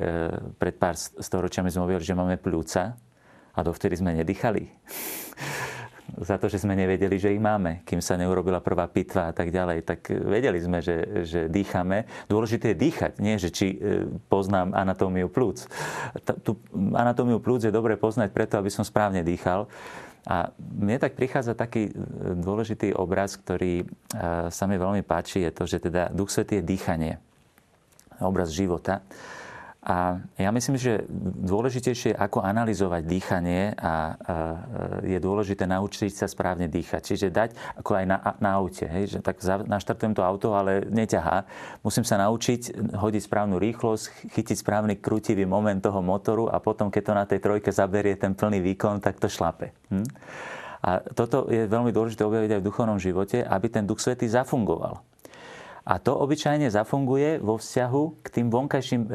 pred 0.61 0.77
pár 0.77 0.95
storočiami 0.95 1.73
sme 1.73 1.89
objavili, 1.89 2.05
že 2.05 2.15
máme 2.15 2.37
pľúca 2.37 2.95
a 3.51 3.59
dovtedy 3.65 3.97
sme 3.97 4.15
nedýchali 4.15 4.63
za 6.21 6.37
to, 6.37 6.45
že 6.47 6.61
sme 6.61 6.77
nevedeli, 6.77 7.17
že 7.17 7.33
ich 7.33 7.41
máme, 7.41 7.81
kým 7.83 7.99
sa 7.99 8.15
neurobila 8.15 8.61
prvá 8.61 8.85
pitva 8.87 9.29
a 9.29 9.33
tak 9.33 9.49
ďalej. 9.49 9.83
Tak 9.83 9.99
vedeli 10.13 10.61
sme, 10.61 10.79
že, 10.79 11.25
že 11.25 11.39
dýchame. 11.49 12.05
Dôležité 12.29 12.73
je 12.73 12.81
dýchať, 12.81 13.11
nie 13.19 13.35
že 13.41 13.49
či 13.51 13.75
e, 13.75 14.05
poznám 14.29 14.71
anatómiu 14.77 15.27
plúc. 15.27 15.65
Tú 16.45 16.61
anatómiu 16.93 17.41
plúc 17.41 17.65
je 17.65 17.73
dobre 17.73 17.97
poznať 17.97 18.31
preto, 18.31 18.55
aby 18.61 18.69
som 18.69 18.85
správne 18.85 19.25
dýchal. 19.25 19.67
A 20.25 20.49
mne 20.57 20.97
tak 20.97 21.13
prichádza 21.13 21.53
taký 21.53 21.89
e, 21.89 21.91
dôležitý 22.37 22.97
obraz, 22.97 23.37
ktorý 23.37 23.83
e, 23.83 23.85
sa 24.49 24.65
mi 24.65 24.77
veľmi 24.77 25.05
páči, 25.05 25.45
je 25.45 25.51
to, 25.53 25.63
že 25.69 25.77
teda 25.85 26.09
Duch 26.09 26.33
Svetý 26.33 26.61
je 26.61 26.65
dýchanie, 26.65 27.13
obraz 28.21 28.49
života. 28.49 29.05
A 29.85 30.17
ja 30.41 30.49
myslím, 30.49 30.81
že 30.81 31.05
dôležitejšie 31.45 32.17
ako 32.17 32.41
analyzovať 32.41 33.05
dýchanie 33.05 33.77
a 33.77 34.17
je 35.05 35.21
dôležité 35.21 35.69
naučiť 35.69 36.09
sa 36.09 36.25
správne 36.25 36.65
dýchať. 36.65 37.13
Čiže 37.13 37.29
dať, 37.29 37.49
ako 37.77 38.01
aj 38.01 38.05
na, 38.09 38.17
na 38.41 38.57
aute, 38.57 38.89
hej, 38.89 39.13
že 39.13 39.19
tak 39.21 39.45
naštartujem 39.45 40.17
to 40.17 40.25
auto, 40.25 40.57
ale 40.57 40.89
neťahá. 40.89 41.45
Musím 41.85 42.01
sa 42.01 42.17
naučiť 42.17 42.97
hodiť 42.97 43.29
správnu 43.29 43.61
rýchlosť, 43.61 44.33
chytiť 44.33 44.57
správny 44.57 44.97
krutivý 44.97 45.45
moment 45.45 45.77
toho 45.77 46.01
motoru 46.01 46.49
a 46.49 46.57
potom, 46.57 46.89
keď 46.89 47.03
to 47.05 47.13
na 47.13 47.25
tej 47.29 47.39
trojke 47.45 47.69
zaberie 47.69 48.17
ten 48.17 48.33
plný 48.33 48.65
výkon, 48.65 48.97
tak 48.97 49.21
to 49.21 49.29
šlape. 49.29 49.69
Hm? 49.93 50.09
A 50.81 51.01
toto 51.13 51.45
je 51.45 51.69
veľmi 51.69 51.93
dôležité 51.93 52.25
objaviť 52.25 52.57
aj 52.57 52.59
v 52.61 52.67
duchovnom 52.73 52.97
živote, 52.97 53.45
aby 53.45 53.67
ten 53.69 53.85
Duch 53.85 54.01
Svetý 54.01 54.25
zafungoval. 54.29 55.01
A 55.85 56.01
to 56.01 56.17
obyčajne 56.17 56.65
zafunguje 56.73 57.37
vo 57.37 57.61
vzťahu 57.61 58.25
k 58.25 58.27
tým 58.33 58.49
vonkajším, 58.49 59.01
e, 59.05 59.09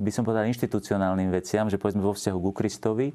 by 0.00 0.10
som 0.10 0.24
povedal, 0.24 0.48
inštitucionálnym 0.48 1.28
veciam, 1.28 1.68
že 1.68 1.76
povedzme 1.76 2.00
vo 2.00 2.16
vzťahu 2.16 2.38
ku 2.40 2.52
Kristovi, 2.56 3.12
e, 3.12 3.14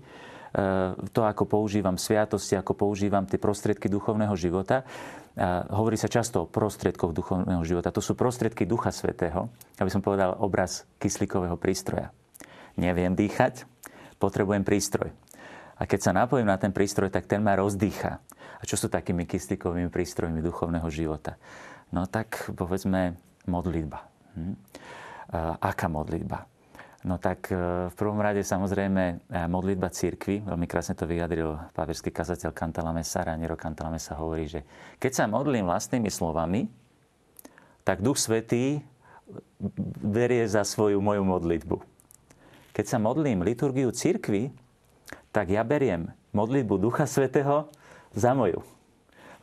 to, 1.10 1.22
ako 1.26 1.50
používam 1.50 1.98
sviatosti, 1.98 2.54
ako 2.54 2.78
používam 2.78 3.26
tie 3.26 3.42
prostriedky 3.42 3.90
duchovného 3.90 4.38
života. 4.38 4.86
A 5.34 5.66
hovorí 5.74 5.98
sa 5.98 6.06
často 6.06 6.46
o 6.46 6.50
prostriedkoch 6.50 7.10
duchovného 7.10 7.66
života. 7.66 7.90
To 7.90 8.06
sú 8.06 8.14
prostriedky 8.14 8.70
Ducha 8.70 8.94
Svetého, 8.94 9.50
aby 9.82 9.90
som 9.90 10.06
povedal 10.06 10.38
obraz 10.38 10.86
kyslíkového 11.02 11.58
prístroja. 11.58 12.14
Neviem 12.78 13.18
dýchať, 13.18 13.66
potrebujem 14.22 14.62
prístroj. 14.62 15.10
A 15.82 15.90
keď 15.90 16.00
sa 16.06 16.12
napojím 16.14 16.46
na 16.46 16.62
ten 16.62 16.70
prístroj, 16.70 17.10
tak 17.10 17.26
ten 17.26 17.42
ma 17.42 17.58
rozdýcha. 17.58 18.22
A 18.62 18.64
čo 18.70 18.78
sú 18.78 18.94
takými 18.94 19.26
kyslíkovými 19.26 19.90
prístrojmi 19.90 20.38
duchovného 20.46 20.86
života? 20.94 21.42
No 21.94 22.10
tak 22.10 22.50
povedzme 22.58 23.14
modlitba. 23.46 24.02
Hm? 24.34 24.58
Aká 25.62 25.86
modlitba? 25.86 26.50
No 27.04 27.20
tak 27.20 27.52
e, 27.52 27.56
v 27.92 27.96
prvom 28.00 28.16
rade 28.24 28.48
samozrejme 28.48 29.28
e, 29.28 29.44
modlitba 29.52 29.92
církvy, 29.92 30.40
veľmi 30.48 30.64
krásne 30.72 30.96
to 30.96 31.04
vyjadril 31.04 31.60
pápežský 31.76 32.16
kazateľ 32.16 32.56
Cantalamessa, 32.56 33.28
Raniero 33.28 33.60
Cantalamessa 33.60 34.16
hovorí, 34.16 34.48
že 34.48 34.64
keď 35.04 35.12
sa 35.12 35.24
modlím 35.28 35.68
vlastnými 35.68 36.08
slovami, 36.08 36.72
tak 37.84 38.00
Duch 38.00 38.16
Svetý 38.16 38.80
berie 40.00 40.48
za 40.48 40.64
svoju 40.64 41.04
moju 41.04 41.28
modlitbu. 41.28 41.78
Keď 42.72 42.86
sa 42.88 42.98
modlím 43.04 43.44
liturgiu 43.44 43.92
církvy, 43.92 44.56
tak 45.36 45.52
ja 45.52 45.68
beriem 45.68 46.08
modlitbu 46.32 46.80
Ducha 46.80 47.04
Svetého 47.04 47.68
za 48.16 48.32
moju 48.32 48.64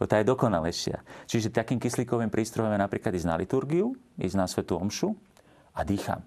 tá 0.04 0.20
je 0.20 0.28
dokonalejšia. 0.28 1.02
Čiže 1.28 1.52
takým 1.52 1.80
kyslíkovým 1.80 2.32
prístrojom 2.32 2.72
je 2.72 2.80
napríklad 2.80 3.12
ísť 3.16 3.28
na 3.28 3.36
liturgiu, 3.36 3.96
ísť 4.20 4.36
na 4.36 4.46
svetú 4.48 4.76
omšu 4.76 5.16
a 5.76 5.84
dýcham. 5.84 6.24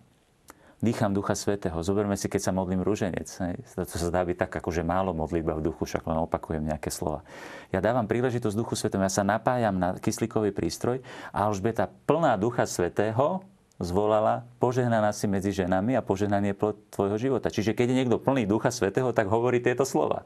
Dýcham 0.84 1.16
Ducha 1.16 1.32
Svetého. 1.32 1.80
Zoberme 1.80 2.20
si, 2.20 2.28
keď 2.28 2.42
sa 2.44 2.52
modlím 2.52 2.84
rúženec. 2.84 3.24
To 3.72 3.88
sa 3.88 4.08
zdá 4.12 4.20
byť 4.28 4.36
tak, 4.36 4.52
akože 4.60 4.84
málo 4.84 5.16
modlitba 5.16 5.56
v 5.56 5.72
duchu, 5.72 5.88
však 5.88 6.04
len 6.04 6.20
opakujem 6.28 6.60
nejaké 6.60 6.92
slova. 6.92 7.24
Ja 7.72 7.80
dávam 7.80 8.04
príležitosť 8.04 8.52
Duchu 8.52 8.76
Svetému, 8.76 9.08
ja 9.08 9.14
sa 9.14 9.24
napájam 9.24 9.80
na 9.80 9.96
kyslíkový 9.96 10.52
prístroj 10.52 11.00
a 11.32 11.48
Alžbeta 11.48 11.88
plná 11.88 12.36
Ducha 12.36 12.68
Svetého 12.68 13.48
zvolala, 13.84 14.48
požehnaná 14.58 15.12
si 15.12 15.28
medzi 15.30 15.52
ženami 15.52 15.94
a 15.94 16.02
požehnanie 16.02 16.56
plod 16.56 16.80
tvojho 16.90 17.20
života. 17.20 17.52
Čiže 17.52 17.76
keď 17.76 17.86
je 17.92 17.98
niekto 18.04 18.18
plný 18.18 18.48
Ducha 18.48 18.72
Svetého, 18.72 19.12
tak 19.12 19.30
hovorí 19.30 19.60
tieto 19.60 19.84
slova. 19.84 20.26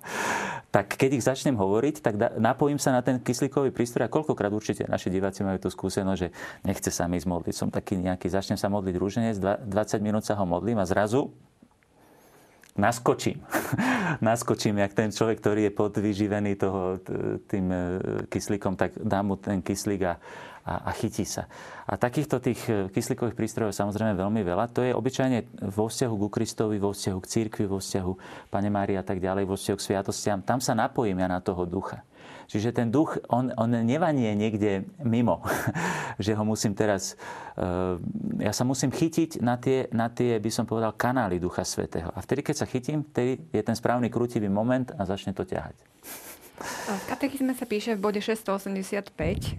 Tak 0.69 0.95
keď 0.95 1.17
ich 1.17 1.25
začnem 1.25 1.57
hovoriť, 1.57 1.95
tak 1.99 2.13
napojím 2.37 2.77
sa 2.77 2.93
na 2.93 3.01
ten 3.01 3.17
kyslíkový 3.19 3.73
prístroj 3.73 4.07
a 4.07 4.13
koľkokrát 4.13 4.53
určite 4.53 4.85
naši 4.85 5.09
diváci 5.09 5.41
majú 5.41 5.57
tú 5.57 5.69
skúsenosť, 5.73 6.19
že 6.21 6.29
nechce 6.63 6.89
sa 6.93 7.09
mi 7.09 7.17
zmodliť. 7.17 7.53
Som 7.57 7.69
taký 7.73 7.97
nejaký, 7.97 8.29
začnem 8.29 8.55
sa 8.55 8.69
modliť 8.69 8.95
rúženec, 8.95 9.35
20 9.37 9.67
minút 9.99 10.23
sa 10.23 10.37
ho 10.37 10.45
modlím 10.45 10.79
a 10.79 10.85
zrazu 10.85 11.33
naskočím. 12.77 13.41
naskočím, 14.29 14.77
jak 14.77 14.93
ten 14.93 15.09
človek, 15.09 15.41
ktorý 15.41 15.61
je 15.67 15.73
podvyživený 15.73 16.51
toho, 16.55 17.01
tým 17.49 17.65
e, 17.73 17.77
kyslíkom, 18.29 18.77
tak 18.77 18.93
dám 19.01 19.33
mu 19.33 19.35
ten 19.35 19.59
kyslík 19.65 20.01
a, 20.05 20.21
a, 20.67 20.83
a 20.87 20.91
chytí 20.91 21.23
sa. 21.23 21.47
A 21.87 21.95
takýchto 21.95 22.43
tých 22.43 22.59
e, 22.67 22.91
kyslíkových 22.91 23.39
prístrojov 23.39 23.71
samozrejme 23.71 24.19
veľmi 24.19 24.43
veľa. 24.43 24.67
To 24.75 24.83
je 24.83 24.91
obyčajne 24.91 25.63
vo 25.71 25.87
vzťahu 25.87 26.15
ku 26.19 26.27
Kristovi, 26.27 26.75
vo 26.75 26.91
vzťahu 26.91 27.19
k 27.23 27.31
církvi, 27.31 27.63
vo 27.71 27.79
vzťahu 27.79 28.11
Pane 28.51 28.67
Mária 28.67 28.99
a 28.99 29.07
tak 29.07 29.23
ďalej, 29.23 29.47
vo 29.47 29.55
vzťahu 29.55 29.77
k 29.79 29.85
sviatostiam. 29.87 30.43
Tam 30.43 30.59
sa 30.59 30.75
napojím 30.75 31.23
ja 31.23 31.31
na 31.31 31.39
toho 31.39 31.63
ducha. 31.63 32.03
Čiže 32.47 32.71
ten 32.71 32.87
duch, 32.87 33.19
on, 33.27 33.51
on 33.59 33.71
nevanie 33.83 34.31
niekde 34.31 34.87
mimo, 35.03 35.43
že 36.23 36.31
ho 36.35 36.43
musím 36.47 36.75
teraz... 36.75 37.19
Uh, 37.59 37.99
ja 38.39 38.55
sa 38.55 38.63
musím 38.63 38.95
chytiť 38.95 39.43
na 39.43 39.59
tie, 39.59 39.91
na 39.91 40.07
tie, 40.07 40.39
by 40.39 40.51
som 40.51 40.63
povedal, 40.63 40.95
kanály 40.95 41.43
Ducha 41.43 41.67
Svetého. 41.67 42.07
A 42.15 42.23
vtedy, 42.23 42.47
keď 42.47 42.55
sa 42.63 42.69
chytím, 42.69 43.03
vtedy 43.03 43.43
je 43.51 43.61
ten 43.63 43.75
správny 43.75 44.07
krútivý 44.07 44.47
moment 44.47 44.87
a 44.95 45.03
začne 45.03 45.35
to 45.35 45.43
ťahať. 45.43 45.75
V 46.57 47.03
katechizme 47.05 47.53
sa 47.53 47.69
píše 47.69 47.93
v 47.93 48.01
bode 48.01 48.17
685, 48.17 49.13
e, 49.13 49.53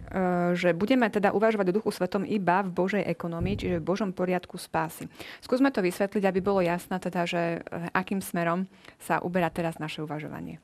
že 0.58 0.74
budeme 0.74 1.06
teda 1.06 1.30
uvažovať 1.30 1.70
o 1.70 1.76
duchu 1.78 1.90
svetom 1.94 2.26
iba 2.26 2.66
v 2.66 2.74
Božej 2.74 3.04
ekonomii, 3.06 3.54
čiže 3.54 3.76
v 3.78 3.86
Božom 3.86 4.10
poriadku 4.10 4.58
spásy. 4.58 5.06
Skúsme 5.38 5.70
to 5.70 5.78
vysvetliť, 5.78 6.26
aby 6.26 6.40
bolo 6.42 6.58
jasné 6.58 6.98
teda, 6.98 7.22
že 7.22 7.62
e, 7.62 7.86
akým 7.94 8.18
smerom 8.18 8.66
sa 8.98 9.22
uberá 9.22 9.46
teraz 9.46 9.78
naše 9.78 10.02
uvažovanie. 10.02 10.58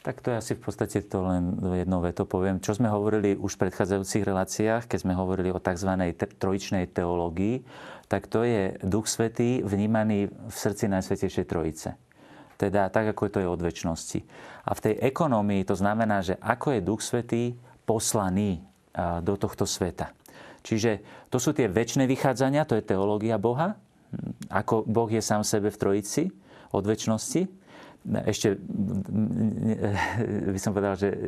Tak 0.00 0.22
to 0.22 0.30
je 0.32 0.38
asi 0.38 0.52
v 0.54 0.62
podstate 0.62 1.02
to 1.04 1.18
len 1.18 1.58
jedno 1.82 1.98
veto 1.98 2.24
poviem. 2.24 2.62
Čo 2.62 2.78
sme 2.78 2.86
hovorili 2.86 3.34
už 3.34 3.58
v 3.58 3.66
predchádzajúcich 3.66 4.22
reláciách, 4.22 4.82
keď 4.86 4.98
sme 5.02 5.18
hovorili 5.18 5.50
o 5.50 5.58
tzv. 5.58 5.90
trojičnej 6.14 6.94
teológii, 6.94 7.66
tak 8.06 8.30
to 8.30 8.46
je 8.46 8.78
Duch 8.86 9.10
Svetý 9.10 9.66
vnímaný 9.66 10.30
v 10.30 10.54
srdci 10.54 10.86
Najsvetejšej 10.86 11.44
Trojice. 11.50 11.98
Teda 12.56 12.88
tak, 12.88 13.12
ako 13.12 13.28
to 13.28 13.38
je 13.44 13.48
od 13.48 13.60
väčšnosti. 13.60 14.20
A 14.66 14.72
v 14.72 14.80
tej 14.80 14.94
ekonomii 15.00 15.62
to 15.68 15.76
znamená, 15.76 16.24
že 16.24 16.40
ako 16.40 16.76
je 16.76 16.80
Duch 16.84 17.04
Svetý 17.04 17.52
poslaný 17.84 18.64
do 18.96 19.36
tohto 19.36 19.68
sveta. 19.68 20.10
Čiže 20.64 21.04
to 21.28 21.36
sú 21.36 21.52
tie 21.52 21.68
väčšie 21.68 22.08
vychádzania, 22.08 22.64
to 22.64 22.80
je 22.80 22.82
teológia 22.82 23.36
Boha, 23.36 23.76
ako 24.48 24.88
Boh 24.88 25.06
je 25.06 25.20
sám 25.20 25.44
sebe 25.44 25.68
v 25.68 25.78
Trojici 25.78 26.32
od 26.72 26.82
väčšnosti 26.82 27.66
ešte 28.06 28.54
by 30.54 30.60
som 30.62 30.70
povedal, 30.70 30.94
že 30.94 31.08
e, 31.10 31.18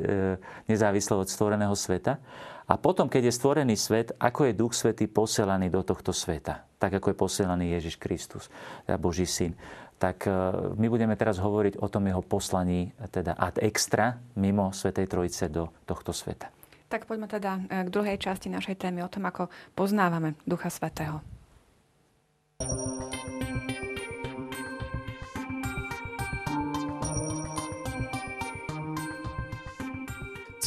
nezávislo 0.70 1.18
od 1.18 1.28
stvoreného 1.28 1.74
sveta. 1.74 2.22
A 2.68 2.76
potom, 2.76 3.08
keď 3.08 3.32
je 3.32 3.38
stvorený 3.40 3.80
svet, 3.80 4.12
ako 4.20 4.44
je 4.44 4.52
Duch 4.52 4.76
Svetý 4.76 5.08
posielaný 5.08 5.72
do 5.72 5.80
tohto 5.80 6.12
sveta, 6.12 6.68
tak 6.76 7.00
ako 7.00 7.10
je 7.10 7.16
posielaný 7.16 7.64
Ježiš 7.80 7.96
Kristus, 7.96 8.52
teda 8.84 9.00
Boží 9.00 9.24
syn. 9.24 9.56
Tak 9.96 10.28
e, 10.28 10.32
my 10.76 10.86
budeme 10.92 11.16
teraz 11.16 11.40
hovoriť 11.40 11.80
o 11.80 11.88
tom 11.88 12.04
jeho 12.04 12.20
poslaní, 12.20 12.92
teda 13.08 13.34
ad 13.40 13.56
extra, 13.64 14.20
mimo 14.36 14.68
Svetej 14.70 15.08
Trojice 15.08 15.48
do 15.48 15.72
tohto 15.88 16.12
sveta. 16.12 16.52
Tak 16.92 17.08
poďme 17.08 17.24
teda 17.24 17.56
e, 17.72 17.88
k 17.88 17.92
druhej 17.92 18.20
časti 18.20 18.52
našej 18.52 18.76
témy, 18.84 19.00
o 19.00 19.08
tom, 19.08 19.24
ako 19.24 19.48
poznávame 19.72 20.36
Ducha 20.44 20.68
Svetého. 20.68 21.24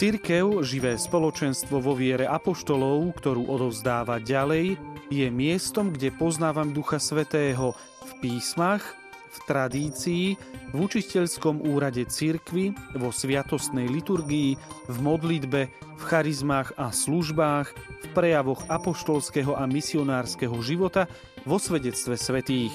Cirkev, 0.02 0.66
živé 0.66 0.98
spoločenstvo 0.98 1.78
vo 1.78 1.94
viere 1.94 2.26
apoštolov, 2.26 3.22
ktorú 3.22 3.46
odovzdáva 3.46 4.18
ďalej, 4.18 4.74
je 5.14 5.28
miestom, 5.30 5.94
kde 5.94 6.10
poznávam 6.10 6.74
Ducha 6.74 6.98
Svetého 6.98 7.78
v 8.10 8.12
písmach, 8.18 8.82
v 9.30 9.38
tradícii, 9.46 10.42
v 10.74 10.78
učiteľskom 10.82 11.62
úrade 11.70 12.02
cirkvy, 12.10 12.74
vo 12.98 13.14
sviatostnej 13.14 13.86
liturgii, 13.94 14.58
v 14.90 14.98
modlitbe, 15.06 15.62
v 15.70 16.02
charizmách 16.02 16.82
a 16.82 16.90
službách, 16.90 17.70
v 18.02 18.08
prejavoch 18.18 18.66
apoštolského 18.74 19.54
a 19.54 19.70
misionárskeho 19.70 20.58
života, 20.66 21.06
vo 21.46 21.62
svedectve 21.62 22.18
svetých. 22.18 22.74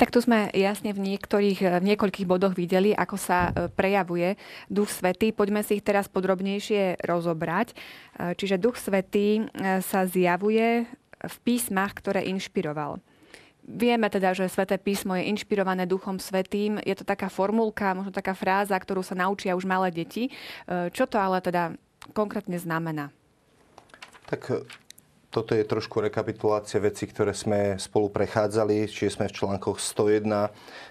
Tak 0.00 0.16
tu 0.16 0.24
sme 0.24 0.48
jasne 0.56 0.96
v 0.96 1.12
niektorých, 1.12 1.76
v 1.76 1.84
niekoľkých 1.92 2.24
bodoch 2.24 2.56
videli, 2.56 2.96
ako 2.96 3.20
sa 3.20 3.52
e, 3.52 3.68
prejavuje 3.68 4.40
Duch 4.72 4.88
Svetý. 4.88 5.28
Poďme 5.28 5.60
si 5.60 5.76
ich 5.76 5.84
teraz 5.84 6.08
podrobnejšie 6.08 7.04
rozobrať. 7.04 7.76
E, 7.76 8.32
čiže 8.32 8.56
Duch 8.56 8.80
Svetý 8.80 9.44
e, 9.44 9.84
sa 9.84 10.08
zjavuje 10.08 10.88
v 11.20 11.36
písmach, 11.44 11.92
ktoré 11.92 12.24
inšpiroval. 12.32 12.96
Vieme 13.60 14.08
teda, 14.08 14.32
že 14.32 14.48
Sveté 14.48 14.80
písmo 14.80 15.20
je 15.20 15.28
inšpirované 15.36 15.84
Duchom 15.84 16.16
Svetým. 16.16 16.80
Je 16.80 16.96
to 16.96 17.04
taká 17.04 17.28
formulka, 17.28 17.92
možno 17.92 18.08
taká 18.08 18.32
fráza, 18.32 18.80
ktorú 18.80 19.04
sa 19.04 19.12
naučia 19.12 19.52
už 19.52 19.68
malé 19.68 19.92
deti. 19.92 20.32
Čo 20.64 21.04
to 21.12 21.20
ale 21.20 21.44
teda 21.44 21.76
konkrétne 22.16 22.56
znamená? 22.56 23.12
Tak 24.32 24.64
toto 25.30 25.54
je 25.54 25.62
trošku 25.62 26.02
rekapitulácia 26.02 26.82
vecí, 26.82 27.06
ktoré 27.06 27.30
sme 27.30 27.78
spolu 27.78 28.10
prechádzali, 28.10 28.90
čiže 28.90 29.14
sme 29.14 29.30
v 29.30 29.36
článkoch 29.38 29.78
101 29.78 30.26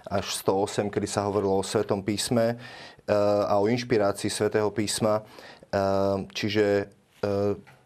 až 0.07 0.25
108, 0.47 0.87
kedy 0.87 1.07
sa 1.11 1.27
hovorilo 1.27 1.59
o 1.59 1.63
Svetom 1.63 1.99
písme 1.99 2.55
eh, 2.55 3.11
a 3.45 3.59
o 3.59 3.67
inšpirácii 3.67 4.31
Svetého 4.31 4.71
písma. 4.71 5.27
Eh, 5.67 6.23
čiže 6.31 6.87
eh, 7.19 7.77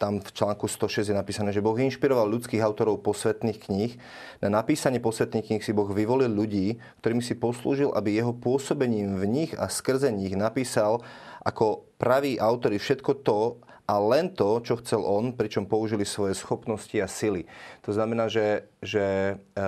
tam 0.00 0.24
v 0.24 0.30
článku 0.32 0.64
106 0.64 1.12
je 1.12 1.16
napísané, 1.16 1.52
že 1.52 1.60
Boh 1.60 1.76
inšpiroval 1.76 2.24
ľudských 2.24 2.64
autorov 2.64 3.04
posvetných 3.04 3.60
kníh. 3.60 3.92
Na 4.40 4.48
napísanie 4.48 4.96
posvetných 4.96 5.44
kníh 5.44 5.60
si 5.60 5.76
Boh 5.76 5.92
vyvolil 5.92 6.32
ľudí, 6.32 6.80
ktorými 7.04 7.20
si 7.20 7.36
poslúžil, 7.36 7.92
aby 7.92 8.16
jeho 8.16 8.32
pôsobením 8.32 9.20
v 9.20 9.24
nich 9.28 9.52
a 9.60 9.68
skrze 9.68 10.08
nich 10.08 10.32
napísal 10.32 11.04
ako 11.42 11.86
praví 11.98 12.38
autory 12.38 12.78
všetko 12.78 13.12
to, 13.26 13.40
a 13.82 13.98
len 13.98 14.30
to, 14.32 14.62
čo 14.62 14.78
chcel 14.78 15.02
on, 15.02 15.34
pričom 15.34 15.66
použili 15.66 16.06
svoje 16.06 16.38
schopnosti 16.38 16.94
a 17.02 17.10
sily. 17.10 17.44
To 17.82 17.90
znamená, 17.90 18.30
že, 18.30 18.70
že 18.78 19.36
e, 19.36 19.64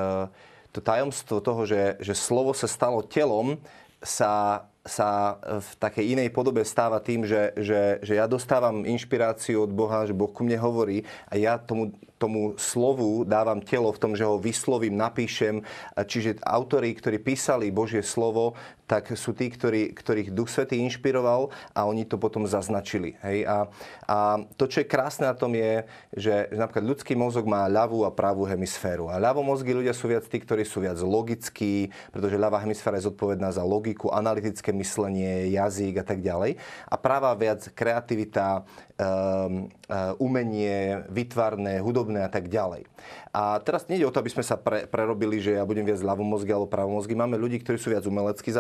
to 0.70 0.78
tajomstvo 0.78 1.42
toho, 1.42 1.66
že, 1.66 1.98
že 1.98 2.14
slovo 2.14 2.54
sa 2.54 2.70
stalo 2.70 3.02
telom, 3.02 3.58
sa 4.00 4.64
sa 4.84 5.40
v 5.40 5.70
takej 5.80 6.12
inej 6.12 6.28
podobe 6.28 6.60
stáva 6.60 7.00
tým, 7.00 7.24
že, 7.24 7.56
že, 7.56 8.04
že 8.04 8.20
ja 8.20 8.28
dostávam 8.28 8.84
inšpiráciu 8.84 9.64
od 9.64 9.72
Boha, 9.72 10.04
že 10.04 10.12
Boh 10.12 10.28
ku 10.28 10.44
mne 10.44 10.60
hovorí 10.60 11.08
a 11.24 11.40
ja 11.40 11.56
tomu, 11.56 11.96
tomu 12.18 12.54
slovu 12.56 13.26
dávam 13.26 13.58
telo 13.60 13.90
v 13.90 14.00
tom, 14.00 14.12
že 14.14 14.24
ho 14.24 14.38
vyslovím, 14.38 14.94
napíšem. 14.94 15.66
Čiže 15.98 16.40
autori, 16.46 16.94
ktorí 16.94 17.18
písali 17.20 17.74
Božie 17.74 18.00
slovo, 18.06 18.54
tak 18.84 19.16
sú 19.16 19.32
tí, 19.32 19.48
ktorí, 19.48 19.96
ktorých 19.96 20.32
Duch 20.36 20.52
Svetý 20.52 20.76
inšpiroval 20.84 21.48
a 21.72 21.88
oni 21.88 22.04
to 22.04 22.20
potom 22.20 22.44
zaznačili. 22.44 23.16
Hej? 23.24 23.48
A, 23.48 23.56
a 24.04 24.16
to, 24.60 24.68
čo 24.68 24.84
je 24.84 24.90
krásne 24.90 25.24
na 25.24 25.32
tom 25.32 25.56
je, 25.56 25.88
že, 26.12 26.52
napríklad 26.52 26.84
ľudský 26.84 27.16
mozog 27.16 27.48
má 27.48 27.64
ľavú 27.64 28.04
a 28.04 28.12
pravú 28.12 28.44
hemisféru. 28.44 29.08
A 29.08 29.16
ľavomozgí 29.16 29.72
ľudia 29.72 29.96
sú 29.96 30.12
viac 30.12 30.28
tí, 30.28 30.36
ktorí 30.36 30.68
sú 30.68 30.84
viac 30.84 31.00
logickí, 31.00 31.88
pretože 32.12 32.36
ľavá 32.36 32.60
hemisféra 32.60 33.00
je 33.00 33.08
zodpovedná 33.08 33.48
za 33.56 33.64
logiku, 33.64 34.12
analytické 34.12 34.68
myslenie, 34.76 35.48
jazyk 35.56 36.04
a 36.04 36.04
tak 36.04 36.20
ďalej. 36.20 36.60
A 36.84 36.94
práva 37.00 37.32
viac 37.32 37.64
kreativita, 37.72 38.68
umenie, 40.22 41.02
vytvarné, 41.10 41.82
hudobné 41.82 42.22
a 42.22 42.30
tak 42.30 42.46
ďalej. 42.46 42.86
A 43.34 43.58
teraz 43.58 43.90
nejde 43.90 44.06
o 44.06 44.14
to, 44.14 44.22
aby 44.22 44.30
sme 44.30 44.46
sa 44.46 44.54
pre, 44.54 44.86
prerobili, 44.86 45.42
že 45.42 45.58
ja 45.58 45.66
budem 45.66 45.82
viac 45.82 45.98
ľavomozgy 45.98 46.50
alebo 46.54 46.70
pravomozgy. 46.70 47.18
Máme 47.18 47.34
ľudí, 47.34 47.58
ktorí 47.58 47.74
sú 47.74 47.90
viac 47.90 48.06
umelecky 48.06 48.54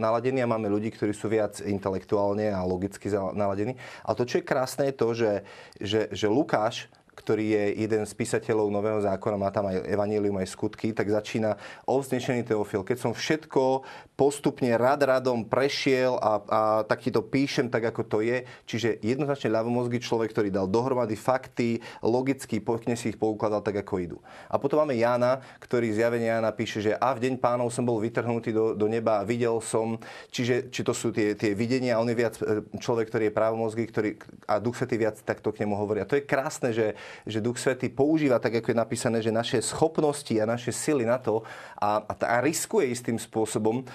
naladení 0.00 0.40
a 0.40 0.48
máme 0.48 0.72
ľudí, 0.72 0.88
ktorí 0.96 1.12
sú 1.12 1.28
viac 1.28 1.60
intelektuálne 1.60 2.48
a 2.48 2.64
logicky 2.64 3.12
naladení. 3.12 3.76
A 4.08 4.16
to, 4.16 4.24
čo 4.24 4.40
je 4.40 4.48
krásne, 4.48 4.88
je 4.88 4.94
to, 4.96 5.08
že, 5.12 5.32
že, 5.76 6.00
že 6.08 6.26
Lukáš 6.32 6.88
ktorý 7.12 7.44
je 7.52 7.64
jeden 7.84 8.02
z 8.08 8.12
písateľov 8.16 8.72
Nového 8.72 9.00
zákona, 9.04 9.36
má 9.36 9.52
tam 9.52 9.68
aj 9.68 9.84
evanílium, 9.84 10.40
aj 10.40 10.48
skutky, 10.48 10.96
tak 10.96 11.12
začína 11.12 11.60
ovznešený 11.84 12.48
Teofil. 12.48 12.80
Keď 12.82 12.98
som 12.98 13.12
všetko 13.12 13.84
postupne 14.16 14.72
rad 14.80 15.04
radom 15.04 15.44
prešiel 15.44 16.16
a, 16.16 16.32
a 16.48 16.60
tak 16.88 17.04
ti 17.04 17.12
to 17.12 17.20
píšem 17.20 17.68
tak, 17.68 17.92
ako 17.92 18.02
to 18.08 18.18
je. 18.24 18.48
Čiže 18.64 19.04
jednoznačne 19.04 19.52
ľavomozgý 19.52 20.00
človek, 20.00 20.32
ktorý 20.32 20.48
dal 20.48 20.70
dohromady 20.70 21.12
fakty, 21.12 21.84
logicky 22.00 22.64
pekne 22.64 22.96
si 22.96 23.12
ich 23.12 23.18
poukladal 23.20 23.60
tak, 23.60 23.84
ako 23.84 23.94
idú. 24.00 24.18
A 24.48 24.56
potom 24.56 24.80
máme 24.80 24.96
Jana, 24.96 25.44
ktorý 25.60 25.92
zjavenie 25.92 26.32
Jana 26.32 26.48
píše, 26.54 26.80
že 26.80 26.92
a 26.96 27.12
v 27.12 27.28
deň 27.28 27.34
pánov 27.42 27.68
som 27.68 27.84
bol 27.84 28.00
vytrhnutý 28.00 28.56
do, 28.56 28.72
do 28.72 28.86
neba 28.88 29.20
a 29.20 29.26
videl 29.28 29.60
som, 29.60 30.00
čiže 30.32 30.72
či 30.72 30.80
to 30.80 30.96
sú 30.96 31.12
tie, 31.12 31.36
tie 31.36 31.52
videnia, 31.52 32.00
on 32.00 32.08
je 32.08 32.16
viac 32.16 32.34
e, 32.40 32.64
človek, 32.80 33.12
ktorý 33.12 33.24
je 33.28 33.34
právomozgý, 33.36 33.84
ktorý, 33.90 34.10
a 34.48 34.62
Duch 34.62 34.80
Svetý 34.80 34.96
viac 34.96 35.20
takto 35.20 35.52
k 35.52 35.66
nemu 35.66 35.74
hovorí. 35.76 36.00
A 36.00 36.08
to 36.08 36.16
je 36.16 36.24
krásne, 36.24 36.70
že, 36.72 36.94
že 37.26 37.44
Duch 37.44 37.58
Svetý 37.58 37.88
používa, 37.88 38.42
tak 38.42 38.58
ako 38.58 38.72
je 38.72 38.82
napísané, 38.82 39.18
že 39.22 39.34
naše 39.34 39.58
schopnosti 39.62 40.32
a 40.36 40.44
naše 40.48 40.74
sily 40.74 41.06
na 41.06 41.18
to 41.18 41.46
a, 41.78 42.02
a, 42.02 42.12
a 42.14 42.36
riskuje 42.42 42.90
istým 42.90 43.18
spôsobom, 43.18 43.82
um, 43.82 43.86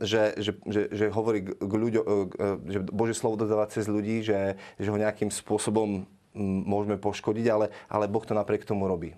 že, 0.00 0.34
že, 0.38 0.52
že, 0.66 0.82
že 0.92 1.04
hovorí 1.12 1.44
k 1.44 1.72
ľuďom, 1.72 2.04
uh, 2.04 2.58
že 2.66 2.78
Bože 2.88 3.14
slovo 3.16 3.40
dodáva 3.40 3.68
cez 3.70 3.86
ľudí, 3.86 4.22
že, 4.24 4.56
že 4.76 4.88
ho 4.88 4.96
nejakým 4.96 5.28
spôsobom 5.28 6.04
môžeme 6.38 6.94
poškodiť, 6.94 7.46
ale, 7.50 7.66
ale 7.90 8.06
Boh 8.06 8.22
to 8.22 8.38
napriek 8.38 8.62
tomu 8.62 8.86
robí. 8.86 9.14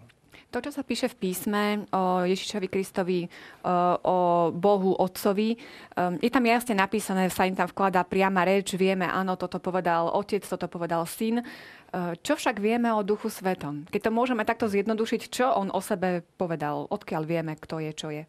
To, 0.52 0.60
čo 0.60 0.68
sa 0.68 0.84
píše 0.84 1.08
v 1.08 1.16
písme 1.16 1.88
o 1.96 2.28
Ježišovi 2.28 2.68
Kristovi, 2.68 3.24
o 4.04 4.18
Bohu 4.52 4.92
Otcovi, 5.00 5.56
je 5.96 6.28
tam 6.28 6.44
jasne 6.44 6.76
napísané, 6.76 7.32
sa 7.32 7.48
im 7.48 7.56
tam 7.56 7.72
vkladá 7.72 8.04
priama 8.04 8.44
reč, 8.44 8.76
vieme, 8.76 9.08
áno, 9.08 9.40
toto 9.40 9.56
povedal 9.56 10.12
Otec, 10.12 10.44
toto 10.44 10.68
povedal 10.68 11.08
Syn. 11.08 11.40
Uh, 11.92 12.16
čo 12.24 12.40
však 12.40 12.56
vieme 12.56 12.88
o 12.88 13.04
Duchu 13.04 13.28
Svetom? 13.28 13.84
Keď 13.92 14.08
to 14.08 14.10
môžeme 14.12 14.48
takto 14.48 14.64
zjednodušiť, 14.64 15.28
čo 15.28 15.52
on 15.52 15.68
o 15.68 15.80
sebe 15.80 16.24
povedal? 16.40 16.88
Odkiaľ 16.88 17.22
vieme, 17.28 17.52
kto 17.56 17.84
je, 17.84 17.92
čo 17.92 18.08
je? 18.08 18.24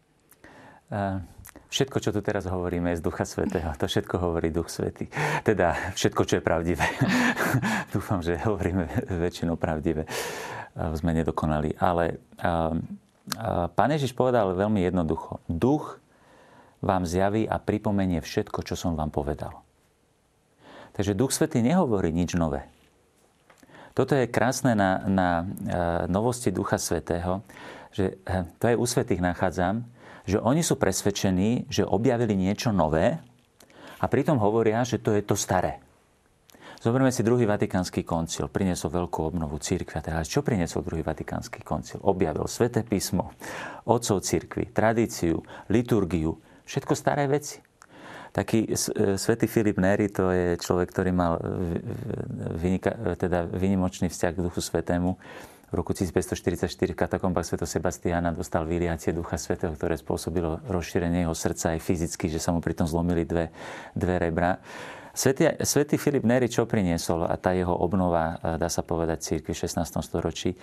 Všetko, 1.74 1.98
čo 1.98 2.10
tu 2.14 2.20
teraz 2.22 2.46
hovoríme, 2.46 2.94
je 2.94 3.00
z 3.00 3.02
Ducha 3.02 3.26
Svetého. 3.26 3.74
To 3.74 3.90
všetko 3.90 4.14
hovorí 4.20 4.54
Duch 4.54 4.70
Svetý. 4.70 5.10
Teda 5.42 5.74
všetko, 5.96 6.22
čo 6.22 6.34
je 6.38 6.42
pravdivé. 6.44 6.86
Dúfam, 7.94 8.22
že 8.22 8.38
hovoríme 8.46 8.86
väčšinou 9.10 9.58
pravdivé. 9.58 10.06
Eh, 10.74 10.90
sme 10.98 11.14
nedokonali. 11.14 11.78
Ale 11.78 12.04
eh, 12.10 12.18
eh, 12.42 13.66
Pán 13.70 13.90
Ježiš 13.94 14.10
povedal 14.10 14.58
veľmi 14.58 14.82
jednoducho. 14.82 15.38
Duch 15.46 16.02
vám 16.82 17.06
zjaví 17.06 17.46
a 17.46 17.62
pripomenie 17.62 18.18
všetko, 18.18 18.66
čo 18.66 18.74
som 18.74 18.98
vám 18.98 19.14
povedal. 19.14 19.62
Takže 20.98 21.14
Duch 21.14 21.30
Svetý 21.30 21.62
nehovorí 21.62 22.10
nič 22.10 22.34
nové. 22.34 22.66
Toto 23.94 24.18
je 24.18 24.26
krásne 24.26 24.74
na, 24.74 25.06
na 25.06 25.28
novosti 26.10 26.50
Ducha 26.50 26.82
Svetého, 26.82 27.46
že 27.94 28.18
to 28.58 28.74
aj 28.74 28.76
u 28.78 28.86
svetých 28.90 29.22
nachádzam, 29.22 29.86
že 30.26 30.42
oni 30.42 30.66
sú 30.66 30.74
presvedčení, 30.74 31.70
že 31.70 31.86
objavili 31.86 32.34
niečo 32.34 32.74
nové 32.74 33.22
a 34.02 34.04
pritom 34.10 34.34
hovoria, 34.42 34.82
že 34.82 34.98
to 34.98 35.14
je 35.14 35.22
to 35.22 35.38
staré. 35.38 35.83
Zoberme 36.84 37.08
si 37.08 37.24
druhý 37.24 37.48
vatikánsky 37.48 38.04
koncil. 38.04 38.52
Priniesol 38.52 38.92
veľkú 38.92 39.32
obnovu 39.32 39.56
církvy. 39.56 40.04
Teraz 40.04 40.28
čo 40.28 40.44
priniesol 40.44 40.84
druhý 40.84 41.00
vatikánsky 41.00 41.64
koncil? 41.64 41.96
Objavil 42.04 42.44
sveté 42.44 42.84
písmo, 42.84 43.32
otcov 43.88 44.20
církvy, 44.20 44.68
tradíciu, 44.68 45.40
liturgiu, 45.72 46.36
všetko 46.68 46.92
staré 46.92 47.24
veci. 47.24 47.64
Taký 48.36 48.68
e, 48.68 49.16
svätý 49.16 49.48
Filip 49.48 49.80
Neri, 49.80 50.12
to 50.12 50.28
je 50.28 50.60
človek, 50.60 50.92
ktorý 50.92 51.08
mal 51.16 51.40
vynika, 52.60 53.16
teda 53.16 53.48
vynimočný 53.48 54.12
vzťah 54.12 54.32
k 54.36 54.44
Duchu 54.44 54.60
Svetému. 54.60 55.16
V 55.72 55.74
roku 55.80 55.96
1544 55.96 56.68
v 56.68 56.92
katakombách 56.92 57.48
Sv. 57.48 57.64
Sebastiana 57.64 58.28
dostal 58.28 58.68
vyliatie 58.68 59.16
Ducha 59.16 59.40
Svetého, 59.40 59.72
ktoré 59.72 59.96
spôsobilo 59.96 60.60
rozšírenie 60.68 61.24
jeho 61.24 61.32
srdca 61.32 61.72
aj 61.72 61.80
fyzicky, 61.80 62.28
že 62.28 62.36
sa 62.36 62.52
mu 62.52 62.60
pritom 62.60 62.84
zlomili 62.84 63.24
dve, 63.24 63.48
dve 63.96 64.20
rebra. 64.20 64.60
Svetý, 65.14 65.46
Svetý 65.62 65.94
Filip 65.94 66.26
Neri 66.26 66.50
čo 66.50 66.66
priniesol 66.66 67.30
a 67.30 67.38
tá 67.38 67.54
jeho 67.54 67.70
obnova, 67.70 68.34
e, 68.42 68.58
dá 68.58 68.66
sa 68.66 68.82
povedať, 68.82 69.22
církvy 69.22 69.54
v 69.54 69.62
16. 69.62 70.02
storočí 70.02 70.50
e, 70.50 70.58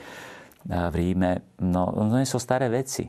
v 0.68 0.93
Ríme, 0.93 1.56
no, 1.64 1.88
on 1.88 2.12
doniesol 2.12 2.43
staré 2.43 2.68
veci. 2.68 3.08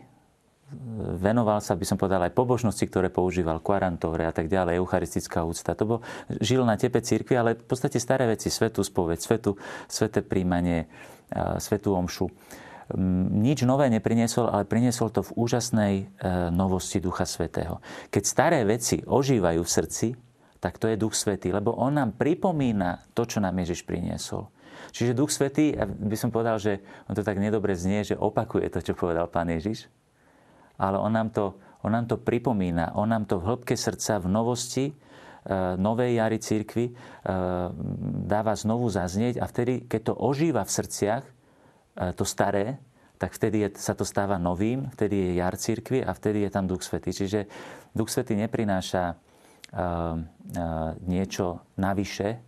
Venoval 1.18 1.60
sa, 1.60 1.76
by 1.76 1.84
som 1.84 2.00
povedal, 2.00 2.22
aj 2.24 2.32
pobožnosti, 2.32 2.80
ktoré 2.88 3.12
používal, 3.12 3.60
kvarantóre 3.60 4.24
a 4.24 4.32
tak 4.32 4.48
ďalej, 4.48 4.80
eucharistická 4.80 5.44
úcta. 5.44 5.76
To 5.76 5.84
bol, 5.84 5.98
žil 6.40 6.64
na 6.64 6.80
tepe 6.80 7.02
církvy, 7.02 7.34
ale 7.36 7.58
v 7.58 7.66
podstate 7.66 8.00
staré 8.00 8.24
veci, 8.24 8.48
svetú 8.48 8.80
spoveď, 8.80 9.18
svetu, 9.20 9.58
sveté 9.90 10.22
príjmanie, 10.22 10.86
e, 11.28 11.58
svetú 11.58 11.98
omšu 11.98 12.30
nič 13.32 13.64
nové 13.64 13.88
nepriniesol, 13.88 14.52
ale 14.52 14.68
priniesol 14.68 15.08
to 15.08 15.24
v 15.24 15.32
úžasnej 15.32 15.94
novosti 16.52 17.00
Ducha 17.00 17.24
Svetého. 17.24 17.80
Keď 18.12 18.22
staré 18.26 18.60
veci 18.68 19.00
ožívajú 19.00 19.64
v 19.64 19.70
srdci, 19.70 20.06
tak 20.62 20.78
to 20.78 20.86
je 20.86 20.94
Duch 20.94 21.18
Svetý, 21.18 21.50
lebo 21.50 21.74
on 21.74 21.98
nám 21.98 22.14
pripomína 22.14 23.02
to, 23.18 23.26
čo 23.26 23.42
nám 23.42 23.58
Ježiš 23.58 23.82
priniesol. 23.82 24.46
Čiže 24.94 25.18
Duch 25.18 25.34
Svetý, 25.34 25.74
by 25.82 26.14
som 26.14 26.30
povedal, 26.30 26.62
že 26.62 26.78
on 27.10 27.18
to 27.18 27.26
tak 27.26 27.42
nedobre 27.42 27.74
znie, 27.74 28.06
že 28.06 28.14
opakuje 28.14 28.70
to, 28.70 28.78
čo 28.78 28.94
povedal 28.94 29.26
Pán 29.26 29.50
Ježiš, 29.50 29.90
ale 30.78 31.02
on 31.02 31.10
nám 31.10 31.34
to, 31.34 31.58
on 31.82 31.90
nám 31.90 32.06
to 32.06 32.14
pripomína, 32.14 32.94
on 32.94 33.10
nám 33.10 33.26
to 33.26 33.42
v 33.42 33.46
hĺbke 33.50 33.74
srdca, 33.74 34.22
v 34.22 34.30
novosti, 34.30 34.84
e, 34.90 34.94
novej 35.82 36.22
jary 36.22 36.38
církvy 36.38 36.84
e, 36.86 36.92
dáva 38.30 38.54
znovu 38.54 38.86
zaznieť 38.86 39.42
a 39.42 39.50
vtedy, 39.50 39.90
keď 39.90 40.14
to 40.14 40.14
ožíva 40.14 40.62
v 40.62 40.74
srdciach, 40.78 41.24
e, 41.26 41.32
to 42.14 42.22
staré, 42.22 42.78
tak 43.18 43.34
vtedy 43.34 43.70
sa 43.78 43.94
to 43.94 44.02
stáva 44.02 44.38
novým, 44.38 44.90
vtedy 44.94 45.14
je 45.14 45.30
jar 45.38 45.54
církvy 45.54 46.02
a 46.02 46.10
vtedy 46.10 46.42
je 46.46 46.50
tam 46.50 46.66
Duch 46.66 46.82
Svetý. 46.82 47.14
Čiže 47.14 47.46
Duch 47.94 48.10
Svetý 48.10 48.34
neprináša 48.34 49.14
niečo 51.08 51.64
navyše, 51.80 52.38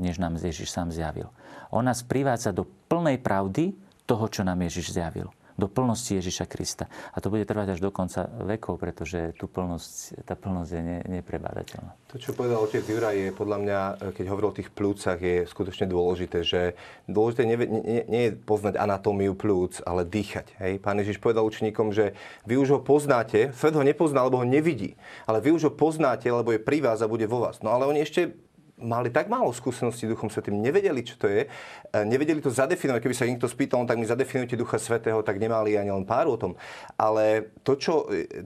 než 0.00 0.18
nám 0.18 0.40
Ježiš 0.40 0.70
sám 0.70 0.92
zjavil. 0.92 1.28
On 1.70 1.84
nás 1.84 2.02
privádza 2.02 2.52
do 2.52 2.64
plnej 2.64 3.20
pravdy 3.20 3.76
toho, 4.08 4.28
čo 4.28 4.44
nám 4.44 4.60
Ježiš 4.64 4.96
zjavil 4.96 5.28
do 5.54 5.70
plnosti 5.70 6.18
Ježiša 6.18 6.50
Krista. 6.50 6.90
A 7.14 7.22
to 7.22 7.30
bude 7.30 7.46
trvať 7.46 7.78
až 7.78 7.80
do 7.80 7.94
konca 7.94 8.26
vekov, 8.42 8.78
pretože 8.82 9.34
tú 9.38 9.46
plnosť, 9.46 10.26
tá 10.26 10.34
plnosť 10.34 10.70
je 10.74 10.82
ne, 10.82 10.98
neprebádateľná. 11.20 11.94
To, 12.10 12.16
čo 12.18 12.34
povedal 12.34 12.62
otec 12.62 12.82
Juraj, 12.82 13.14
je 13.14 13.30
podľa 13.34 13.58
mňa, 13.62 13.78
keď 14.14 14.24
hovoril 14.30 14.50
o 14.50 14.58
tých 14.58 14.70
plúcach, 14.70 15.18
je 15.18 15.46
skutočne 15.46 15.90
dôležité, 15.90 16.46
že 16.46 16.78
dôležité 17.10 17.42
nie, 17.46 17.58
nie, 17.66 18.02
nie 18.06 18.22
je 18.30 18.32
poznať 18.38 18.78
anatómiu 18.78 19.34
plúc, 19.34 19.82
ale 19.82 20.06
dýchať. 20.06 20.54
Hej? 20.58 20.82
Pán 20.82 20.98
Ježiš 20.98 21.18
povedal 21.18 21.46
učeníkom, 21.46 21.90
že 21.90 22.14
vy 22.46 22.58
už 22.58 22.78
ho 22.78 22.80
poznáte, 22.82 23.54
svet 23.54 23.74
ho 23.74 23.82
nepozná, 23.82 24.22
lebo 24.26 24.42
ho 24.42 24.46
nevidí, 24.46 24.98
ale 25.26 25.42
vy 25.42 25.54
už 25.54 25.70
ho 25.70 25.72
poznáte, 25.74 26.26
lebo 26.30 26.54
je 26.54 26.62
pri 26.62 26.82
vás 26.82 27.02
a 27.02 27.10
bude 27.10 27.26
vo 27.26 27.42
vás. 27.42 27.62
No 27.62 27.74
ale 27.74 27.86
oni 27.86 28.02
ešte 28.02 28.34
mali 28.84 29.08
tak 29.08 29.32
málo 29.32 29.50
skúseností 29.50 30.04
Duchom 30.04 30.28
Svetým, 30.28 30.60
nevedeli, 30.60 31.00
čo 31.00 31.16
to 31.16 31.26
je, 31.26 31.48
e, 31.48 31.98
nevedeli 32.04 32.44
to 32.44 32.52
zadefinovať. 32.52 33.00
Keby 33.00 33.16
sa 33.16 33.24
niekto 33.24 33.48
spýtal, 33.48 33.82
no, 33.82 33.88
tak 33.88 33.96
mi 33.96 34.04
zadefinujte 34.04 34.54
Ducha 34.60 34.76
Svetého, 34.76 35.24
tak 35.24 35.40
nemali 35.40 35.74
ani 35.80 35.90
len 35.90 36.04
pár 36.04 36.28
o 36.28 36.36
tom. 36.36 36.54
Ale 37.00 37.48
to, 37.64 37.74
čo 37.74 37.94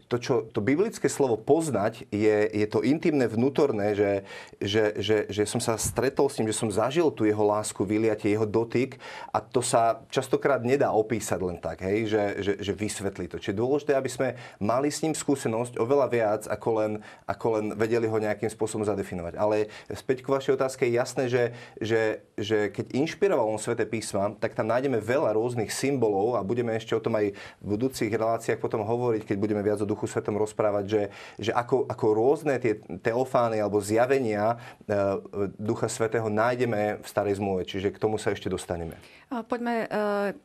to, 0.09 0.17
čo, 0.21 0.35
to 0.51 0.61
biblické 0.61 1.09
slovo 1.09 1.41
poznať, 1.41 2.07
je, 2.13 2.37
je 2.53 2.67
to 2.69 2.85
intimné, 2.85 3.27
vnútorné, 3.27 3.97
že, 3.97 4.13
že, 4.61 4.95
že, 5.01 5.17
že 5.29 5.43
som 5.49 5.59
sa 5.59 5.75
stretol 5.81 6.31
s 6.31 6.39
ním, 6.39 6.51
že 6.53 6.61
som 6.61 6.71
zažil 6.71 7.11
tú 7.11 7.25
jeho 7.25 7.43
lásku, 7.43 7.83
vyliatie, 7.83 8.33
jeho 8.33 8.47
dotyk 8.47 9.01
a 9.33 9.41
to 9.41 9.65
sa 9.65 10.05
častokrát 10.13 10.63
nedá 10.63 10.93
opísať 10.93 11.41
len 11.41 11.59
tak, 11.59 11.83
hej, 11.83 12.11
že, 12.11 12.23
že, 12.45 12.53
že 12.61 12.73
vysvetlí 12.77 13.27
to. 13.31 13.41
Čiže 13.41 13.59
dôležité, 13.59 13.93
aby 13.97 14.11
sme 14.11 14.29
mali 14.61 14.93
s 14.93 15.03
ním 15.03 15.17
skúsenosť 15.17 15.81
oveľa 15.81 16.07
viac, 16.11 16.43
ako 16.47 16.69
len, 16.83 16.93
ako 17.25 17.47
len 17.59 17.65
vedeli 17.75 18.07
ho 18.07 18.19
nejakým 18.19 18.51
spôsobom 18.51 18.85
zadefinovať. 18.85 19.35
Ale 19.39 19.71
späť 19.93 20.23
k 20.29 20.37
vašej 20.37 20.61
otázke, 20.61 20.85
je 20.85 20.93
jasné, 20.93 21.25
že, 21.33 21.45
že, 21.81 22.21
že 22.37 22.69
keď 22.69 22.93
inšpiroval 22.93 23.49
on 23.49 23.57
Svete 23.57 23.89
písma, 23.89 24.37
tak 24.37 24.53
tam 24.53 24.69
nájdeme 24.69 25.01
veľa 25.01 25.33
rôznych 25.33 25.73
symbolov 25.73 26.37
a 26.37 26.45
budeme 26.45 26.77
ešte 26.77 26.93
o 26.93 27.01
tom 27.01 27.17
aj 27.17 27.33
v 27.33 27.65
budúcich 27.65 28.13
reláciách 28.13 28.61
potom 28.61 28.85
hovoriť, 28.85 29.25
keď 29.25 29.37
budeme 29.41 29.65
viac 29.65 29.81
o 29.81 29.89
Duchu 29.89 30.05
Svetom 30.05 30.37
rozprávať, 30.37 30.85
že, 30.85 31.03
že 31.41 31.53
ako, 31.57 31.89
ako 31.89 32.07
rôzne 32.13 32.61
tie 32.61 32.77
teofány 33.01 33.65
alebo 33.65 33.81
zjavenia 33.81 34.61
e, 34.85 35.17
Ducha 35.57 35.89
Svetého 35.89 36.29
nájdeme 36.29 37.01
v 37.01 37.07
Starej 37.09 37.41
zmluve. 37.41 37.65
Čiže 37.65 37.89
k 37.89 37.99
tomu 37.99 38.21
sa 38.21 38.37
ešte 38.37 38.53
dostaneme. 38.53 39.01
Poďme 39.29 39.85
e, 39.85 39.87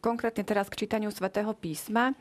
konkrétne 0.03 0.43
teraz 0.43 0.67
k 0.67 0.83
čítaniu 0.83 1.07
Svetého 1.07 1.55
písma. 1.55 2.11
E, 2.11 2.13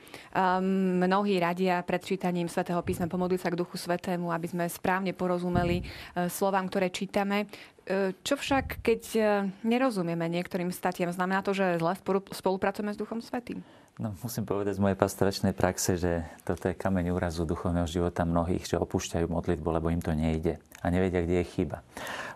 mnohí 1.03 1.35
radia 1.43 1.83
pred 1.83 1.99
čítaním 2.07 2.47
Svetého 2.47 2.79
písma 2.87 3.11
pomodliť 3.11 3.41
sa 3.43 3.51
k 3.51 3.59
Duchu 3.59 3.75
Svetému, 3.75 4.31
aby 4.31 4.47
sme 4.47 4.65
správne 4.71 5.11
porozumeli 5.11 5.83
slovám, 6.31 6.71
ktoré 6.71 6.95
čítame. 6.95 7.51
E, 7.83 8.15
čo 8.23 8.39
však, 8.39 8.79
keď 8.79 9.03
e, 9.19 9.23
nerozumieme 9.67 10.31
niektorým 10.31 10.71
statiam, 10.71 11.11
znamená 11.11 11.43
to, 11.43 11.51
že 11.51 11.83
zle 11.83 11.99
spolupracujeme 12.31 12.95
s 12.95 13.01
Duchom 13.01 13.19
Svetým? 13.19 13.59
No, 13.99 14.15
musím 14.23 14.47
povedať 14.47 14.79
z 14.79 14.83
mojej 14.87 14.95
pastoračnej 14.95 15.51
praxe, 15.51 15.99
že 15.99 16.23
toto 16.47 16.71
je 16.71 16.79
kameň 16.79 17.11
úrazu 17.11 17.43
duchovného 17.43 17.91
života 17.91 18.23
mnohých, 18.23 18.71
že 18.71 18.79
opúšťajú 18.79 19.27
modlitbu, 19.27 19.69
lebo 19.69 19.91
im 19.91 19.99
to 19.99 20.15
nejde 20.15 20.63
a 20.79 20.87
nevedia, 20.95 21.27
kde 21.27 21.43
je 21.43 21.47
chyba. 21.59 21.83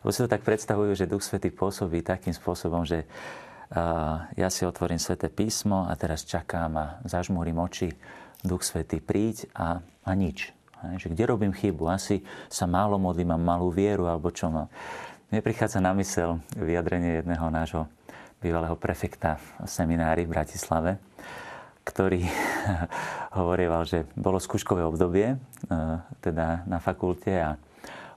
Lebo 0.02 0.10
si 0.10 0.20
to 0.20 0.28
tak 0.28 0.42
predstavujú, 0.42 0.98
že 0.98 1.06
Duch 1.06 1.22
Svetý 1.22 1.54
pôsobí 1.54 2.02
takým 2.02 2.34
spôsobom, 2.34 2.82
že 2.82 3.06
ja 4.36 4.48
si 4.48 4.62
otvorím 4.62 5.02
Sveté 5.02 5.26
písmo 5.26 5.90
a 5.90 5.94
teraz 5.98 6.22
čakám 6.22 6.72
a 6.78 6.86
zažmúrim 7.02 7.58
oči, 7.58 7.90
Duch 8.46 8.62
Svetý 8.62 9.02
príď 9.02 9.50
a, 9.58 9.82
a 10.06 10.10
nič. 10.14 10.54
Že 10.96 11.16
kde 11.16 11.24
robím 11.26 11.50
chybu? 11.56 11.90
Asi 11.90 12.22
sa 12.46 12.68
málo 12.70 13.00
modlím, 13.00 13.34
mám 13.34 13.42
malú 13.42 13.74
vieru, 13.74 14.06
alebo 14.06 14.30
čo 14.30 14.52
mám. 14.52 14.70
Mne 15.32 15.42
prichádza 15.42 15.82
na 15.82 15.90
mysel 15.98 16.38
vyjadrenie 16.54 17.18
jedného 17.18 17.50
nášho 17.50 17.90
bývalého 18.38 18.78
prefekta 18.78 19.42
v 19.58 19.66
seminári 19.66 20.22
v 20.28 20.32
Bratislave, 20.36 21.02
ktorý 21.82 22.22
hovorieval, 23.40 23.82
že 23.82 24.06
bolo 24.14 24.38
skúškové 24.38 24.86
obdobie, 24.86 25.34
e, 25.34 25.36
teda 26.22 26.62
na 26.70 26.78
fakulte 26.78 27.32
a 27.34 27.58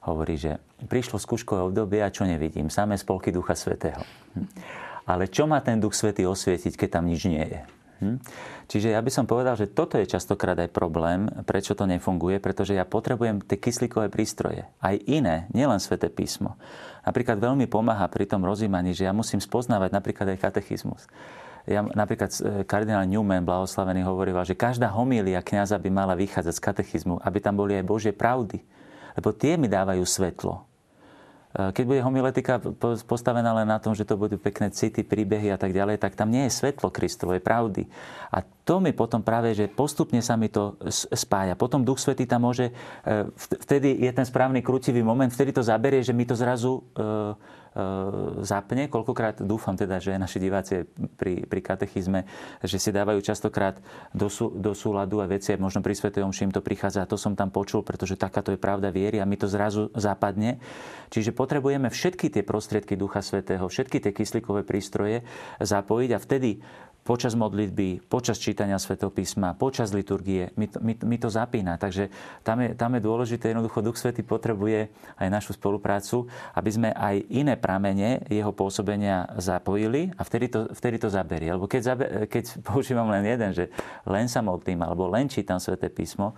hovorí, 0.05 0.37
že 0.37 0.61
prišlo 0.85 1.17
skúškové 1.17 1.65
obdobie 1.73 2.05
a 2.05 2.13
čo 2.13 2.27
nevidím? 2.27 2.69
Samé 2.69 3.01
spolky 3.01 3.33
Ducha 3.33 3.57
Svetého. 3.57 4.03
Hm. 4.37 4.88
Ale 5.09 5.25
čo 5.25 5.49
má 5.49 5.57
ten 5.65 5.81
Duch 5.81 5.97
Svetý 5.97 6.29
osvietiť, 6.29 6.77
keď 6.77 6.89
tam 7.01 7.09
nič 7.09 7.25
nie 7.25 7.41
je? 7.41 7.61
Hm? 7.99 8.17
Čiže 8.69 8.93
ja 8.93 9.01
by 9.01 9.11
som 9.11 9.25
povedal, 9.25 9.57
že 9.57 9.67
toto 9.67 9.97
je 9.97 10.05
častokrát 10.05 10.55
aj 10.55 10.69
problém, 10.69 11.25
prečo 11.43 11.73
to 11.73 11.89
nefunguje, 11.89 12.37
pretože 12.37 12.77
ja 12.77 12.85
potrebujem 12.85 13.41
tie 13.41 13.57
kyslíkové 13.57 14.07
prístroje. 14.13 14.69
Aj 14.79 14.95
iné, 15.09 15.49
nielen 15.51 15.81
sväté 15.81 16.07
písmo. 16.07 16.55
Napríklad 17.03 17.41
veľmi 17.41 17.65
pomáha 17.65 18.05
pri 18.07 18.29
tom 18.29 18.45
rozímaní, 18.45 18.93
že 18.93 19.09
ja 19.09 19.11
musím 19.11 19.41
spoznávať 19.41 19.89
napríklad 19.89 20.29
aj 20.31 20.37
katechizmus. 20.37 21.09
Ja, 21.67 21.83
napríklad 21.83 22.29
e, 22.39 22.63
kardinál 22.63 23.03
Newman, 23.09 23.43
blahoslavený, 23.43 24.05
hovoril, 24.05 24.37
že 24.47 24.55
každá 24.55 24.87
homília 24.93 25.43
kniaza 25.43 25.75
by 25.81 25.89
mala 25.91 26.13
vychádzať 26.15 26.53
z 26.55 26.63
katechizmu, 26.63 27.19
aby 27.19 27.37
tam 27.43 27.59
boli 27.59 27.75
aj 27.75 27.83
Božie 27.83 28.13
pravdy. 28.15 28.61
Lebo 29.17 29.35
tie 29.35 29.59
mi 29.59 29.67
dávajú 29.67 30.05
svetlo. 30.05 30.68
Eh, 31.49 31.73
keď 31.73 31.83
bude 31.89 32.05
homiletika 32.05 32.61
postavená 33.09 33.49
len 33.57 33.65
na 33.65 33.81
tom, 33.81 33.97
že 33.97 34.05
to 34.05 34.13
budú 34.13 34.37
pekné 34.37 34.69
city, 34.69 35.01
príbehy 35.01 35.49
a 35.49 35.57
tak 35.57 35.73
ďalej, 35.73 35.97
tak 35.97 36.13
tam 36.13 36.29
nie 36.29 36.45
je 36.45 36.53
svetlo 36.53 36.93
Kristovej 36.93 37.41
pravdy. 37.41 37.89
A 38.29 38.45
to 38.45 38.77
mi 38.77 38.93
potom 38.93 39.25
práve, 39.25 39.57
že 39.57 39.65
postupne 39.65 40.21
sa 40.21 40.37
mi 40.37 40.53
to 40.53 40.77
spája. 40.93 41.57
Potom 41.57 41.81
Duch 41.81 41.97
Svetý 41.97 42.29
tam 42.29 42.45
môže, 42.45 42.69
eh, 42.69 43.25
vtedy 43.65 43.97
je 43.97 44.11
ten 44.13 44.29
správny 44.29 44.61
krutivý 44.61 45.01
moment, 45.01 45.33
vtedy 45.33 45.49
to 45.49 45.65
zaberie, 45.65 46.05
že 46.05 46.13
mi 46.13 46.21
to 46.21 46.37
zrazu 46.37 46.85
eh, 46.93 47.33
zapne. 48.41 48.89
Koľkokrát 48.89 49.39
dúfam 49.45 49.77
teda, 49.77 50.01
že 50.01 50.17
naši 50.17 50.41
diváci 50.41 50.89
pri, 51.15 51.45
pri 51.45 51.61
katechizme, 51.61 52.25
že 52.65 52.81
si 52.81 52.89
dávajú 52.89 53.21
častokrát 53.21 53.77
do, 54.11 54.27
sú, 54.27 54.49
do 54.53 54.73
súladu 54.73 55.21
a 55.21 55.29
veci, 55.29 55.53
možno 55.55 55.85
pri 55.85 55.93
Svetej 55.93 56.25
Omši 56.25 56.49
im 56.49 56.53
to 56.53 56.65
prichádza. 56.65 57.05
A 57.05 57.09
to 57.09 57.15
som 57.15 57.37
tam 57.37 57.53
počul, 57.53 57.85
pretože 57.85 58.17
takáto 58.17 58.49
je 58.49 58.59
pravda 58.59 58.89
viery 58.89 59.21
a 59.21 59.29
mi 59.29 59.37
to 59.37 59.45
zrazu 59.45 59.93
zapadne. 59.93 60.57
Čiže 61.09 61.33
potrebujeme 61.33 61.89
všetky 61.89 62.29
tie 62.29 62.43
prostriedky 62.45 62.93
Ducha 62.97 63.21
Svetého, 63.21 63.65
všetky 63.65 63.97
tie 64.01 64.11
kyslíkové 64.13 64.61
prístroje 64.65 65.25
zapojiť 65.57 66.09
a 66.13 66.19
vtedy 66.21 66.61
počas 67.09 67.33
modlitby, 67.33 68.05
počas 68.05 68.37
čítania 68.37 68.77
svetopísma, 68.77 69.57
počas 69.57 69.89
liturgie, 69.97 70.53
mi 70.53 70.69
to, 70.69 70.77
mi, 70.77 70.93
mi 70.93 71.17
to 71.17 71.25
zapína. 71.25 71.73
Takže 71.81 72.13
tam 72.45 72.61
je, 72.61 72.77
tam 72.77 72.93
je 72.93 73.01
dôležité, 73.01 73.49
jednoducho 73.49 73.81
Duch 73.81 73.97
Svetý 73.97 74.21
potrebuje 74.21 74.93
aj 75.17 75.27
našu 75.33 75.57
spoluprácu, 75.57 76.29
aby 76.53 76.69
sme 76.69 76.89
aj 76.93 77.25
iné 77.33 77.57
pramene 77.57 78.21
jeho 78.29 78.53
pôsobenia 78.53 79.25
zapojili 79.41 80.13
a 80.13 80.21
vtedy 80.21 80.53
to, 80.53 80.69
vtedy 80.69 81.01
to 81.01 81.09
zaberie. 81.09 81.49
Lebo 81.49 81.65
keď, 81.65 81.81
zaber, 81.81 82.09
keď 82.29 82.43
používam 82.69 83.09
len 83.09 83.25
jeden, 83.25 83.57
že 83.57 83.73
len 84.05 84.29
sa 84.29 84.45
modlím 84.45 84.85
alebo 84.85 85.09
len 85.09 85.25
čítam 85.25 85.57
sveté 85.57 85.89
písmo, 85.89 86.37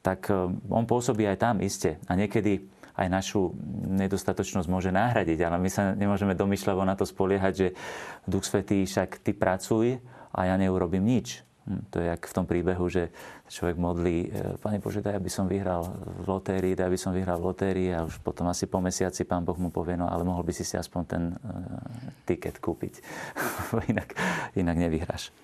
tak 0.00 0.32
eh, 0.32 0.48
on 0.72 0.88
pôsobí 0.88 1.28
aj 1.28 1.44
tam 1.44 1.60
iste. 1.60 2.00
A 2.08 2.16
niekedy 2.16 2.64
aj 2.96 3.08
našu 3.12 3.52
nedostatočnosť 4.00 4.68
môže 4.72 4.90
nahradiť. 4.90 5.38
Ale 5.44 5.60
my 5.60 5.68
sa 5.68 5.92
nemôžeme 5.92 6.32
domýšľavo 6.32 6.82
na 6.82 6.96
to 6.96 7.04
spoliehať, 7.04 7.52
že 7.54 7.68
Duch 8.24 8.48
Svetý 8.48 8.82
však 8.88 9.20
ty 9.20 9.36
pracuj 9.36 10.00
a 10.32 10.40
ja 10.48 10.56
neurobím 10.56 11.04
nič. 11.04 11.44
Hm, 11.66 11.82
to 11.90 11.98
je 11.98 12.06
jak 12.08 12.22
v 12.24 12.36
tom 12.36 12.46
príbehu, 12.46 12.86
že 12.86 13.10
človek 13.50 13.76
modlí, 13.76 14.16
e, 14.22 14.28
Pane 14.62 14.78
Bože, 14.78 15.02
daj, 15.02 15.18
aby 15.18 15.30
som 15.30 15.50
vyhral 15.50 15.82
v 16.22 16.26
lotérii, 16.30 16.78
daj, 16.78 16.86
aby 16.88 16.98
som 16.98 17.10
vyhral 17.10 17.42
v 17.42 17.46
lotérii 17.50 17.90
a 17.90 18.06
už 18.06 18.22
potom 18.22 18.46
asi 18.46 18.70
po 18.70 18.78
mesiaci 18.78 19.26
Pán 19.26 19.42
Boh 19.42 19.58
mu 19.58 19.74
povie, 19.74 19.98
no 19.98 20.06
ale 20.06 20.22
mohol 20.22 20.46
by 20.46 20.54
si 20.54 20.62
si 20.62 20.78
aspoň 20.78 21.02
ten 21.04 21.22
uh, 21.34 21.36
tiket 22.22 22.62
kúpiť. 22.62 23.02
inak, 23.92 24.14
inak 24.54 24.76
nevyhráš. 24.78 25.34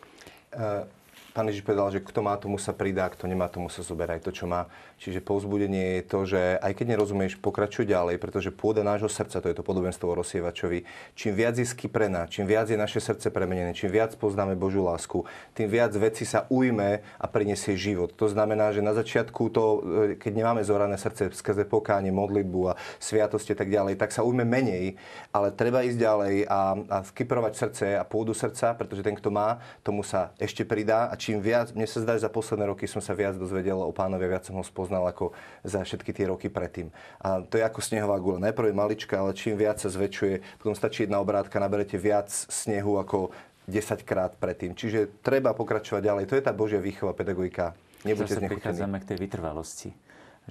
Uh 0.55 0.87
Pán 1.33 1.49
Ježiš 1.49 1.65
povedal, 1.65 1.89
že 1.89 2.05
kto 2.05 2.21
má, 2.21 2.37
tomu 2.37 2.61
sa 2.61 2.77
pridá, 2.77 3.09
kto 3.09 3.25
nemá, 3.25 3.49
tomu 3.49 3.73
sa 3.73 3.81
zoberá 3.81 4.21
aj 4.21 4.29
to, 4.29 4.37
čo 4.37 4.45
má. 4.45 4.69
Čiže 5.03 5.19
povzbudenie 5.19 5.99
je 5.99 6.03
to, 6.07 6.21
že 6.23 6.63
aj 6.63 6.79
keď 6.79 6.95
nerozumieš, 6.95 7.35
pokračuj 7.43 7.91
ďalej, 7.91 8.23
pretože 8.23 8.55
pôda 8.55 8.87
nášho 8.87 9.11
srdca, 9.11 9.43
to 9.43 9.51
je 9.51 9.59
to 9.59 9.67
podobenstvo 9.67 10.07
o 10.07 10.15
rozsievačovi, 10.15 10.87
čím 11.19 11.35
viac 11.35 11.59
je 11.59 11.67
skyprená, 11.67 12.31
čím 12.31 12.47
viac 12.47 12.71
je 12.71 12.79
naše 12.79 13.03
srdce 13.03 13.35
premenené, 13.35 13.75
čím 13.75 13.91
viac 13.91 14.15
poznáme 14.15 14.55
Božú 14.55 14.87
lásku, 14.87 15.27
tým 15.59 15.67
viac 15.67 15.91
veci 15.99 16.23
sa 16.23 16.47
ujme 16.47 17.03
a 17.03 17.27
prinesie 17.27 17.75
život. 17.75 18.15
To 18.15 18.31
znamená, 18.31 18.71
že 18.71 18.79
na 18.79 18.95
začiatku 18.95 19.43
to, 19.51 19.65
e, 19.67 19.79
keď 20.23 20.33
nemáme 20.39 20.63
zorané 20.63 20.95
srdce 20.95 21.35
skrze 21.35 21.67
pokánie, 21.67 22.15
modlitbu 22.15 22.61
a 22.71 22.79
sviatosti 23.03 23.53
a 23.53 23.59
tak 23.59 23.75
ďalej, 23.75 23.99
tak 23.99 24.15
sa 24.15 24.23
ujme 24.23 24.47
menej, 24.47 24.95
ale 25.35 25.51
treba 25.51 25.83
ísť 25.83 25.99
ďalej 25.99 26.35
a, 26.47 26.79
a 26.79 26.97
vkyprovať 27.11 27.53
srdce 27.59 27.87
a 27.99 28.07
pôdu 28.07 28.39
srdca, 28.39 28.71
pretože 28.79 29.03
ten, 29.03 29.19
kto 29.19 29.35
má, 29.35 29.59
tomu 29.83 30.07
sa 30.07 30.31
ešte 30.39 30.63
pridá 30.63 31.11
a 31.11 31.19
čím 31.19 31.43
viac, 31.43 31.75
mne 31.75 31.91
sa 31.91 31.99
zdá, 31.99 32.15
že 32.15 32.23
za 32.23 32.31
posledné 32.31 32.71
roky 32.71 32.87
som 32.87 33.03
sa 33.03 33.19
viac 33.19 33.35
dozvedel 33.35 33.83
o 33.83 33.91
pánovi, 33.91 34.31
viac 34.31 34.47
som 34.47 34.55
ho 34.55 34.63
spoznal 34.63 34.92
ako 35.01 35.33
za 35.65 35.81
všetky 35.81 36.13
tie 36.13 36.29
roky 36.29 36.53
predtým. 36.53 36.93
A 37.25 37.41
to 37.41 37.57
je 37.57 37.65
ako 37.65 37.81
snehová 37.81 38.21
gula. 38.21 38.43
Najprv 38.43 38.69
je 38.69 38.77
malička, 38.77 39.15
ale 39.17 39.33
čím 39.33 39.57
viac 39.57 39.81
sa 39.81 39.89
zväčšuje, 39.89 40.61
potom 40.61 40.77
stačí 40.77 41.09
jedna 41.09 41.25
obrátka, 41.25 41.57
naberete 41.57 41.97
viac 41.97 42.29
snehu 42.29 43.01
ako 43.01 43.33
10 43.71 44.05
krát 44.05 44.37
predtým. 44.37 44.77
Čiže 44.77 45.25
treba 45.25 45.57
pokračovať 45.57 46.03
ďalej. 46.03 46.25
To 46.29 46.37
je 46.37 46.45
tá 46.45 46.53
Božia 46.53 46.83
výchova, 46.83 47.17
pedagogika. 47.17 47.73
Nebuďte 48.03 48.43
Zase 48.43 48.51
prichádzame 48.51 48.99
k 49.01 49.09
tej 49.15 49.19
vytrvalosti 49.23 49.91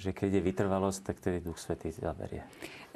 že 0.00 0.16
keď 0.16 0.40
je 0.40 0.46
vytrvalosť, 0.48 1.00
tak 1.04 1.16
je 1.20 1.44
Duch 1.44 1.60
Svetý 1.60 1.92
zaberie. 1.92 2.40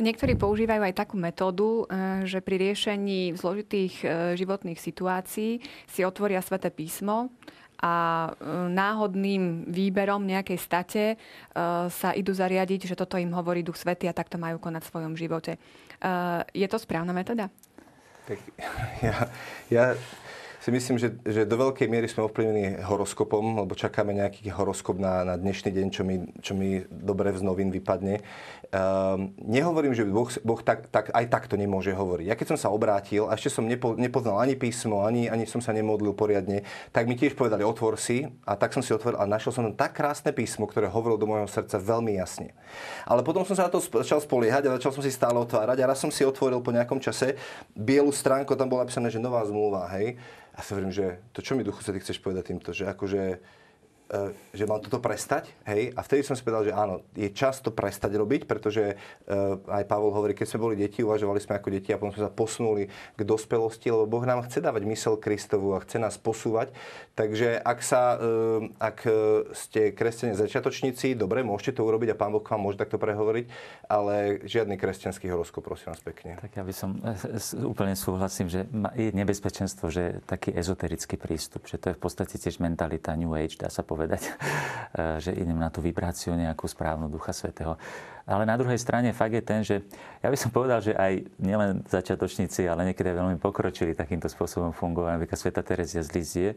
Niektorí 0.01 0.37
používajú 0.37 0.81
aj 0.81 0.95
takú 0.97 1.17
metódu, 1.21 1.85
e, 1.89 2.25
že 2.25 2.41
pri 2.41 2.57
riešení 2.69 3.37
zložitých 3.37 3.95
e, 4.01 4.07
životných 4.37 4.81
situácií 4.81 5.61
si 5.89 6.01
otvoria 6.05 6.41
Sveté 6.41 6.73
písmo 6.73 7.33
a 7.81 7.95
e, 8.29 8.31
náhodným 8.73 9.69
výberom 9.69 10.25
nejakej 10.25 10.59
state 10.59 11.05
e, 11.13 11.17
sa 11.93 12.11
idú 12.17 12.33
zariadiť, 12.33 12.89
že 12.93 12.99
toto 12.99 13.21
im 13.21 13.33
hovorí 13.37 13.61
Duch 13.61 13.77
Svety 13.77 14.09
a 14.09 14.17
takto 14.17 14.41
majú 14.41 14.57
konať 14.57 14.83
v 14.85 14.91
svojom 14.93 15.15
živote. 15.15 15.57
E, 15.57 15.61
je 16.57 16.67
to 16.69 16.79
správna 16.81 17.13
metóda? 17.13 17.53
Tak 18.27 18.39
ja, 19.07 19.17
ja 19.69 19.85
si 20.67 20.75
myslím, 20.75 20.99
že, 20.99 21.15
že 21.23 21.47
do 21.47 21.63
veľkej 21.63 21.87
miery 21.87 22.11
sme 22.11 22.27
ovplyvnení 22.27 22.83
horoskopom, 22.83 23.63
lebo 23.63 23.79
čakáme 23.79 24.11
nejaký 24.11 24.51
horoskop 24.51 24.99
na, 24.99 25.23
na 25.23 25.39
dnešný 25.39 25.71
deň, 25.71 25.87
čo 25.95 26.03
mi, 26.03 26.27
čo 26.43 26.59
mi 26.59 26.83
dobre 26.91 27.31
z 27.39 27.47
novín 27.47 27.71
vypadne. 27.71 28.19
Um, 28.75 29.31
nehovorím, 29.39 29.95
že 29.95 30.03
Boh, 30.03 30.27
boh 30.27 30.61
tak, 30.67 30.91
tak, 30.91 31.15
aj 31.15 31.31
takto 31.31 31.55
nemôže 31.55 31.95
hovoriť. 31.95 32.27
Ja 32.27 32.35
keď 32.35 32.47
som 32.51 32.59
sa 32.59 32.75
obrátil 32.75 33.31
a 33.31 33.39
ešte 33.39 33.55
som 33.55 33.63
nepo, 33.63 33.95
nepoznal 33.95 34.43
ani 34.43 34.59
písmo, 34.59 35.07
ani, 35.07 35.31
ani 35.31 35.47
som 35.47 35.63
sa 35.63 35.71
nemodlil 35.71 36.19
poriadne, 36.19 36.67
tak 36.91 37.07
mi 37.07 37.15
tiež 37.15 37.39
povedali, 37.39 37.63
otvor 37.63 37.95
si. 37.95 38.27
A 38.43 38.59
tak 38.59 38.75
som 38.75 38.83
si 38.83 38.91
otvoril 38.91 39.23
a 39.23 39.25
našiel 39.31 39.55
som 39.55 39.71
tam 39.71 39.79
tak 39.79 39.95
krásne 39.95 40.35
písmo, 40.35 40.67
ktoré 40.67 40.91
hovorilo 40.91 41.23
do 41.23 41.31
môjho 41.31 41.47
srdca 41.47 41.79
veľmi 41.79 42.19
jasne. 42.19 42.59
Ale 43.07 43.23
potom 43.23 43.47
som 43.47 43.55
sa 43.55 43.71
na 43.71 43.71
to 43.71 43.79
začal 43.79 44.19
spoliehať 44.19 44.67
a 44.67 44.83
začal 44.83 44.91
som 44.91 45.07
si 45.07 45.15
stále 45.15 45.39
otvárať 45.39 45.79
a 45.79 45.95
raz 45.95 46.03
som 46.03 46.11
si 46.11 46.27
otvoril 46.27 46.59
po 46.59 46.75
nejakom 46.75 46.99
čase 46.99 47.39
bielu 47.71 48.11
stránku, 48.11 48.59
tam 48.59 48.67
bolo 48.67 48.83
napísané, 48.83 49.15
že 49.15 49.23
nová 49.23 49.47
zmluva, 49.47 49.87
hej. 49.95 50.19
A 50.57 50.65
sa 50.65 50.73
hovorím, 50.75 50.93
že 50.93 51.21
to 51.37 51.45
čo 51.45 51.53
mi 51.53 51.65
Duchu 51.65 51.85
Svety 51.85 52.01
chceš 52.01 52.19
povedať 52.25 52.53
týmto, 52.53 52.73
že 52.73 52.89
akože 52.89 53.23
že 54.55 54.65
mám 54.71 54.79
toto 54.79 55.03
prestať, 55.03 55.51
hej, 55.67 55.91
a 55.91 56.01
vtedy 56.07 56.23
som 56.23 56.39
si 56.39 56.47
povedal, 56.47 56.71
že 56.71 56.73
áno, 56.73 57.03
je 57.19 57.27
čas 57.35 57.59
to 57.59 57.75
prestať 57.75 58.15
robiť, 58.15 58.47
pretože 58.47 58.95
uh, 58.95 59.59
aj 59.67 59.83
Pavol 59.91 60.15
hovorí, 60.15 60.31
keď 60.31 60.47
sme 60.47 60.63
boli 60.63 60.75
deti, 60.79 61.03
uvažovali 61.03 61.43
sme 61.43 61.59
ako 61.59 61.75
deti 61.75 61.91
a 61.91 61.99
potom 61.99 62.15
sme 62.15 62.23
sa 62.23 62.31
posunuli 62.31 62.87
k 62.87 63.21
dospelosti, 63.27 63.91
lebo 63.91 64.07
Boh 64.07 64.23
nám 64.23 64.47
chce 64.47 64.63
dávať 64.63 64.87
mysel 64.87 65.19
Kristovu 65.19 65.75
a 65.75 65.83
chce 65.83 65.99
nás 65.99 66.15
posúvať. 66.23 66.71
Takže 67.19 67.59
ak 67.59 67.79
sa, 67.83 68.15
uh, 68.15 68.71
ak 68.79 69.11
ste 69.59 69.91
kresťania 69.91 70.39
začiatočníci, 70.39 71.19
dobre, 71.19 71.43
môžete 71.43 71.83
to 71.83 71.83
urobiť 71.83 72.15
a 72.15 72.17
Pán 72.17 72.31
Boh 72.31 72.47
vám 72.47 72.63
môže 72.63 72.79
takto 72.79 73.03
prehovoriť, 73.03 73.51
ale 73.91 74.39
žiadny 74.47 74.79
kresťanský 74.79 75.27
horoskop, 75.35 75.67
prosím 75.67 75.99
vás 75.99 76.03
pekne. 76.07 76.39
Tak 76.39 76.55
ja 76.55 76.63
by 76.63 76.71
som 76.71 76.95
úplne 77.67 77.99
súhlasím, 77.99 78.47
že 78.47 78.71
je 78.95 79.11
nebezpečenstvo, 79.11 79.91
že 79.91 80.23
taký 80.31 80.55
ezoterický 80.55 81.19
prístup, 81.19 81.67
že 81.67 81.83
to 81.83 81.91
je 81.91 81.99
v 81.99 82.01
podstate 82.01 82.39
tiež 82.39 82.63
mentalita 82.63 83.11
New 83.19 83.35
Age, 83.35 83.59
dá 83.59 83.67
sa 83.67 83.83
povedať 83.83 83.96
povedať, 83.97 84.29
eh, 84.31 85.17
že 85.19 85.33
idem 85.33 85.57
na 85.57 85.73
tú 85.73 85.81
vibráciu 85.81 86.37
nejakú 86.37 86.69
správnu 86.69 87.09
Ducha 87.09 87.33
Svetého. 87.33 87.81
Ale 88.27 88.43
na 88.43 88.59
druhej 88.59 88.77
strane 88.77 89.15
fakt 89.15 89.33
je 89.33 89.43
ten, 89.43 89.63
že 89.63 89.87
ja 90.19 90.29
by 90.29 90.37
som 90.37 90.51
povedal, 90.51 90.83
že 90.83 90.93
aj 90.93 91.25
nielen 91.39 91.87
začiatočníci, 91.87 92.67
ale 92.67 92.91
niekedy 92.91 93.15
veľmi 93.15 93.39
pokročili 93.39 93.95
takýmto 93.95 94.27
spôsobom 94.27 94.75
fungovania. 94.75 95.17
Napríklad 95.17 95.39
Sveta 95.39 95.63
Terezia 95.63 96.03
z 96.03 96.11
Lizie, 96.11 96.51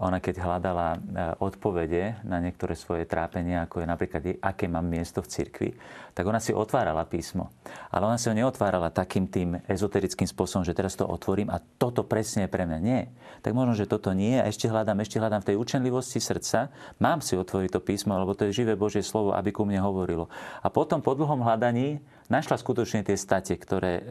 ona 0.00 0.18
keď 0.18 0.40
hľadala 0.40 0.86
e, 0.94 0.98
odpovede 1.42 2.24
na 2.24 2.40
niektoré 2.40 2.72
svoje 2.72 3.04
trápenia, 3.04 3.64
ako 3.64 3.84
je 3.84 3.86
napríklad, 3.86 4.22
aké 4.40 4.66
mám 4.66 4.88
miesto 4.88 5.20
v 5.20 5.30
cirkvi, 5.30 5.70
tak 6.12 6.28
ona 6.28 6.40
si 6.40 6.52
otvárala 6.52 7.08
písmo. 7.08 7.48
Ale 7.88 8.04
ona 8.08 8.20
si 8.20 8.28
ho 8.28 8.36
neotvárala 8.36 8.92
takým 8.92 9.28
tým 9.28 9.60
ezoterickým 9.64 10.28
spôsobom, 10.28 10.64
že 10.64 10.76
teraz 10.76 10.96
to 10.96 11.08
otvorím 11.08 11.48
a 11.48 11.60
toto 11.60 12.04
presne 12.04 12.44
je 12.46 12.52
pre 12.52 12.68
mňa. 12.68 12.78
Nie. 12.84 13.08
Tak 13.40 13.56
možno, 13.56 13.72
že 13.72 13.88
toto 13.88 14.12
nie 14.12 14.36
a 14.36 14.48
ešte 14.48 14.68
hľadám, 14.68 15.00
ešte 15.00 15.16
hľadám 15.16 15.40
v 15.44 15.48
tej 15.52 15.56
učenlivosti 15.56 16.20
srdca. 16.20 16.68
Mám 17.00 17.24
si 17.24 17.36
otvoriť 17.36 17.70
to 17.72 17.80
písmo, 17.80 18.16
lebo 18.16 18.36
to 18.36 18.48
je 18.48 18.64
živé 18.64 18.76
Božie 18.76 19.00
slovo, 19.00 19.32
aby 19.32 19.50
ku 19.50 19.64
mne 19.64 19.80
hovorilo. 19.80 20.28
A 20.60 20.68
potom 20.68 21.00
po 21.00 21.16
dlhom 21.16 21.40
hľadaní 21.40 22.00
našla 22.32 22.56
skutočne 22.56 23.04
tie 23.04 23.16
state, 23.16 23.56
ktoré 23.60 23.92
e, 24.00 24.02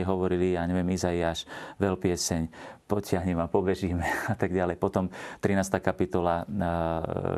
jej 0.00 0.04
hovorili, 0.04 0.56
ja 0.56 0.68
neviem, 0.68 0.92
Izaiáš, 0.92 1.48
veľpieseň, 1.80 2.42
potiahnem 2.92 3.40
a 3.40 3.48
pobežíme 3.48 4.04
a 4.32 4.36
tak 4.36 4.52
ďalej. 4.52 4.76
Potom 4.76 5.08
13. 5.40 5.80
kapitola 5.80 6.44
e, 6.44 6.52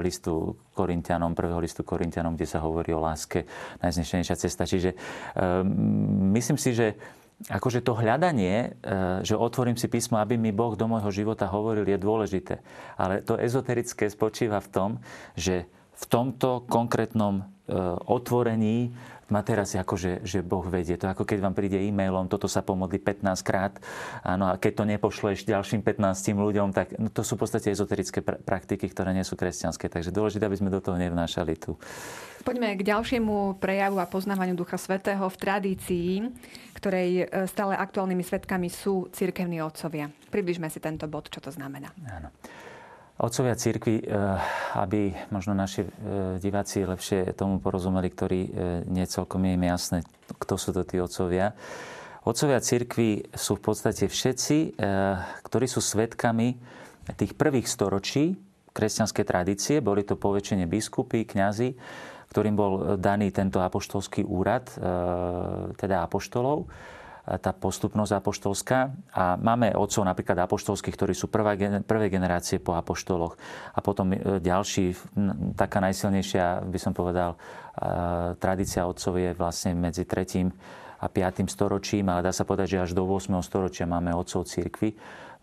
listu 0.03 0.59
Korintianom, 0.75 1.39
prvého 1.39 1.63
listu 1.63 1.87
Korintianom, 1.87 2.35
kde 2.35 2.51
sa 2.51 2.59
hovorí 2.59 2.91
o 2.91 2.99
láske, 2.99 3.47
najznešenejšia 3.79 4.35
cesta. 4.35 4.67
Čiže 4.67 4.99
um, 5.39 6.35
myslím 6.35 6.59
si, 6.59 6.75
že 6.75 6.99
akože 7.47 7.83
to 7.83 7.99
hľadanie, 7.99 8.79
že 9.27 9.35
otvorím 9.35 9.75
si 9.75 9.91
písmo, 9.91 10.23
aby 10.23 10.39
mi 10.39 10.55
Boh 10.55 10.79
do 10.79 10.87
môjho 10.87 11.11
života 11.11 11.51
hovoril, 11.51 11.83
je 11.83 11.99
dôležité. 11.99 12.63
Ale 12.95 13.27
to 13.27 13.35
ezoterické 13.35 14.07
spočíva 14.07 14.63
v 14.63 14.69
tom, 14.71 14.91
že 15.35 15.67
v 15.95 16.05
tomto 16.07 16.67
konkrétnom 16.71 17.47
otvorení 18.07 18.93
ma 19.29 19.41
teraz 19.41 19.77
akože, 19.77 20.25
že 20.27 20.45
Boh 20.45 20.65
vedie. 20.67 20.97
To 21.01 21.09
ako 21.09 21.25
keď 21.25 21.39
vám 21.41 21.55
príde 21.57 21.81
e-mailom, 21.81 22.29
toto 22.29 22.51
sa 22.51 22.61
pomodli 22.61 23.01
15 23.01 23.41
krát, 23.45 23.77
áno, 24.25 24.51
a 24.51 24.61
keď 24.61 24.73
to 24.81 24.85
nepošleš 24.85 25.49
ďalším 25.49 25.81
15 25.81 26.35
ľuďom, 26.35 26.69
tak 26.75 26.97
no, 26.97 27.09
to 27.09 27.25
sú 27.25 27.37
v 27.39 27.47
podstate 27.47 27.73
ezoterické 27.73 28.21
pr- 28.21 28.41
praktiky, 28.41 28.89
ktoré 28.91 29.17
nie 29.17 29.25
sú 29.25 29.37
kresťanské. 29.39 29.89
Takže 29.89 30.13
dôležité, 30.13 30.45
aby 30.45 30.59
sme 30.59 30.73
do 30.73 30.81
toho 30.83 31.01
nevnášali 31.01 31.55
tu. 31.57 31.77
Poďme 32.45 32.77
k 32.77 32.85
ďalšiemu 32.85 33.57
prejavu 33.57 33.97
a 33.97 34.11
poznávaniu 34.11 34.53
Ducha 34.53 34.77
Svetého 34.77 35.25
v 35.25 35.37
tradícii, 35.41 36.11
ktorej 36.77 37.25
e, 37.25 37.49
stále 37.49 37.73
aktuálnymi 37.73 38.21
svetkami 38.21 38.69
sú 38.69 39.09
cirkevní 39.09 39.65
otcovia. 39.65 40.13
Približme 40.29 40.69
si 40.69 40.77
tento 40.77 41.09
bod, 41.09 41.33
čo 41.33 41.41
to 41.41 41.49
znamená. 41.49 41.89
Áno. 42.05 42.29
Otcovia 43.15 43.55
církvy, 43.55 44.03
eh, 44.03 44.07
aby 44.75 45.15
možno 45.31 45.55
naši 45.55 45.87
eh, 45.87 45.91
diváci 46.43 46.83
lepšie 46.83 47.31
tomu 47.39 47.63
porozumeli, 47.63 48.11
ktorí 48.11 48.41
eh, 48.43 48.51
nie 48.91 49.07
celkom 49.07 49.47
je 49.47 49.55
im 49.55 49.65
jasné, 49.71 50.03
kto 50.43 50.59
sú 50.59 50.75
to 50.75 50.83
tí 50.83 50.99
otcovia. 50.99 51.55
Otcovia 52.27 52.59
cirkvi 52.59 53.23
sú 53.37 53.61
v 53.61 53.63
podstate 53.69 54.09
všetci, 54.09 54.81
ktorí 55.45 55.67
sú 55.69 55.85
svetkami 55.85 56.57
tých 57.21 57.37
prvých 57.37 57.69
storočí 57.69 58.33
kresťanskej 58.73 59.25
tradície. 59.29 59.85
Boli 59.85 60.09
to 60.09 60.17
poväčšine 60.17 60.65
biskupy, 60.65 61.29
kňazi, 61.29 61.77
ktorým 62.33 62.57
bol 62.57 62.97
daný 62.97 63.29
tento 63.29 63.61
apoštolský 63.61 64.25
úrad, 64.25 64.73
teda 65.77 66.01
apoštolov 66.09 66.65
tá 67.25 67.57
postupnosť 67.57 68.21
apoštolská. 68.21 68.79
A 69.17 69.41
máme 69.41 69.73
otcov 69.73 70.05
napríklad 70.05 70.45
apoštolských, 70.45 70.93
ktorí 70.93 71.15
sú 71.17 71.33
prvá, 71.33 71.57
prvé 71.85 72.13
generácie 72.13 72.61
po 72.61 72.77
apoštoloch. 72.77 73.41
A 73.73 73.81
potom 73.81 74.13
e, 74.13 74.39
ďalší, 74.45 74.93
taká 75.57 75.81
najsilnejšia, 75.81 76.69
by 76.69 76.79
som 76.79 76.93
povedal, 76.93 77.35
e, 77.35 77.39
tradícia 78.37 78.85
otcov 78.85 79.17
je 79.17 79.33
vlastne 79.33 79.73
medzi 79.73 80.05
tretím 80.05 80.53
a 81.01 81.09
5. 81.09 81.49
storočím, 81.49 82.13
ale 82.13 82.29
dá 82.29 82.33
sa 82.33 82.45
povedať, 82.45 82.77
že 82.77 82.83
až 82.85 82.91
do 82.93 83.09
8. 83.09 83.33
storočia 83.41 83.89
máme 83.89 84.13
otcov 84.13 84.45
církvy 84.45 84.93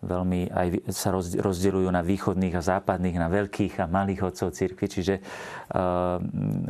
veľmi 0.02 0.50
aj 0.50 0.66
sa 0.90 1.14
rozdeľujú 1.14 1.86
na 1.86 2.02
východných 2.02 2.58
a 2.58 2.62
západných, 2.62 3.16
na 3.22 3.30
veľkých 3.30 3.78
a 3.78 3.86
malých 3.86 4.34
otcov 4.34 4.50
cirkvi. 4.50 4.86
Čiže 4.90 5.14
eh, 5.18 6.16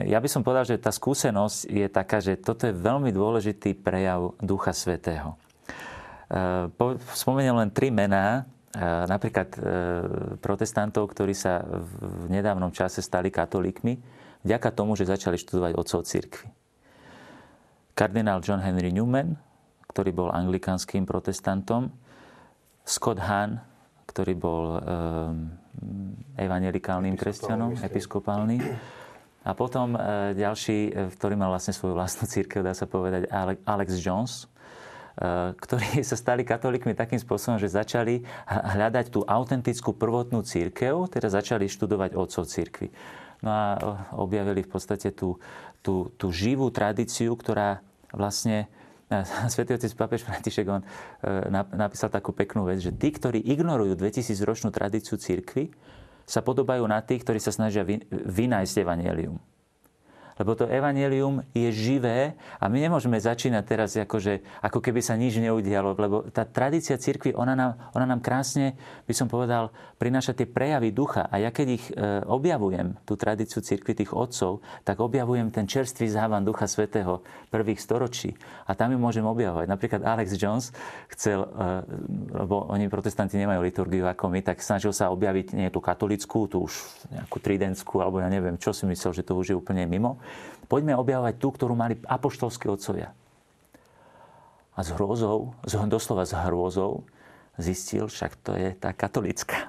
ja 0.05 0.19
by 0.21 0.29
som 0.29 0.45
povedal, 0.45 0.69
že 0.69 0.77
tá 0.77 0.93
skúsenosť 0.93 1.59
je 1.67 1.87
taká, 1.89 2.21
že 2.21 2.37
toto 2.37 2.69
je 2.69 2.77
veľmi 2.77 3.09
dôležitý 3.09 3.81
prejav 3.81 4.37
Ducha 4.39 4.77
Svetého. 4.77 5.41
Eh, 6.29 6.69
spomeniem 7.17 7.57
len 7.57 7.73
tri 7.73 7.89
mená, 7.89 8.45
eh, 8.77 9.09
napríklad 9.09 9.49
protestantov, 10.45 11.09
ktorí 11.17 11.33
sa 11.33 11.65
v 11.65 12.29
nedávnom 12.29 12.71
čase 12.71 13.01
stali 13.01 13.33
katolíkmi, 13.33 13.97
vďaka 14.45 14.69
tomu, 14.77 14.93
že 14.93 15.09
začali 15.09 15.41
študovať 15.41 15.73
otcov 15.73 16.05
cirkvi. 16.05 16.49
Kardinál 17.93 18.41
John 18.41 18.61
Henry 18.65 18.89
Newman, 18.89 19.37
ktorý 19.93 20.11
bol 20.17 20.29
anglikánskym 20.33 21.05
protestantom, 21.05 21.93
Scott 22.83 23.23
Hahn, 23.23 23.63
ktorý 24.11 24.35
bol 24.37 24.65
um, 24.77 24.81
evangelikálnym 26.37 27.15
kresťanom, 27.17 27.79
episkopálny. 27.81 28.59
A 29.43 29.59
potom 29.59 29.99
uh, 29.99 30.31
ďalší, 30.39 30.79
e, 30.95 31.11
ktorý 31.19 31.35
mal 31.35 31.51
vlastne 31.51 31.75
svoju 31.75 31.99
vlastnú 31.99 32.31
církev, 32.31 32.63
dá 32.63 32.79
sa 32.79 32.87
povedať, 32.87 33.27
Alex 33.67 33.99
Jones, 33.99 34.47
uh, 34.47 35.51
ktorí 35.59 35.99
sa 36.11 36.15
stali 36.15 36.47
katolíkmi 36.47 36.95
takým 36.95 37.19
spôsobom, 37.19 37.59
že 37.59 37.75
začali 37.75 38.23
hľadať 38.47 39.11
tú 39.11 39.27
autentickú 39.27 39.99
prvotnú 39.99 40.47
církev, 40.47 41.11
teda 41.11 41.27
začali 41.27 41.67
študovať 41.67 42.15
otcov 42.15 42.47
církvy. 42.47 42.95
No 43.43 43.51
a 43.51 43.67
objavili 44.15 44.63
v 44.63 44.71
podstate 44.71 45.11
tú, 45.11 45.43
tú, 45.83 46.15
tú 46.15 46.31
živú 46.31 46.71
tradíciu, 46.71 47.35
ktorá 47.35 47.83
vlastne 48.15 48.71
Svetý 49.53 49.77
otec 49.77 49.93
pápež 49.93 50.25
František 50.25 50.67
on 50.69 50.83
e, 50.83 50.87
napísal 51.77 52.09
takú 52.09 52.33
peknú 52.33 52.65
vec, 52.65 52.81
že 52.81 52.95
tí, 52.97 53.13
ktorí 53.13 53.45
ignorujú 53.45 53.95
2000 54.01 54.49
ročnú 54.49 54.69
tradíciu 54.73 55.21
církvy, 55.21 55.69
sa 56.25 56.41
podobajú 56.41 56.87
na 56.87 57.03
tých, 57.03 57.27
ktorí 57.27 57.43
sa 57.43 57.53
snažia 57.53 57.85
vynájsť 58.11 58.75
evanelium. 58.87 59.37
Lebo 60.43 60.59
to 60.59 60.67
evanelium 60.67 61.47
je 61.55 61.71
živé 61.71 62.35
a 62.59 62.67
my 62.67 62.83
nemôžeme 62.83 63.15
začínať 63.15 63.63
teraz 63.63 63.95
akože, 63.95 64.43
ako 64.59 64.83
keby 64.83 64.99
sa 64.99 65.15
nič 65.15 65.39
neudialo, 65.39 65.95
lebo 65.95 66.27
tá 66.35 66.43
tradícia 66.43 66.99
cirkvi, 66.99 67.31
ona 67.31 67.55
nám, 67.55 67.79
ona 67.95 68.11
nám 68.11 68.19
krásne, 68.19 68.75
by 69.07 69.15
som 69.15 69.31
povedal, 69.31 69.71
prináša 70.03 70.35
tie 70.35 70.51
prejavy 70.51 70.91
ducha. 70.91 71.31
A 71.31 71.39
ja 71.39 71.55
keď 71.55 71.67
ich 71.79 71.87
e, 71.95 72.27
objavujem, 72.27 72.99
tú 73.07 73.15
tradíciu 73.15 73.63
cirkvi 73.63 73.95
tých 73.95 74.11
otcov, 74.11 74.67
tak 74.83 74.99
objavujem 74.99 75.55
ten 75.55 75.71
čerstvý 75.71 76.11
závan 76.11 76.43
Ducha 76.43 76.67
Svetého 76.67 77.23
prvých 77.55 77.79
storočí. 77.79 78.35
A 78.67 78.75
tam 78.75 78.91
ju 78.91 78.99
môžem 78.99 79.23
objavovať. 79.23 79.71
Napríklad 79.71 80.03
Alex 80.03 80.35
Jones 80.35 80.75
chcel, 81.15 81.47
e, 81.47 81.49
lebo 82.35 82.67
oni 82.67 82.91
protestanti 82.91 83.39
nemajú 83.39 83.63
liturgiu 83.63 84.11
ako 84.11 84.27
my, 84.27 84.43
tak 84.43 84.59
snažil 84.59 84.91
sa 84.91 85.15
objaviť 85.15 85.55
nie 85.55 85.71
tú 85.71 85.79
katolickú, 85.79 86.51
tú 86.51 86.67
už 86.67 86.75
nejakú 87.15 87.39
tridentskú, 87.39 88.03
alebo 88.03 88.19
ja 88.19 88.27
neviem, 88.27 88.59
čo 88.59 88.75
si 88.75 88.83
myslel, 88.91 89.15
že 89.15 89.23
to 89.23 89.39
už 89.39 89.55
je 89.55 89.57
úplne 89.57 89.87
mimo. 89.87 90.19
Poďme 90.67 90.97
objavovať 90.97 91.35
tú, 91.37 91.49
ktorú 91.53 91.77
mali 91.77 92.01
apoštolskí 92.07 92.71
otcovia. 92.71 93.13
A 94.73 94.81
s 94.81 94.89
hrôzou, 94.97 95.53
doslova 95.67 96.25
s 96.25 96.33
hrôzou, 96.33 97.05
zistil, 97.61 98.09
však 98.09 98.41
to 98.41 98.57
je 98.57 98.73
tá 98.73 98.97
katolická. 98.97 99.69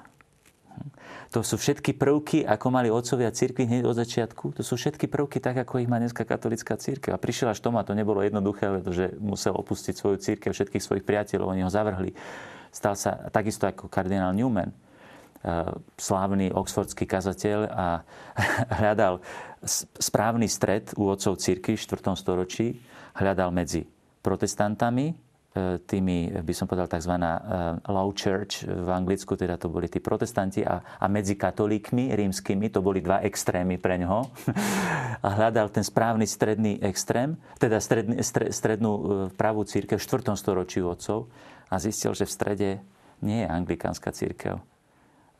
To 1.34 1.42
sú 1.42 1.58
všetky 1.58 1.98
prvky, 1.98 2.46
ako 2.46 2.66
mali 2.70 2.94
otcovia 2.94 3.34
církvy 3.34 3.66
hneď 3.66 3.90
od 3.90 3.98
začiatku. 3.98 4.54
To 4.54 4.62
sú 4.62 4.78
všetky 4.78 5.10
prvky, 5.10 5.42
tak 5.42 5.58
ako 5.66 5.82
ich 5.82 5.90
má 5.90 5.98
dneska 5.98 6.22
katolická 6.22 6.78
církev. 6.78 7.10
A 7.10 7.18
prišiel 7.18 7.50
až 7.50 7.58
tomu, 7.58 7.82
a 7.82 7.86
to 7.86 7.90
nebolo 7.90 8.22
jednoduché, 8.22 8.70
pretože 8.70 9.18
musel 9.18 9.50
opustiť 9.58 9.98
svoju 9.98 10.22
církev, 10.22 10.54
všetkých 10.54 10.82
svojich 10.82 11.02
priateľov, 11.02 11.50
oni 11.50 11.66
ho 11.66 11.70
zavrhli. 11.74 12.14
Stal 12.70 12.94
sa 12.94 13.18
takisto 13.34 13.66
ako 13.66 13.90
kardinál 13.90 14.30
Newman, 14.30 14.70
slávny 16.00 16.50
oxfordský 16.56 17.04
kazateľ 17.04 17.58
a 17.68 17.86
hľadal 18.80 19.20
správny 20.00 20.48
stred 20.48 20.92
u 20.96 21.08
otcov 21.08 21.40
círky 21.40 21.76
v 21.76 21.80
4. 21.80 22.16
storočí 22.16 22.80
hľadal 23.16 23.54
medzi 23.54 23.86
protestantami, 24.24 25.12
e, 25.12 25.14
tými, 25.84 26.32
by 26.40 26.54
som 26.56 26.66
povedal, 26.66 26.88
tzv. 26.88 27.14
E, 27.14 27.30
low 27.92 28.08
church 28.16 28.64
v 28.64 28.88
Anglicku, 28.88 29.36
teda 29.36 29.60
to 29.60 29.68
boli 29.68 29.86
tí 29.86 30.00
protestanti 30.00 30.64
a, 30.64 30.80
a 30.80 31.06
medzi 31.06 31.36
katolíkmi 31.36 32.12
rímskymi, 32.16 32.72
to 32.72 32.80
boli 32.80 33.04
dva 33.04 33.20
extrémy 33.22 33.76
pre 33.76 34.00
ňoho. 34.00 34.20
A 35.24 35.40
hľadal 35.40 35.72
ten 35.72 35.80
správny 35.80 36.28
stredný 36.28 36.82
extrém, 36.84 37.40
teda 37.56 37.80
stredný, 37.80 38.20
strednú 38.50 38.92
e, 38.92 39.02
pravú 39.32 39.64
církev 39.64 39.96
v 39.96 40.04
4. 40.04 40.36
storočí 40.36 40.84
otcov 40.84 41.30
a 41.72 41.80
zistil, 41.80 42.12
že 42.12 42.28
v 42.28 42.34
strede 42.34 42.70
nie 43.24 43.40
je 43.40 43.48
anglikánska 43.48 44.12
církev, 44.12 44.60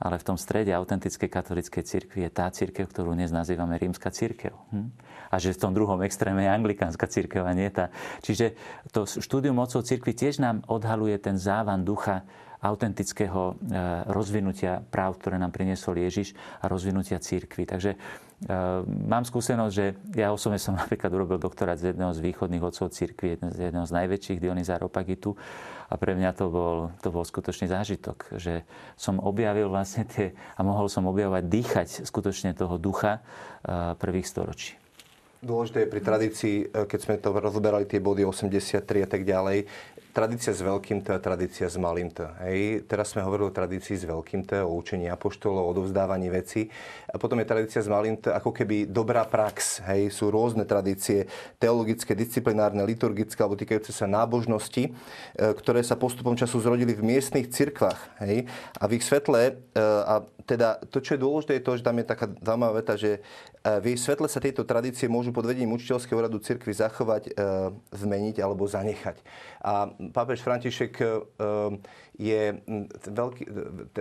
ale 0.05 0.21
v 0.21 0.27
tom 0.29 0.37
strede 0.37 0.77
autentickej 0.77 1.33
katolíckej 1.33 1.83
cirkvi 1.89 2.29
je 2.29 2.31
tá 2.31 2.53
cirkev, 2.53 2.93
ktorú 2.93 3.17
dnes 3.17 3.33
nazývame 3.33 3.81
rímska 3.81 4.13
cirkev. 4.13 4.53
Hm? 4.69 4.93
A 5.33 5.41
že 5.41 5.57
v 5.57 5.61
tom 5.65 5.73
druhom 5.73 6.05
extréme 6.05 6.45
je 6.45 6.53
anglikánska 6.53 7.09
cirkev 7.09 7.49
a 7.49 7.57
nie 7.57 7.73
tá. 7.73 7.89
Čiže 8.21 8.53
to 8.93 9.09
štúdium 9.09 9.57
mocov 9.57 9.81
cirkvi 9.81 10.13
tiež 10.13 10.45
nám 10.45 10.61
odhaluje 10.69 11.17
ten 11.17 11.41
závan 11.41 11.89
ducha 11.89 12.29
autentického 12.65 13.53
e, 13.53 13.73
rozvinutia 14.09 14.81
práv, 14.81 15.21
ktoré 15.21 15.37
nám 15.37 15.53
priniesol 15.53 16.01
Ježiš 16.01 16.33
a 16.61 16.69
rozvinutia 16.69 17.21
církvy. 17.21 17.69
Takže 17.69 17.97
mám 18.87 19.25
skúsenosť, 19.25 19.73
že 19.73 19.87
ja 20.17 20.31
osobne 20.31 20.61
som 20.61 20.77
napríklad 20.81 21.11
urobil 21.13 21.41
doktorát 21.41 21.81
z 21.81 21.93
jedného 21.93 22.13
z 22.13 22.21
východných 22.21 22.65
otcov 22.65 22.93
církvy, 22.93 23.41
z 23.41 23.71
jedného 23.71 23.87
z 23.89 23.93
najväčších 23.93 24.39
Dionyza 24.41 24.77
Ropagitu 24.77 25.37
a 25.89 25.95
pre 25.97 26.17
mňa 26.17 26.31
to 26.37 26.49
bol, 26.49 26.77
to 27.01 27.09
bol 27.13 27.25
skutočný 27.25 27.69
zážitok, 27.69 28.37
že 28.41 28.65
som 28.97 29.21
objavil 29.21 29.69
vlastne 29.69 30.05
tie 30.09 30.33
a 30.57 30.61
mohol 30.65 30.89
som 30.89 31.09
objavovať, 31.09 31.45
dýchať 31.45 31.89
skutočne 32.09 32.57
toho 32.57 32.81
ducha 32.81 33.21
e, 33.21 33.95
prvých 33.97 34.29
storočí. 34.29 34.75
Dôležité 35.45 35.85
je 35.85 35.93
pri 35.93 36.01
tradícii, 36.01 36.57
keď 36.73 37.01
sme 37.05 37.21
to 37.21 37.37
rozberali 37.37 37.85
tie 37.85 38.01
body 38.01 38.25
83 38.25 38.81
a 39.05 39.09
tak 39.09 39.29
ďalej, 39.29 39.69
tradícia 40.15 40.55
s 40.55 40.63
veľkým 40.63 41.03
T 41.03 41.11
tradícia 41.19 41.67
s 41.67 41.75
malým 41.75 42.15
T. 42.15 42.23
Hej. 42.47 42.87
Teraz 42.87 43.11
sme 43.11 43.27
hovorili 43.27 43.51
o 43.51 43.53
tradícii 43.53 43.99
s 43.99 44.07
veľkým 44.07 44.47
T, 44.47 44.63
o 44.63 44.79
učení 44.79 45.11
apoštolov, 45.11 45.67
o 45.67 45.71
odovzdávaní 45.75 46.31
veci. 46.31 46.71
A 47.11 47.19
potom 47.19 47.43
je 47.43 47.51
tradícia 47.51 47.83
s 47.83 47.91
malým 47.91 48.23
T 48.23 48.31
ako 48.31 48.55
keby 48.55 48.87
dobrá 48.87 49.27
prax. 49.27 49.83
Hej. 49.91 50.15
Sú 50.15 50.31
rôzne 50.31 50.63
tradície 50.63 51.27
teologické, 51.59 52.15
disciplinárne, 52.15 52.87
liturgické 52.87 53.43
alebo 53.43 53.59
týkajúce 53.59 53.91
sa 53.91 54.07
nábožnosti, 54.07 54.87
e, 54.87 54.91
ktoré 55.35 55.83
sa 55.83 55.99
postupom 55.99 56.39
času 56.39 56.63
zrodili 56.63 56.95
v 56.95 57.03
miestnych 57.03 57.51
cirkvách. 57.51 58.23
Hej. 58.23 58.47
A 58.79 58.87
v 58.87 59.03
ich 59.03 59.05
svetle, 59.05 59.59
e, 59.75 59.83
a 59.83 60.23
teda 60.47 60.79
to, 60.95 61.03
čo 61.03 61.19
je 61.19 61.25
dôležité, 61.27 61.59
je 61.59 61.65
to, 61.67 61.75
že 61.75 61.83
tam 61.83 61.99
je 61.99 62.07
taká 62.07 62.31
zaujímavá 62.39 62.79
veta, 62.79 62.95
že 62.95 63.19
e, 63.19 63.83
v 63.83 63.99
ich 63.99 64.01
svetle 64.01 64.31
sa 64.31 64.39
tieto 64.39 64.63
tradície 64.63 65.11
môžu 65.11 65.35
pod 65.35 65.43
vedením 65.43 65.75
učiteľského 65.75 66.23
radu 66.23 66.39
cirkvy 66.39 66.71
zachovať, 66.71 67.35
zmeniť 67.91 68.37
alebo 68.39 68.69
zanechať. 68.69 69.17
A 69.65 69.89
pápež 70.11 70.43
František 70.43 70.93
e, 71.01 71.07
je 72.15 72.57
veľký 73.11 73.45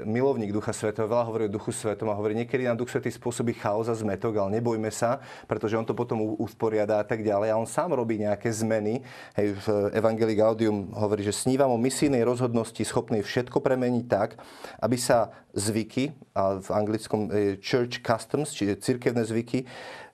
milovník 0.05 0.53
Ducha 0.53 0.69
Svetého, 0.69 1.09
veľa 1.09 1.25
hovorí 1.25 1.43
o 1.49 1.55
Duchu 1.55 1.73
Svetom 1.73 2.13
a 2.13 2.17
hovorí, 2.17 2.37
niekedy 2.37 2.69
nám 2.69 2.77
Duch 2.77 2.93
Svetý 2.93 3.09
spôsobí 3.09 3.57
chaos 3.57 3.89
a 3.89 3.97
zmetok, 3.97 4.37
ale 4.37 4.61
nebojme 4.61 4.93
sa, 4.93 5.17
pretože 5.49 5.73
on 5.73 5.85
to 5.85 5.97
potom 5.97 6.21
usporiada 6.37 7.01
a 7.01 7.05
tak 7.05 7.25
ďalej. 7.25 7.49
A 7.49 7.57
on 7.57 7.65
sám 7.65 7.97
robí 7.97 8.21
nejaké 8.21 8.53
zmeny. 8.53 9.01
Hej, 9.33 9.57
v 9.65 9.67
Evangelii 9.97 10.37
Gaudium 10.37 10.93
hovorí, 10.93 11.25
že 11.25 11.33
snívam 11.33 11.73
o 11.73 11.81
misijnej 11.81 12.21
rozhodnosti 12.21 12.81
schopnej 12.85 13.25
všetko 13.25 13.57
premeniť 13.63 14.05
tak, 14.05 14.37
aby 14.77 14.97
sa 14.99 15.33
zvyky, 15.53 16.13
a 16.33 16.57
v 16.57 16.69
anglickom 16.73 17.29
e, 17.29 17.61
church 17.61 18.01
customs, 18.01 18.57
čiže 18.57 18.81
cirkevné 18.81 19.21
zvyky, 19.21 19.69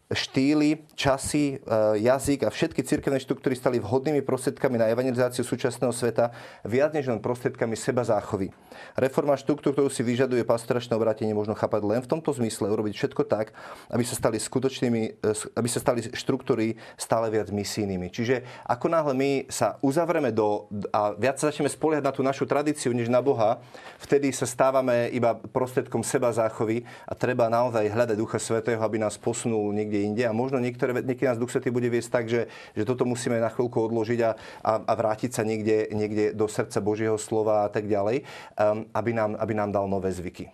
štýly, 0.10 0.90
časy, 0.98 1.62
e, 1.62 2.02
jazyk 2.02 2.42
a 2.42 2.50
všetky 2.50 2.82
cirkevné 2.82 3.22
štruktúry 3.22 3.54
stali 3.54 3.78
vhodnými 3.78 4.26
prostriedkami 4.26 4.82
na 4.82 4.90
evangelizáciu 4.90 5.46
súčasného 5.46 5.94
sveta, 5.94 6.34
viac 6.66 6.98
než 6.98 7.14
len 7.14 7.22
prostriedkami 7.22 7.78
seba 7.78 8.02
záchovy. 8.02 8.50
Reforma 8.98 9.38
štruktúr, 9.38 9.78
ktorú 9.78 9.94
si 9.94 10.02
vyžaduje 10.02 10.42
pastoračné 10.50 10.98
obrátenie, 10.98 11.38
možno 11.38 11.54
chápať 11.54 11.86
len 11.86 12.02
v 12.02 12.10
tomto 12.10 12.34
zmysle, 12.34 12.74
urobiť 12.74 12.94
všetko 12.98 13.22
tak, 13.30 13.54
aby 13.94 14.02
sa 14.02 14.18
stali 14.18 14.42
skutočnými, 14.42 15.02
e, 15.22 15.30
aby 15.54 15.70
sa 15.70 15.78
stali 15.78 16.02
štruktúry 16.02 16.82
stále 16.98 17.30
viac 17.30 17.54
misijnými. 17.54 18.10
Čiže 18.10 18.66
ako 18.66 18.90
náhle 18.90 19.14
my 19.14 19.32
sa 19.46 19.78
uzavreme 19.86 20.34
do 20.34 20.66
a 20.90 21.14
viac 21.14 21.38
sa 21.38 21.54
začneme 21.54 21.70
spoliehať 21.70 22.02
na 22.02 22.14
tú 22.14 22.26
našu 22.26 22.50
tradíciu, 22.50 22.98
než 22.98 23.14
na 23.14 23.22
Boha, 23.22 23.62
vtedy 24.02 24.34
sa 24.34 24.50
stávame 24.50 25.14
iba 25.14 25.38
prostriedkom 25.38 26.02
seba 26.02 26.34
záchovy 26.34 26.82
a 27.06 27.14
treba 27.14 27.46
naozaj 27.46 27.86
hľadať 27.86 28.18
Ducha 28.18 28.42
Svetého, 28.42 28.82
aby 28.82 28.98
nás 28.98 29.14
posunul 29.14 29.70
niekde 29.70 29.99
inde. 30.06 30.24
A 30.28 30.36
možno 30.36 30.62
niektoré, 30.62 30.96
niekedy 30.96 31.28
nás 31.28 31.42
Duch 31.42 31.52
Svetý 31.52 31.74
bude 31.74 31.88
viesť 31.92 32.10
tak, 32.12 32.26
že, 32.30 32.48
že 32.76 32.84
toto 32.84 33.04
musíme 33.04 33.40
na 33.40 33.52
chvíľku 33.52 33.80
odložiť 33.90 34.20
a, 34.24 34.32
a, 34.64 34.72
a 34.84 34.94
vrátiť 34.94 35.32
sa 35.36 35.44
niekde, 35.44 35.92
niekde 35.92 36.36
do 36.36 36.48
srdca 36.48 36.80
Božieho 36.80 37.18
slova 37.20 37.66
a 37.66 37.70
tak 37.70 37.88
ďalej, 37.90 38.24
um, 38.56 38.88
aby, 38.96 39.12
nám, 39.12 39.36
aby 39.38 39.54
nám 39.56 39.70
dal 39.76 39.86
nové 39.86 40.12
zvyky. 40.12 40.52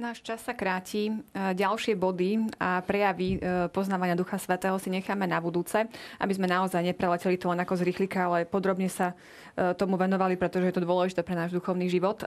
Náš 0.00 0.24
čas 0.24 0.40
sa 0.40 0.56
kráti. 0.56 1.10
E, 1.10 1.14
ďalšie 1.52 1.92
body 1.92 2.56
a 2.56 2.80
prejavy 2.80 3.36
e, 3.36 3.68
poznávania 3.68 4.16
Ducha 4.16 4.40
Svetého 4.40 4.78
si 4.80 4.88
necháme 4.88 5.28
na 5.28 5.42
budúce, 5.42 5.76
aby 6.16 6.32
sme 6.32 6.48
naozaj 6.48 6.80
nepreleteli 6.80 7.36
to 7.36 7.52
len 7.52 7.60
ako 7.60 7.76
z 7.76 7.84
rýchlika, 7.84 8.30
ale 8.30 8.48
podrobne 8.48 8.88
sa 8.88 9.12
e, 9.12 9.74
tomu 9.76 10.00
venovali, 10.00 10.40
pretože 10.40 10.72
je 10.72 10.74
to 10.78 10.86
dôležité 10.88 11.20
pre 11.20 11.36
náš 11.36 11.52
duchovný 11.52 11.92
život. 11.92 12.22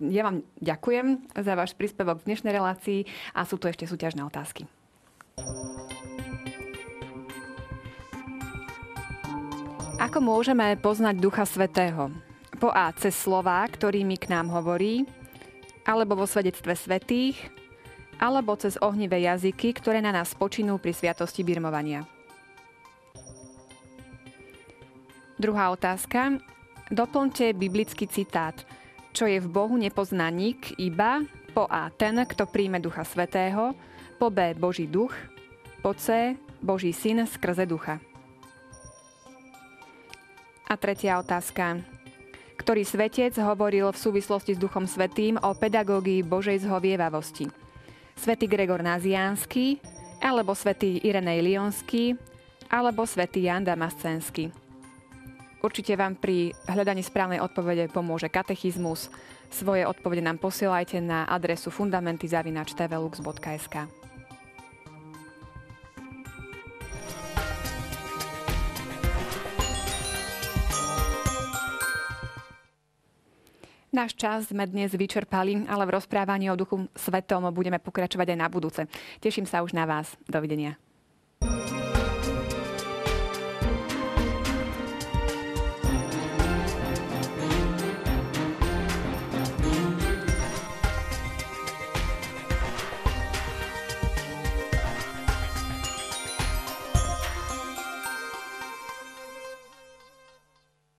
Ja 0.00 0.22
vám 0.24 0.46
ďakujem 0.62 1.28
za 1.36 1.52
váš 1.52 1.76
príspevok 1.76 2.24
v 2.24 2.32
dnešnej 2.32 2.56
relácii 2.56 3.04
a 3.36 3.44
sú 3.44 3.60
tu 3.60 3.68
ešte 3.68 3.84
súťažné 3.84 4.24
otázky. 4.24 4.64
Ako 10.00 10.24
môžeme 10.24 10.64
poznať 10.80 11.20
Ducha 11.20 11.44
Svetého? 11.44 12.08
Po 12.56 12.72
A. 12.72 12.88
Cez 12.96 13.12
slová, 13.12 13.60
ktorými 13.68 14.16
k 14.16 14.32
nám 14.32 14.48
hovorí, 14.48 15.04
alebo 15.84 16.16
vo 16.16 16.24
svedectve 16.24 16.72
svetých, 16.72 17.36
alebo 18.16 18.56
cez 18.56 18.80
ohnivé 18.80 19.20
jazyky, 19.28 19.76
ktoré 19.76 20.00
na 20.00 20.08
nás 20.08 20.32
počinú 20.32 20.80
pri 20.80 20.96
sviatosti 20.96 21.44
birmovania. 21.44 22.08
Druhá 25.36 25.68
otázka. 25.68 26.40
Doplňte 26.88 27.52
biblický 27.52 28.08
citát. 28.08 28.56
Čo 29.12 29.28
je 29.28 29.36
v 29.36 29.52
Bohu 29.52 29.76
nepozná 29.76 30.32
nik, 30.32 30.80
iba 30.80 31.28
po 31.52 31.68
A. 31.68 31.92
Ten, 31.92 32.24
kto 32.24 32.48
príjme 32.48 32.80
Ducha 32.80 33.04
Svetého, 33.04 33.76
po 34.16 34.32
B. 34.32 34.56
Boží 34.56 34.88
duch, 34.88 35.12
po 35.84 35.92
C. 35.92 36.40
Boží 36.64 36.96
syn 36.96 37.28
skrze 37.28 37.68
ducha. 37.68 38.00
A 40.70 40.78
tretia 40.78 41.18
otázka. 41.18 41.82
Ktorý 42.54 42.86
svetec 42.86 43.34
hovoril 43.42 43.90
v 43.90 43.98
súvislosti 43.98 44.54
s 44.54 44.62
Duchom 44.62 44.86
Svetým 44.86 45.34
o 45.42 45.50
pedagógii 45.50 46.22
Božej 46.22 46.62
zhovievavosti? 46.62 47.50
Svetý 48.14 48.46
Gregor 48.46 48.78
Naziánsky, 48.78 49.82
alebo 50.22 50.54
svätý 50.54 51.02
Irenej 51.02 51.42
Lionský, 51.42 52.14
alebo 52.70 53.02
svätý 53.02 53.50
Jan 53.50 53.66
Damascenský. 53.66 54.54
Určite 55.58 55.98
vám 55.98 56.14
pri 56.14 56.54
hľadaní 56.70 57.02
správnej 57.02 57.42
odpovede 57.42 57.90
pomôže 57.90 58.30
katechizmus. 58.30 59.10
Svoje 59.50 59.82
odpovede 59.90 60.22
nám 60.22 60.38
posielajte 60.38 61.02
na 61.02 61.26
adresu 61.26 61.74
fundamenty.tvlux.sk. 61.74 63.99
Náš 73.90 74.14
čas 74.14 74.46
sme 74.46 74.70
dnes 74.70 74.94
vyčerpali, 74.94 75.66
ale 75.66 75.82
v 75.82 75.98
rozprávaní 75.98 76.46
o 76.46 76.54
duchu 76.54 76.86
svetom 76.94 77.50
budeme 77.50 77.82
pokračovať 77.82 78.34
aj 78.34 78.38
na 78.38 78.46
budúce. 78.46 78.86
Teším 79.18 79.50
sa 79.50 79.66
už 79.66 79.74
na 79.74 79.82
vás. 79.82 80.14
Dovidenia. 80.30 80.78
thank 81.40 81.70
you 81.72 81.79